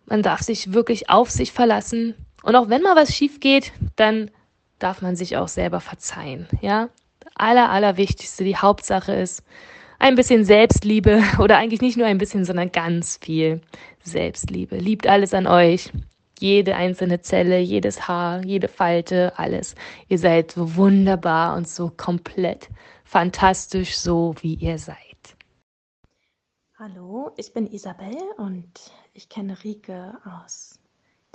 man 0.10 0.24
darf 0.24 0.42
sich 0.42 0.74
wirklich 0.74 1.10
auf 1.10 1.30
sich 1.30 1.52
verlassen. 1.52 2.16
Und 2.44 2.56
auch 2.56 2.70
wenn 2.70 2.82
mal 2.82 2.96
was 2.96 3.16
schief 3.16 3.40
geht, 3.40 3.72
dann 3.96 4.32
darf 4.80 5.02
man 5.02 5.16
sich 5.16 5.38
auch 5.38 5.48
selber 5.48 5.80
verzeihen. 5.80 6.48
Ja, 6.62 6.90
aller 7.36 7.70
allerwichtigste, 7.70 8.44
die 8.44 8.58
Hauptsache 8.58 9.14
ist 9.14 9.44
ein 10.00 10.16
bisschen 10.16 10.46
Selbstliebe 10.46 11.22
oder 11.40 11.58
eigentlich 11.58 11.82
nicht 11.82 11.98
nur 11.98 12.08
ein 12.08 12.18
bisschen, 12.18 12.46
sondern 12.46 12.72
ganz 12.72 13.18
viel 13.22 13.62
Selbstliebe. 14.04 14.78
Liebt 14.78 15.08
alles 15.08 15.34
an 15.34 15.48
euch. 15.48 15.92
Jede 16.40 16.76
einzelne 16.76 17.20
Zelle, 17.22 17.60
jedes 17.60 18.08
Haar, 18.08 18.46
jede 18.46 18.70
Falte, 18.70 19.34
alles. 19.38 19.76
Ihr 20.08 20.18
seid 20.18 20.52
so 20.54 20.78
wunderbar 20.78 21.58
und 21.58 21.68
so 21.68 21.92
komplett 21.96 22.70
fantastisch, 23.04 23.98
so 23.98 24.34
wie 24.40 24.54
ihr 24.54 24.78
seid. 24.78 24.96
Hallo, 26.78 27.32
ich 27.36 27.52
bin 27.52 27.68
Isabel 27.68 28.16
und 28.38 28.70
ich 29.14 29.30
kenne 29.30 29.64
Rike 29.64 30.20
aus 30.26 30.80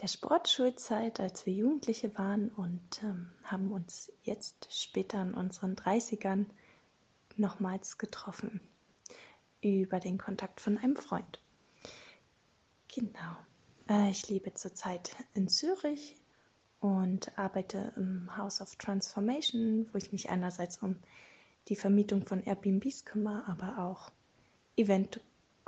der 0.00 0.08
Sportschulzeit, 0.08 1.20
als 1.20 1.46
wir 1.46 1.52
Jugendliche 1.52 2.16
waren 2.18 2.48
und 2.50 3.02
ähm, 3.02 3.30
haben 3.44 3.72
uns 3.72 4.12
jetzt 4.22 4.68
später 4.70 5.22
in 5.22 5.34
unseren 5.34 5.76
30ern 5.76 6.46
nochmals 7.36 7.98
getroffen 7.98 8.60
über 9.60 10.00
den 10.00 10.18
Kontakt 10.18 10.60
von 10.60 10.78
einem 10.78 10.96
Freund. 10.96 11.40
Genau. 12.88 13.36
Äh, 13.88 14.10
ich 14.10 14.28
lebe 14.28 14.52
zurzeit 14.54 15.16
in 15.34 15.48
Zürich 15.48 16.16
und 16.80 17.36
arbeite 17.38 17.92
im 17.96 18.36
House 18.36 18.60
of 18.60 18.76
Transformation, 18.76 19.88
wo 19.92 19.98
ich 19.98 20.12
mich 20.12 20.28
einerseits 20.28 20.82
um 20.82 20.96
die 21.68 21.76
Vermietung 21.76 22.26
von 22.26 22.42
Airbnbs 22.42 23.04
kümmere, 23.04 23.46
aber 23.46 23.78
auch 23.78 24.10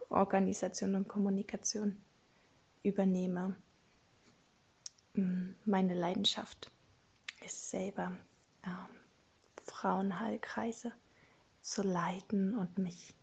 Eventorganisation 0.06 0.94
und 0.94 1.08
Kommunikation 1.08 1.96
übernehme. 2.82 3.56
Meine 5.64 5.94
Leidenschaft 5.94 6.70
ist 7.44 7.70
selber 7.70 8.16
ähm, 8.64 8.72
Frauenheilkreise 9.64 10.92
zu 11.62 11.82
leiten 11.82 12.56
und 12.56 12.78
mich 12.78 13.14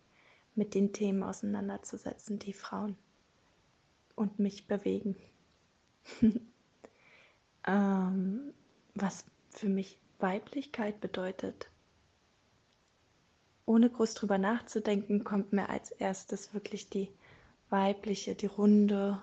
mit 0.55 0.75
den 0.75 0.91
Themen 0.91 1.23
auseinanderzusetzen, 1.23 2.39
die 2.39 2.53
Frauen 2.53 2.97
und 4.15 4.39
mich 4.39 4.67
bewegen. 4.67 5.15
ähm, 7.67 8.53
was 8.95 9.25
für 9.49 9.69
mich 9.69 9.97
Weiblichkeit 10.19 10.99
bedeutet. 10.99 11.69
Ohne 13.66 13.89
groß 13.89 14.14
drüber 14.14 14.38
nachzudenken, 14.38 15.24
kommt 15.24 15.53
mir 15.53 15.70
als 15.70 15.91
erstes 15.91 16.53
wirklich 16.53 16.89
die 16.89 17.09
weibliche, 17.70 18.36
die 18.36 18.47
runde, 18.47 19.22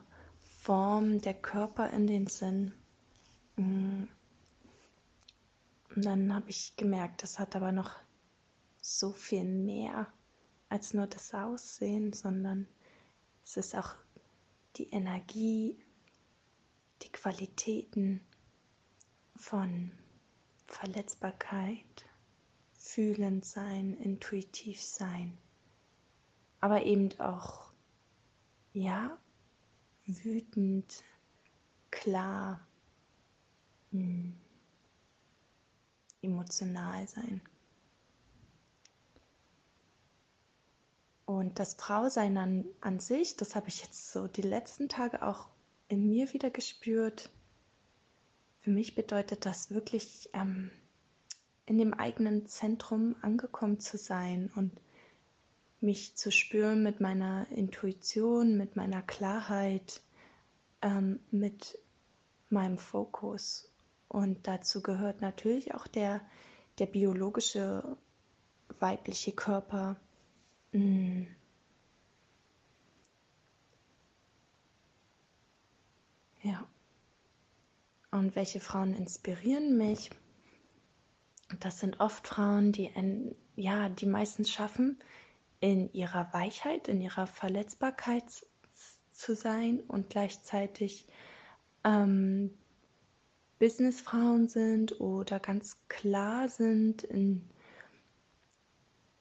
Form, 0.60 1.20
der 1.20 1.34
Körper 1.34 1.90
in 1.90 2.06
den 2.06 2.26
Sinn. 2.26 2.72
Mm. 3.56 4.04
Und 5.94 6.04
dann 6.04 6.34
habe 6.34 6.50
ich 6.50 6.76
gemerkt, 6.76 7.22
das 7.22 7.38
hat 7.38 7.56
aber 7.56 7.72
noch 7.72 7.90
so 8.80 9.12
viel 9.12 9.44
mehr 9.44 10.06
als 10.68 10.94
nur 10.94 11.06
das 11.06 11.34
Aussehen, 11.34 12.12
sondern 12.12 12.68
es 13.44 13.56
ist 13.56 13.74
auch 13.74 13.94
die 14.76 14.88
Energie, 14.90 15.76
die 17.02 17.10
Qualitäten 17.10 18.20
von 19.36 19.90
Verletzbarkeit, 20.66 22.04
fühlend 22.80 23.44
sein, 23.44 23.94
intuitiv 23.98 24.80
sein, 24.82 25.36
aber 26.60 26.84
eben 26.84 27.10
auch, 27.20 27.70
ja, 28.72 29.16
wütend, 30.06 31.04
klar, 31.90 32.66
hm, 33.90 34.34
emotional 36.22 37.06
sein. 37.06 37.42
Und 41.26 41.58
das 41.58 41.74
Frausein 41.74 42.36
an, 42.38 42.64
an 42.80 42.98
sich, 42.98 43.36
das 43.36 43.54
habe 43.54 43.68
ich 43.68 43.82
jetzt 43.82 44.10
so 44.10 44.26
die 44.26 44.42
letzten 44.42 44.88
Tage 44.88 45.22
auch 45.22 45.48
in 45.88 46.08
mir 46.08 46.32
wieder 46.32 46.50
gespürt. 46.50 47.30
Für 48.60 48.70
mich 48.70 48.94
bedeutet 48.94 49.46
das 49.46 49.70
wirklich 49.70 50.28
ähm, 50.32 50.70
in 51.66 51.78
dem 51.78 51.94
eigenen 51.94 52.46
Zentrum 52.46 53.16
angekommen 53.22 53.80
zu 53.80 53.96
sein 53.96 54.50
und 54.54 54.72
mich 55.80 56.16
zu 56.16 56.30
spüren 56.30 56.82
mit 56.82 57.00
meiner 57.00 57.46
Intuition, 57.50 58.56
mit 58.56 58.76
meiner 58.76 59.02
Klarheit, 59.02 60.02
ähm, 60.82 61.20
mit 61.30 61.78
meinem 62.50 62.78
Fokus. 62.78 63.70
Und 64.08 64.46
dazu 64.46 64.82
gehört 64.82 65.20
natürlich 65.20 65.74
auch 65.74 65.86
der, 65.86 66.20
der 66.78 66.86
biologische 66.86 67.96
weibliche 68.78 69.32
Körper. 69.32 69.96
Mm. 70.72 71.22
Ja. 76.42 76.66
Und 78.10 78.34
welche 78.34 78.60
Frauen 78.60 78.94
inspirieren 78.94 79.76
mich? 79.76 80.10
Das 81.58 81.80
sind 81.80 81.98
oft 82.00 82.28
Frauen, 82.28 82.72
die, 82.72 82.86
in, 82.86 83.34
ja, 83.56 83.88
die 83.88 84.06
meistens 84.06 84.50
schaffen, 84.50 84.98
in 85.60 85.92
ihrer 85.92 86.32
Weichheit, 86.32 86.88
in 86.88 87.00
ihrer 87.00 87.26
Verletzbarkeit 87.26 88.24
zu 89.12 89.34
sein 89.34 89.80
und 89.80 90.10
gleichzeitig 90.10 91.06
ähm, 91.84 92.56
Businessfrauen 93.58 94.48
sind 94.48 95.00
oder 95.00 95.38
ganz 95.38 95.76
klar 95.88 96.48
sind 96.48 97.02
in, 97.02 97.46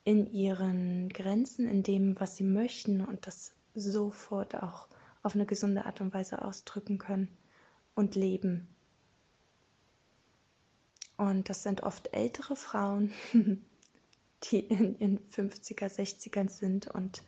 in 0.05 0.31
ihren 0.31 1.09
Grenzen, 1.09 1.67
in 1.67 1.83
dem, 1.83 2.17
was 2.19 2.37
sie 2.37 2.45
möchten 2.45 3.01
und 3.01 3.27
das 3.27 3.53
sofort 3.75 4.55
auch 4.55 4.87
auf 5.23 5.35
eine 5.35 5.45
gesunde 5.45 5.85
Art 5.85 5.99
und 5.99 6.13
Weise 6.13 6.41
ausdrücken 6.41 6.97
können 6.97 7.27
und 7.95 8.15
leben. 8.15 8.67
Und 11.19 11.49
das 11.49 11.63
sind 11.63 11.83
oft 11.83 12.13
ältere 12.13 12.55
Frauen, 12.55 13.11
die 14.43 14.59
in 14.59 14.97
ihren 14.99 15.19
50er, 15.31 15.93
60ern 15.93 16.47
sind 16.47 16.87
und 16.87 17.23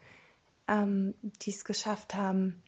ähm, 0.70 1.14
die 1.42 1.50
es 1.50 1.66
geschafft 1.66 2.16
haben, 2.16 2.64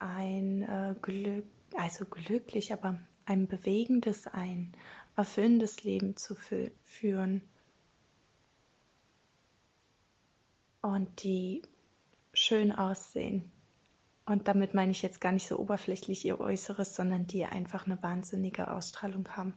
ein 0.00 0.64
äh, 0.64 0.94
Glück, 1.00 1.46
also 1.78 2.04
glücklich, 2.04 2.74
aber 2.74 3.00
ein 3.24 3.46
bewegendes, 3.46 4.26
ein 4.26 4.74
erfüllendes 5.16 5.82
Leben 5.82 6.14
zu 6.14 6.34
fü 6.34 6.70
führen. 6.84 7.40
Und 10.82 11.22
die 11.22 11.62
schön 12.34 12.70
aussehen. 12.70 13.50
Und 14.26 14.46
damit 14.46 14.74
meine 14.74 14.92
ich 14.92 15.00
jetzt 15.00 15.22
gar 15.22 15.32
nicht 15.32 15.48
so 15.48 15.58
oberflächlich 15.58 16.22
ihr 16.26 16.38
Äußeres, 16.38 16.94
sondern 16.94 17.26
die 17.26 17.46
einfach 17.46 17.86
eine 17.86 18.02
wahnsinnige 18.02 18.70
Ausstrahlung 18.70 19.26
haben. 19.30 19.54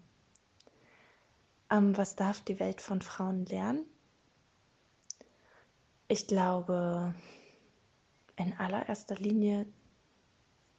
Ähm, 1.71 1.97
was 1.97 2.15
darf 2.15 2.41
die 2.41 2.59
Welt 2.59 2.81
von 2.81 3.01
Frauen 3.01 3.45
lernen? 3.45 3.85
Ich 6.07 6.27
glaube, 6.27 7.15
in 8.35 8.53
allererster 8.53 9.15
Linie 9.15 9.65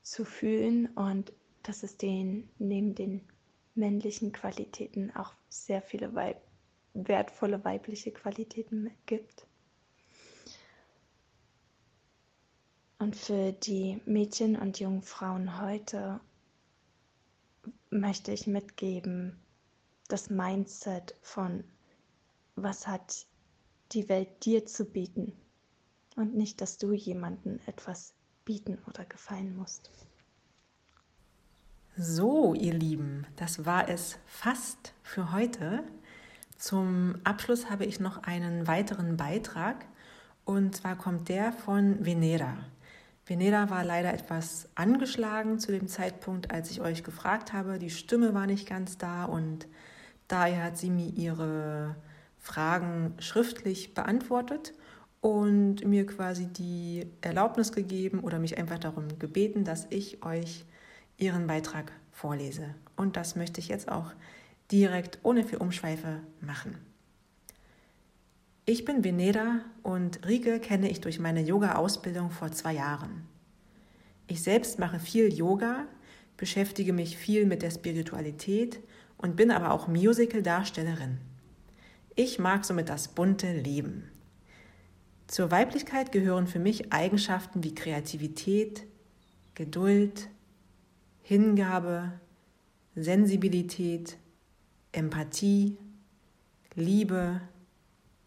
zu 0.03 0.25
fühlen 0.25 0.87
und 0.95 1.33
dass 1.63 1.83
es 1.83 1.97
den 1.97 2.49
neben 2.59 2.95
den 2.95 3.27
männlichen 3.75 4.33
Qualitäten 4.33 5.11
auch 5.17 5.35
sehr 5.49 5.83
viele 5.83 6.15
Weib 6.15 6.41
wertvolle 6.95 7.63
weibliche 7.65 8.11
Qualitäten 8.11 8.91
gibt. 9.05 9.47
Und 12.99 13.15
für 13.15 13.53
die 13.53 14.01
Mädchen 14.07 14.57
und 14.57 14.81
jungen 14.81 15.03
Frauen 15.03 15.61
heute 15.61 16.21
möchte 17.91 18.33
ich 18.33 18.47
mitgeben, 18.47 19.39
das 20.13 20.31
Mindset 20.31 21.15
von, 21.23 21.65
was 22.55 22.87
hat 22.87 23.27
die 23.93 24.09
Welt 24.09 24.45
dir 24.45 24.67
zu 24.67 24.85
bieten 24.85 25.33
und 26.17 26.35
nicht, 26.35 26.61
dass 26.61 26.79
du 26.79 26.93
jemandem 26.93 27.61
etwas 27.67 28.15
bieten 28.45 28.79
oder 28.89 29.05
gefallen 29.05 29.57
musst. 29.57 29.91
So, 31.97 32.55
ihr 32.55 32.75
Lieben, 32.75 33.27
das 33.37 33.65
war 33.65 33.89
es 33.89 34.19
fast 34.27 34.93
für 35.03 35.33
heute. 35.33 35.83
Zum 36.59 37.17
Abschluss 37.25 37.71
habe 37.71 37.85
ich 37.85 38.01
noch 38.01 38.23
einen 38.23 38.67
weiteren 38.67 39.17
Beitrag 39.17 39.87
und 40.45 40.77
zwar 40.77 40.97
kommt 40.97 41.29
der 41.29 41.53
von 41.53 42.05
Venera. 42.05 42.59
Venera 43.27 43.71
war 43.71 43.83
leider 43.85 44.13
etwas 44.15 44.69
angeschlagen 44.75 45.59
zu 45.59 45.73
dem 45.73 45.89
Zeitpunkt, 45.89 46.51
als 46.53 46.71
ich 46.71 46.81
euch 46.81 47.03
gefragt 47.03 47.53
habe. 47.53 47.79
Die 47.79 47.91
Stimme 47.91 48.35
war 48.35 48.47
nicht 48.47 48.69
ganz 48.69 48.99
da 48.99 49.25
und 49.25 49.67
Daher 50.29 50.65
hat 50.65 50.79
sie 50.79 50.91
mir 50.91 51.09
ihre 51.09 51.97
Fragen 52.39 53.15
schriftlich 53.19 53.95
beantwortet 53.95 54.73
und 55.21 55.85
mir 55.85 56.07
quasi 56.07 56.47
die 56.47 57.07
Erlaubnis 57.21 57.73
gegeben 57.73 58.21
oder 58.21 58.39
mich 58.39 58.59
einfach 58.59 58.79
darum 58.79 59.19
gebeten, 59.19 59.65
dass 59.65 59.87
ich 59.91 60.25
euch 60.25 60.65
ihren 61.17 61.47
Beitrag 61.47 61.93
vorlese. 62.13 62.75
Und 62.97 63.17
das 63.17 63.37
möchte 63.37 63.61
ich 63.61 63.69
jetzt 63.69 63.91
auch 63.91 64.13
direkt 64.71 65.19
ohne 65.23 65.45
viel 65.45 65.59
Umschweife 65.59 66.21
machen. 66.41 66.79
Ich 68.65 68.85
bin 68.85 69.05
Veneda 69.05 69.61
und 69.85 70.27
Rike 70.27 70.59
kenne 70.59 70.91
ich 70.91 71.01
durch 71.01 71.21
meine 71.21 71.41
Yoga-Ausbildung 71.41 72.31
vor 72.31 72.51
zwei 72.51 72.75
Jahren. 72.75 73.23
Ich 74.27 74.43
selbst 74.43 74.81
mache 74.81 74.99
viel 74.99 75.33
Yoga, 75.33 75.87
beschäftige 76.37 76.93
mich 76.93 77.17
viel 77.17 77.47
mit 77.47 77.63
der 77.63 77.71
Spiritualität 77.71 78.81
und 79.19 79.37
bin 79.37 79.51
aber 79.51 79.71
auch 79.73 79.89
Musical-Darstellerin. 79.89 81.19
Ich 82.15 82.39
mag 82.39 82.65
somit 82.65 82.89
das 82.89 83.09
bunte 83.09 83.53
Leben. 83.53 84.11
Zur 85.27 85.51
Weiblichkeit 85.51 86.13
gehören 86.13 86.47
für 86.47 86.59
mich 86.59 86.93
Eigenschaften 86.93 87.65
wie 87.65 87.75
Kreativität, 87.75 88.87
Geduld, 89.55 90.29
Hingabe, 91.23 92.13
Sensibilität, 92.95 94.17
Empathie, 94.93 95.77
Liebe, 96.75 97.41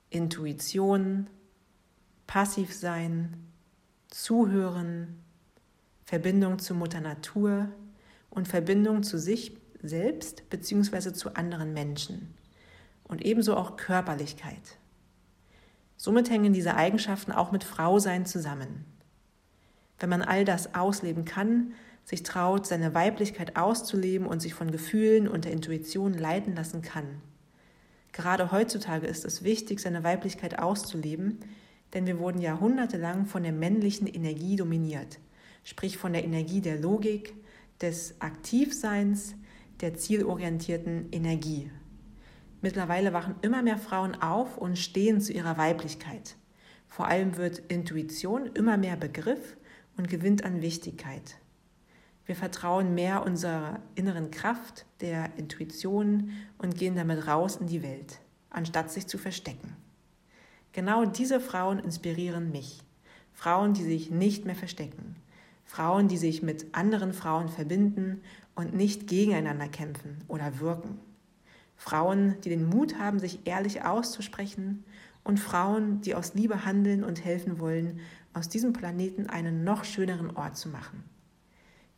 Intuition, 0.10 1.28
passiv 2.28 2.74
sein, 2.74 3.38
Zuhören, 4.10 5.20
Verbindung 6.04 6.60
zu 6.60 6.74
Mutter 6.74 7.00
Natur 7.00 7.70
und 8.30 8.48
Verbindung 8.48 9.04
zu 9.04 9.18
sich 9.18 9.59
selbst 9.82 10.50
bzw. 10.50 11.14
zu 11.14 11.36
anderen 11.36 11.74
Menschen 11.74 12.34
und 13.04 13.26
ebenso 13.26 13.56
auch 13.56 13.78
Körperlichkeit. 13.78 14.78
Somit 15.98 16.30
hängen 16.30 16.54
diese 16.54 16.76
Eigenschaften 16.76 17.32
auch 17.32 17.52
mit 17.52 17.64
Frausein 17.64 18.26
zusammen. 18.26 18.86
Wenn 20.00 20.10
man 20.10 20.22
all 20.22 20.46
das 20.46 20.76
ausleben 20.76 21.26
kann, 21.26 21.74
sich 22.06 22.24
traut, 22.24 22.66
seine 22.66 22.94
Weiblichkeit 22.94 23.58
auszuleben 23.58 24.26
und 24.26 24.42
sich 24.42 24.54
von 24.54 24.72
Gefühlen 24.72 25.28
und 25.28 25.46
der 25.46 25.52
Intuition 25.52 26.14
leiten 26.14 26.56
lassen 26.56 26.82
kann. 26.82 27.22
Gerade 28.14 28.52
heutzutage 28.52 29.08
ist 29.08 29.26
es 29.26 29.44
wichtig, 29.44 29.80
seine 29.80 30.04
Weiblichkeit 30.04 30.58
auszuleben, 30.58 31.40
denn 31.94 32.08
wir 32.08 32.20
wurden 32.20 32.42
jahrhundertelang 32.42 33.26
von 33.26 33.44
der 33.44 33.52
männlichen 33.52 34.08
Energie 34.08 34.56
dominiert, 34.56 35.20
sprich 35.64 35.98
von 35.98 36.14
der 36.14 36.24
Energie 36.24 36.62
der 36.62 36.80
Logik, 36.80 37.36
des 37.82 38.20
Aktivseins, 38.20 39.36
der 39.82 39.96
zielorientierten 39.96 41.08
Energie. 41.12 41.72
Mittlerweile 42.62 43.14
wachen 43.14 43.36
immer 43.42 43.62
mehr 43.62 43.78
Frauen 43.78 44.16
auf 44.16 44.58
und 44.58 44.78
stehen 44.78 45.22
zu 45.22 45.32
ihrer 45.32 45.58
Weiblichkeit. 45.58 46.36
Vor 46.88 47.08
allem 47.08 47.38
wird 47.38 47.60
Intuition 47.70 48.48
immer 48.48 48.78
mehr 48.78 48.98
Begriff 48.98 49.56
und 49.96 50.10
gewinnt 50.10 50.44
an 50.44 50.62
Wichtigkeit. 50.62 51.38
Wir 52.26 52.36
vertrauen 52.36 52.94
mehr 52.94 53.26
unserer 53.26 53.80
inneren 53.96 54.30
Kraft, 54.30 54.86
der 55.02 55.38
Intuition 55.38 56.32
und 56.58 56.78
gehen 56.78 56.96
damit 56.96 57.28
raus 57.28 57.56
in 57.56 57.68
die 57.68 57.82
Welt, 57.82 58.20
anstatt 58.50 58.92
sich 58.92 59.08
zu 59.08 59.18
verstecken. 59.18 59.76
Genau 60.74 61.06
diese 61.06 61.40
Frauen 61.40 61.80
inspirieren 61.80 62.52
mich. 62.52 62.82
Frauen, 63.34 63.74
die 63.74 63.84
sich 63.84 64.12
nicht 64.12 64.46
mehr 64.46 64.56
verstecken. 64.56 65.16
Frauen, 65.64 66.08
die 66.08 66.18
sich 66.18 66.44
mit 66.44 66.76
anderen 66.76 67.14
Frauen 67.14 67.50
verbinden 67.50 68.22
und 68.60 68.74
nicht 68.74 69.08
gegeneinander 69.08 69.70
kämpfen 69.70 70.18
oder 70.28 70.60
wirken. 70.60 71.00
Frauen, 71.78 72.36
die 72.44 72.50
den 72.50 72.68
Mut 72.68 73.00
haben, 73.00 73.18
sich 73.18 73.48
ehrlich 73.48 73.86
auszusprechen 73.86 74.84
und 75.24 75.40
Frauen, 75.40 76.02
die 76.02 76.14
aus 76.14 76.34
Liebe 76.34 76.66
handeln 76.66 77.06
und 77.06 77.24
helfen 77.24 77.60
wollen, 77.60 78.02
aus 78.34 78.50
diesem 78.50 78.74
Planeten 78.74 79.28
einen 79.28 79.64
noch 79.64 79.86
schöneren 79.86 80.36
Ort 80.36 80.58
zu 80.58 80.68
machen. 80.68 81.06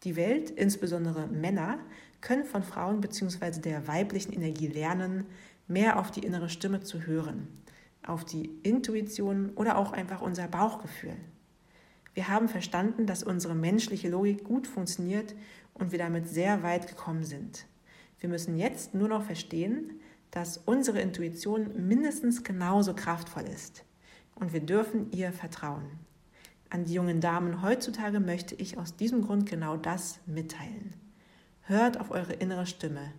Die 0.03 0.15
Welt, 0.15 0.51
insbesondere 0.51 1.25
Männer, 1.25 1.79
können 2.21 2.45
von 2.45 2.61
Frauen 2.61 3.01
bzw. 3.01 3.59
der 3.59 3.87
weiblichen 3.87 4.31
Energie 4.31 4.67
lernen, 4.67 5.25
mehr 5.67 5.97
auf 5.97 6.11
die 6.11 6.23
innere 6.23 6.49
Stimme 6.49 6.81
zu 6.81 7.07
hören, 7.07 7.47
auf 8.05 8.23
die 8.23 8.51
Intuition 8.61 9.49
oder 9.55 9.79
auch 9.79 9.93
einfach 9.93 10.21
unser 10.21 10.47
Bauchgefühl. 10.47 11.17
Wir 12.13 12.27
haben 12.27 12.49
verstanden, 12.49 13.05
dass 13.05 13.23
unsere 13.23 13.55
menschliche 13.55 14.09
Logik 14.09 14.43
gut 14.43 14.67
funktioniert 14.67 15.33
und 15.81 15.91
wir 15.91 15.99
damit 15.99 16.29
sehr 16.29 16.63
weit 16.63 16.87
gekommen 16.87 17.23
sind. 17.23 17.65
Wir 18.19 18.29
müssen 18.29 18.57
jetzt 18.57 18.93
nur 18.93 19.09
noch 19.09 19.23
verstehen, 19.23 19.99
dass 20.29 20.57
unsere 20.57 21.01
Intuition 21.01 21.87
mindestens 21.87 22.43
genauso 22.43 22.93
kraftvoll 22.93 23.43
ist 23.43 23.83
und 24.35 24.53
wir 24.53 24.61
dürfen 24.61 25.11
ihr 25.11 25.33
vertrauen. 25.33 25.83
An 26.69 26.85
die 26.85 26.93
jungen 26.93 27.19
Damen 27.19 27.61
heutzutage 27.61 28.19
möchte 28.19 28.55
ich 28.55 28.77
aus 28.77 28.95
diesem 28.95 29.23
Grund 29.23 29.49
genau 29.49 29.75
das 29.75 30.19
mitteilen. 30.25 30.93
Hört 31.63 31.99
auf 31.99 32.11
eure 32.11 32.33
innere 32.33 32.65
Stimme. 32.65 33.11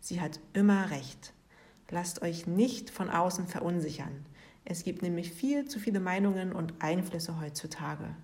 Sie 0.00 0.20
hat 0.20 0.40
immer 0.52 0.90
recht. 0.90 1.32
Lasst 1.90 2.20
euch 2.20 2.46
nicht 2.46 2.90
von 2.90 3.08
außen 3.08 3.46
verunsichern. 3.46 4.26
Es 4.64 4.84
gibt 4.84 5.00
nämlich 5.02 5.32
viel 5.32 5.66
zu 5.66 5.78
viele 5.78 6.00
Meinungen 6.00 6.52
und 6.52 6.74
Einflüsse 6.80 7.40
heutzutage. 7.40 8.14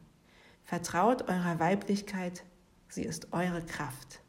Vertraut 0.65 1.29
eurer 1.29 1.59
Weiblichkeit, 1.61 2.45
sie 2.89 3.03
ist 3.03 3.33
eure 3.33 3.63
Kraft. 3.63 4.21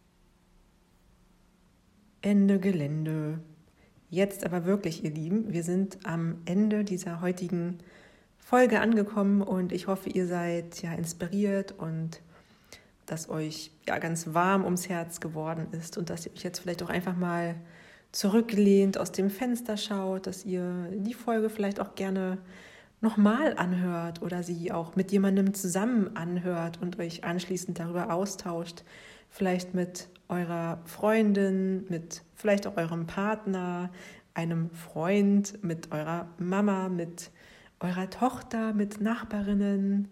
Ende 2.21 2.59
Gelände. 2.59 3.39
Jetzt 4.09 4.45
aber 4.45 4.65
wirklich, 4.65 5.03
ihr 5.03 5.11
Lieben, 5.11 5.53
wir 5.53 5.63
sind 5.63 5.99
am 6.05 6.41
Ende 6.45 6.83
dieser 6.83 7.21
heutigen 7.21 7.79
Folge 8.37 8.79
angekommen 8.79 9.41
und 9.41 9.71
ich 9.71 9.87
hoffe, 9.87 10.09
ihr 10.09 10.27
seid 10.27 10.81
ja 10.81 10.93
inspiriert 10.93 11.71
und 11.71 12.21
dass 13.05 13.29
euch 13.29 13.71
ja 13.87 13.99
ganz 13.99 14.33
warm 14.33 14.63
ums 14.63 14.89
Herz 14.89 15.19
geworden 15.19 15.67
ist 15.71 15.97
und 15.97 16.09
dass 16.09 16.25
ihr 16.25 16.31
euch 16.31 16.43
jetzt 16.43 16.59
vielleicht 16.59 16.81
auch 16.83 16.89
einfach 16.89 17.15
mal 17.15 17.55
zurücklehnt, 18.11 18.97
aus 18.97 19.11
dem 19.11 19.29
Fenster 19.29 19.77
schaut, 19.77 20.25
dass 20.25 20.45
ihr 20.45 20.89
die 20.93 21.13
Folge 21.13 21.49
vielleicht 21.49 21.79
auch 21.79 21.95
gerne 21.95 22.37
nochmal 23.05 23.55
anhört 23.55 24.23
oder 24.23 24.41
sie 24.41 24.71
auch 24.71 24.95
mit 24.95 25.11
jemandem 25.11 25.53
zusammen 25.53 26.17
anhört 26.17 26.81
und 26.81 26.97
euch 26.97 27.23
anschließend 27.23 27.77
darüber 27.77 28.11
austauscht, 28.11 28.83
vielleicht 29.29 29.75
mit 29.75 30.09
eurer 30.27 30.79
Freundin, 30.85 31.85
mit 31.87 32.23
vielleicht 32.33 32.65
auch 32.65 32.77
eurem 32.77 33.05
Partner, 33.05 33.91
einem 34.33 34.71
Freund, 34.71 35.63
mit 35.63 35.91
eurer 35.91 36.27
Mama, 36.39 36.89
mit 36.89 37.29
eurer 37.79 38.09
Tochter, 38.09 38.73
mit 38.73 38.99
Nachbarinnen, 38.99 40.07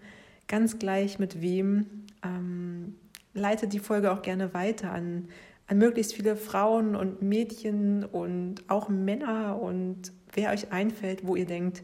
ganz 0.48 0.78
gleich 0.78 1.18
mit 1.18 1.42
wem. 1.42 2.06
Ähm, 2.24 2.96
leitet 3.34 3.74
die 3.74 3.80
Folge 3.80 4.12
auch 4.12 4.22
gerne 4.22 4.54
weiter 4.54 4.92
an, 4.92 5.30
an 5.66 5.80
möglichst 5.80 6.14
viele 6.14 6.36
Frauen 6.36 6.96
und 6.96 7.24
Mädchen 7.24 8.06
und 8.06 8.70
auch 8.70 8.88
Männer 8.88 9.60
und 9.60 10.14
wer 10.32 10.52
euch 10.52 10.72
einfällt, 10.72 11.26
wo 11.26 11.36
ihr 11.36 11.48
denkt, 11.48 11.84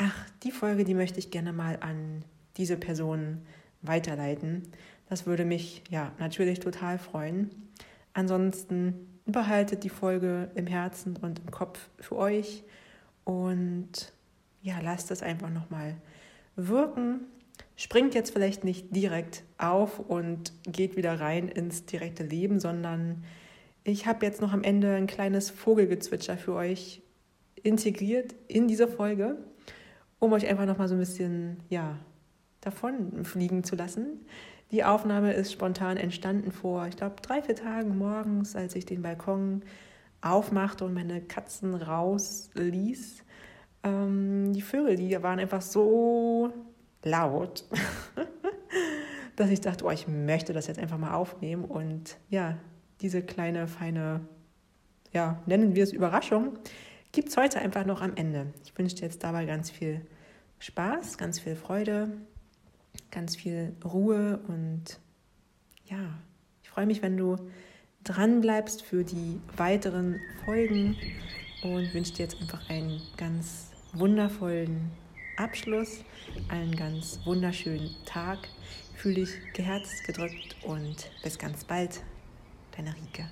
ach, 0.00 0.26
die 0.42 0.50
Folge, 0.50 0.84
die 0.84 0.94
möchte 0.94 1.18
ich 1.18 1.30
gerne 1.30 1.52
mal 1.52 1.76
an 1.80 2.24
diese 2.56 2.78
Person 2.78 3.42
weiterleiten. 3.82 4.62
Das 5.08 5.26
würde 5.26 5.44
mich 5.44 5.82
ja 5.90 6.12
natürlich 6.18 6.60
total 6.60 6.98
freuen. 6.98 7.50
Ansonsten 8.14 9.20
behaltet 9.26 9.84
die 9.84 9.90
Folge 9.90 10.50
im 10.54 10.66
Herzen 10.66 11.16
und 11.18 11.40
im 11.40 11.50
Kopf 11.50 11.90
für 11.98 12.16
euch 12.16 12.64
und 13.24 14.12
ja, 14.62 14.80
lasst 14.80 15.10
es 15.10 15.22
einfach 15.22 15.50
nochmal 15.50 15.96
wirken. 16.56 17.20
Springt 17.76 18.14
jetzt 18.14 18.32
vielleicht 18.32 18.64
nicht 18.64 18.96
direkt 18.96 19.44
auf 19.58 19.98
und 20.00 20.52
geht 20.64 20.96
wieder 20.96 21.20
rein 21.20 21.48
ins 21.48 21.84
direkte 21.84 22.22
Leben, 22.22 22.58
sondern 22.58 23.22
ich 23.84 24.06
habe 24.06 24.24
jetzt 24.24 24.40
noch 24.40 24.52
am 24.52 24.62
Ende 24.62 24.94
ein 24.94 25.06
kleines 25.06 25.50
Vogelgezwitscher 25.50 26.38
für 26.38 26.54
euch 26.54 27.02
integriert 27.62 28.34
in 28.48 28.66
diese 28.66 28.88
Folge, 28.88 29.36
um 30.20 30.32
euch 30.32 30.46
einfach 30.46 30.66
nochmal 30.66 30.86
so 30.86 30.94
ein 30.94 31.00
bisschen, 31.00 31.56
ja, 31.68 31.98
davon 32.60 33.24
fliegen 33.24 33.64
zu 33.64 33.74
lassen. 33.74 34.24
Die 34.70 34.84
Aufnahme 34.84 35.32
ist 35.32 35.52
spontan 35.52 35.96
entstanden 35.96 36.52
vor, 36.52 36.86
ich 36.86 36.96
glaube, 36.96 37.16
drei, 37.22 37.42
vier 37.42 37.56
Tagen 37.56 37.98
morgens, 37.98 38.54
als 38.54 38.76
ich 38.76 38.86
den 38.86 39.02
Balkon 39.02 39.62
aufmachte 40.20 40.84
und 40.84 40.94
meine 40.94 41.20
Katzen 41.20 41.74
rausließ. 41.74 43.24
Ähm, 43.82 44.52
die 44.52 44.62
Vögel, 44.62 44.94
die 44.96 45.20
waren 45.22 45.40
einfach 45.40 45.62
so 45.62 46.52
laut, 47.02 47.64
dass 49.36 49.50
ich 49.50 49.60
dachte, 49.60 49.84
oh, 49.86 49.90
ich 49.90 50.06
möchte 50.06 50.52
das 50.52 50.66
jetzt 50.66 50.78
einfach 50.78 50.98
mal 50.98 51.14
aufnehmen. 51.14 51.64
Und 51.64 52.18
ja, 52.28 52.58
diese 53.00 53.22
kleine, 53.22 53.66
feine, 53.66 54.20
ja, 55.12 55.42
nennen 55.46 55.74
wir 55.74 55.82
es 55.82 55.92
Überraschung, 55.92 56.58
gibt 57.12 57.28
es 57.28 57.36
heute 57.36 57.60
einfach 57.60 57.84
noch 57.84 58.00
am 58.02 58.16
Ende. 58.16 58.52
Ich 58.64 58.76
wünsche 58.76 58.96
dir 58.96 59.02
jetzt 59.02 59.22
dabei 59.24 59.44
ganz 59.44 59.70
viel 59.70 60.06
Spaß, 60.58 61.18
ganz 61.18 61.40
viel 61.40 61.56
Freude, 61.56 62.12
ganz 63.10 63.36
viel 63.36 63.74
Ruhe 63.84 64.40
und 64.48 65.00
ja, 65.86 66.18
ich 66.62 66.70
freue 66.70 66.86
mich, 66.86 67.02
wenn 67.02 67.16
du 67.16 67.36
dran 68.04 68.40
bleibst 68.40 68.82
für 68.82 69.04
die 69.04 69.40
weiteren 69.56 70.20
Folgen 70.44 70.96
und 71.62 71.92
wünsche 71.92 72.14
dir 72.14 72.22
jetzt 72.24 72.40
einfach 72.40 72.68
einen 72.70 73.02
ganz 73.16 73.70
wundervollen 73.92 74.90
Abschluss, 75.36 76.04
einen 76.48 76.76
ganz 76.76 77.18
wunderschönen 77.24 77.90
Tag. 78.04 78.38
Fühle 78.96 79.16
dich 79.16 79.30
geherzt, 79.54 80.04
gedrückt 80.06 80.56
und 80.62 81.10
bis 81.22 81.38
ganz 81.38 81.64
bald, 81.64 82.02
deine 82.76 82.94
Rike. 82.94 83.24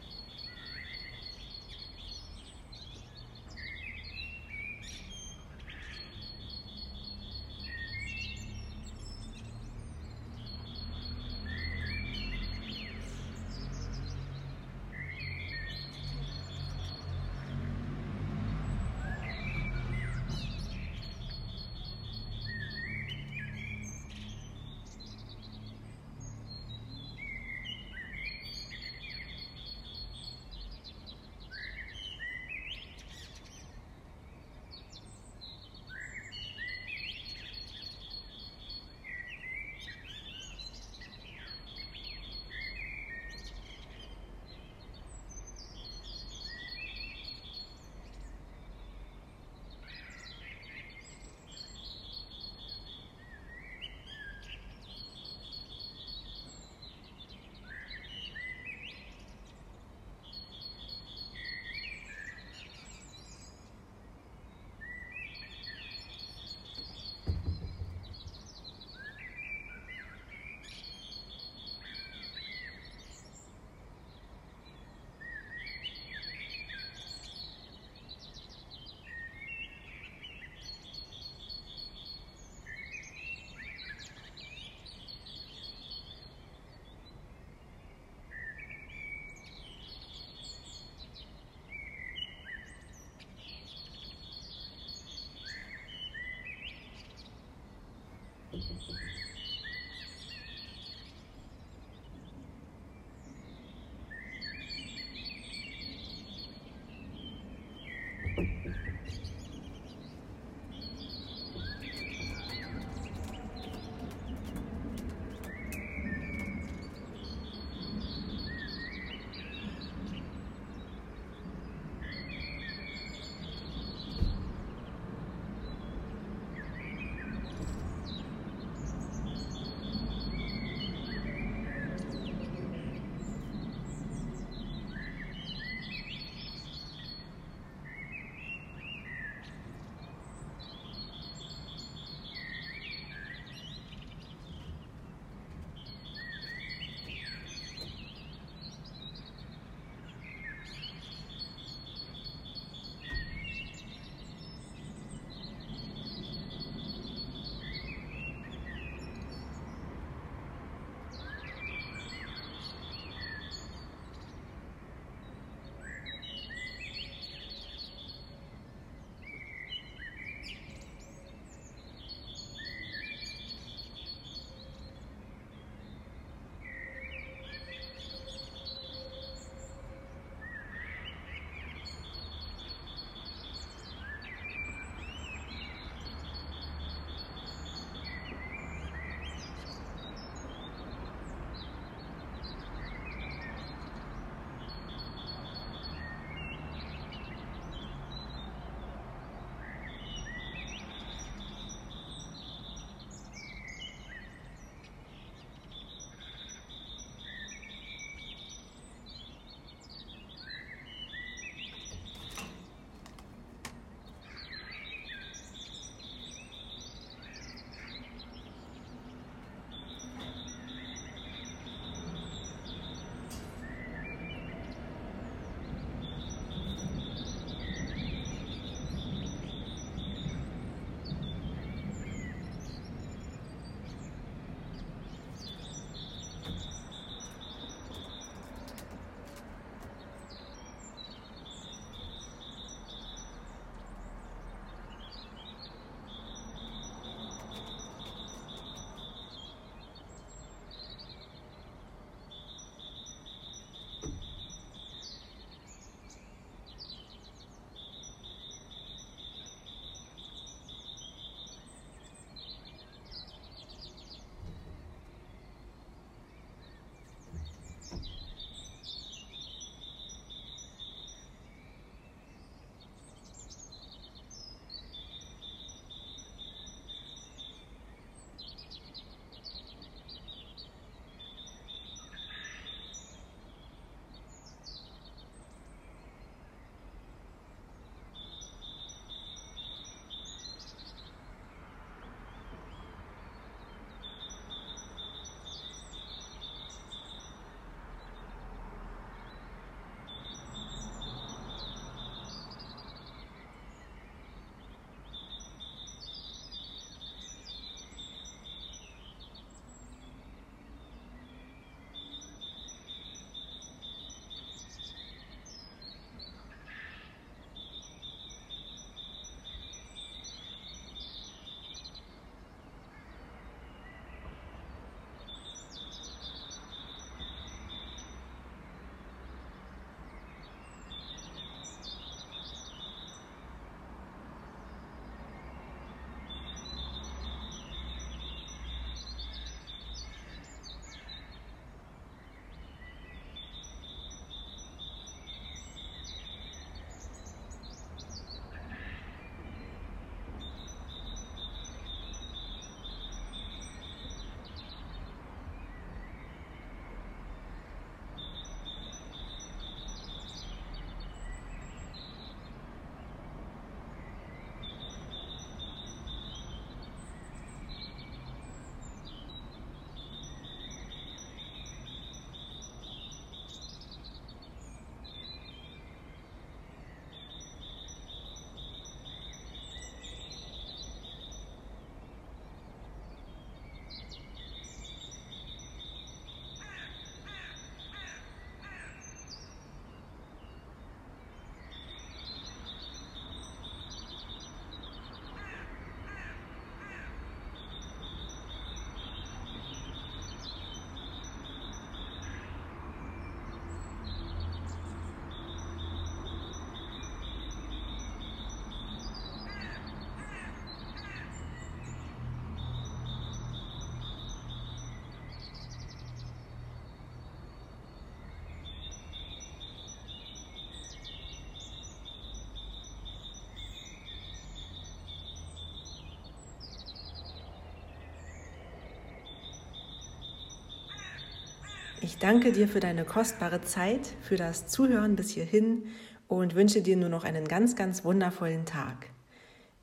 Ich 432.18 432.22
danke 432.22 432.50
dir 432.50 432.66
für 432.66 432.80
deine 432.80 433.04
kostbare 433.04 433.62
Zeit, 433.62 434.00
für 434.22 434.34
das 434.34 434.66
Zuhören 434.66 435.14
bis 435.14 435.30
hierhin 435.30 435.84
und 436.26 436.56
wünsche 436.56 436.82
dir 436.82 436.96
nur 436.96 437.08
noch 437.08 437.22
einen 437.22 437.46
ganz, 437.46 437.76
ganz 437.76 438.04
wundervollen 438.04 438.66
Tag. 438.66 439.06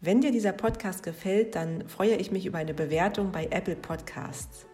Wenn 0.01 0.19
dir 0.19 0.33
dieser 0.33 0.51
Podcast 0.51 1.01
gefällt, 1.01 1.55
dann 1.55 1.87
freue 1.87 2.15
ich 2.15 2.33
mich 2.33 2.45
über 2.45 2.57
eine 2.57 2.73
Bewertung 2.73 3.31
bei 3.31 3.47
Apple 3.51 3.77
Podcasts. 3.77 4.65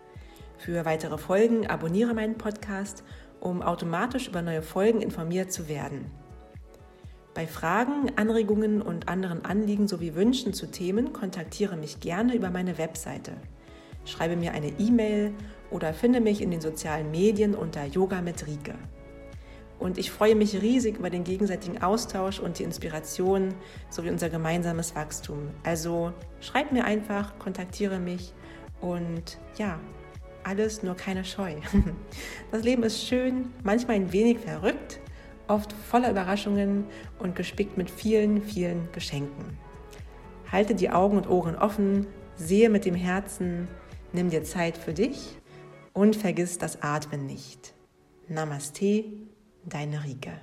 Für 0.57 0.85
weitere 0.85 1.19
Folgen 1.19 1.67
abonniere 1.67 2.15
meinen 2.15 2.39
Podcast, 2.39 3.03
um 3.39 3.61
automatisch 3.61 4.27
über 4.27 4.41
neue 4.41 4.63
Folgen 4.63 4.99
informiert 4.99 5.53
zu 5.53 5.69
werden. 5.69 6.09
Bei 7.35 7.45
Fragen, 7.45 8.11
Anregungen 8.15 8.81
und 8.81 9.07
anderen 9.07 9.45
Anliegen 9.45 9.87
sowie 9.87 10.15
Wünschen 10.15 10.55
zu 10.55 10.65
Themen 10.65 11.13
kontaktiere 11.13 11.77
mich 11.77 11.99
gerne 11.99 12.33
über 12.33 12.49
meine 12.49 12.79
Webseite. 12.79 13.33
Schreibe 14.05 14.35
mir 14.35 14.53
eine 14.53 14.79
E-Mail 14.79 15.35
oder 15.71 15.93
finde 15.93 16.19
mich 16.19 16.41
in 16.41 16.51
den 16.51 16.61
sozialen 16.61 17.09
Medien 17.09 17.55
unter 17.55 17.85
Yoga 17.85 18.21
mit 18.21 18.45
Rike. 18.45 18.75
Und 19.79 19.97
ich 19.97 20.11
freue 20.11 20.35
mich 20.35 20.61
riesig 20.61 20.97
über 20.97 21.09
den 21.09 21.23
gegenseitigen 21.23 21.81
Austausch 21.81 22.39
und 22.39 22.59
die 22.59 22.63
Inspiration 22.63 23.55
sowie 23.89 24.11
unser 24.11 24.29
gemeinsames 24.29 24.95
Wachstum. 24.95 25.49
Also 25.63 26.13
schreib 26.39 26.71
mir 26.71 26.85
einfach, 26.85 27.39
kontaktiere 27.39 27.97
mich 27.99 28.33
und 28.79 29.39
ja, 29.57 29.79
alles 30.43 30.83
nur 30.83 30.95
keine 30.95 31.25
Scheu. 31.25 31.55
Das 32.51 32.63
Leben 32.63 32.83
ist 32.83 33.03
schön, 33.03 33.49
manchmal 33.63 33.95
ein 33.95 34.11
wenig 34.11 34.37
verrückt, 34.37 34.99
oft 35.47 35.73
voller 35.73 36.11
Überraschungen 36.11 36.83
und 37.17 37.35
gespickt 37.35 37.77
mit 37.77 37.89
vielen, 37.89 38.41
vielen 38.41 38.87
Geschenken. 38.91 39.57
Halte 40.51 40.75
die 40.75 40.91
Augen 40.91 41.17
und 41.17 41.27
Ohren 41.27 41.55
offen, 41.55 42.05
sehe 42.35 42.69
mit 42.69 42.85
dem 42.85 42.95
Herzen, 42.95 43.67
nimm 44.13 44.29
dir 44.29 44.43
Zeit 44.43 44.77
für 44.77 44.93
dich 44.93 45.40
und 45.93 46.15
vergiss 46.15 46.57
das 46.57 46.81
Atmen 46.81 47.25
nicht. 47.25 47.73
Namaste, 48.27 49.05
deine 49.65 50.03
Rike. 50.03 50.39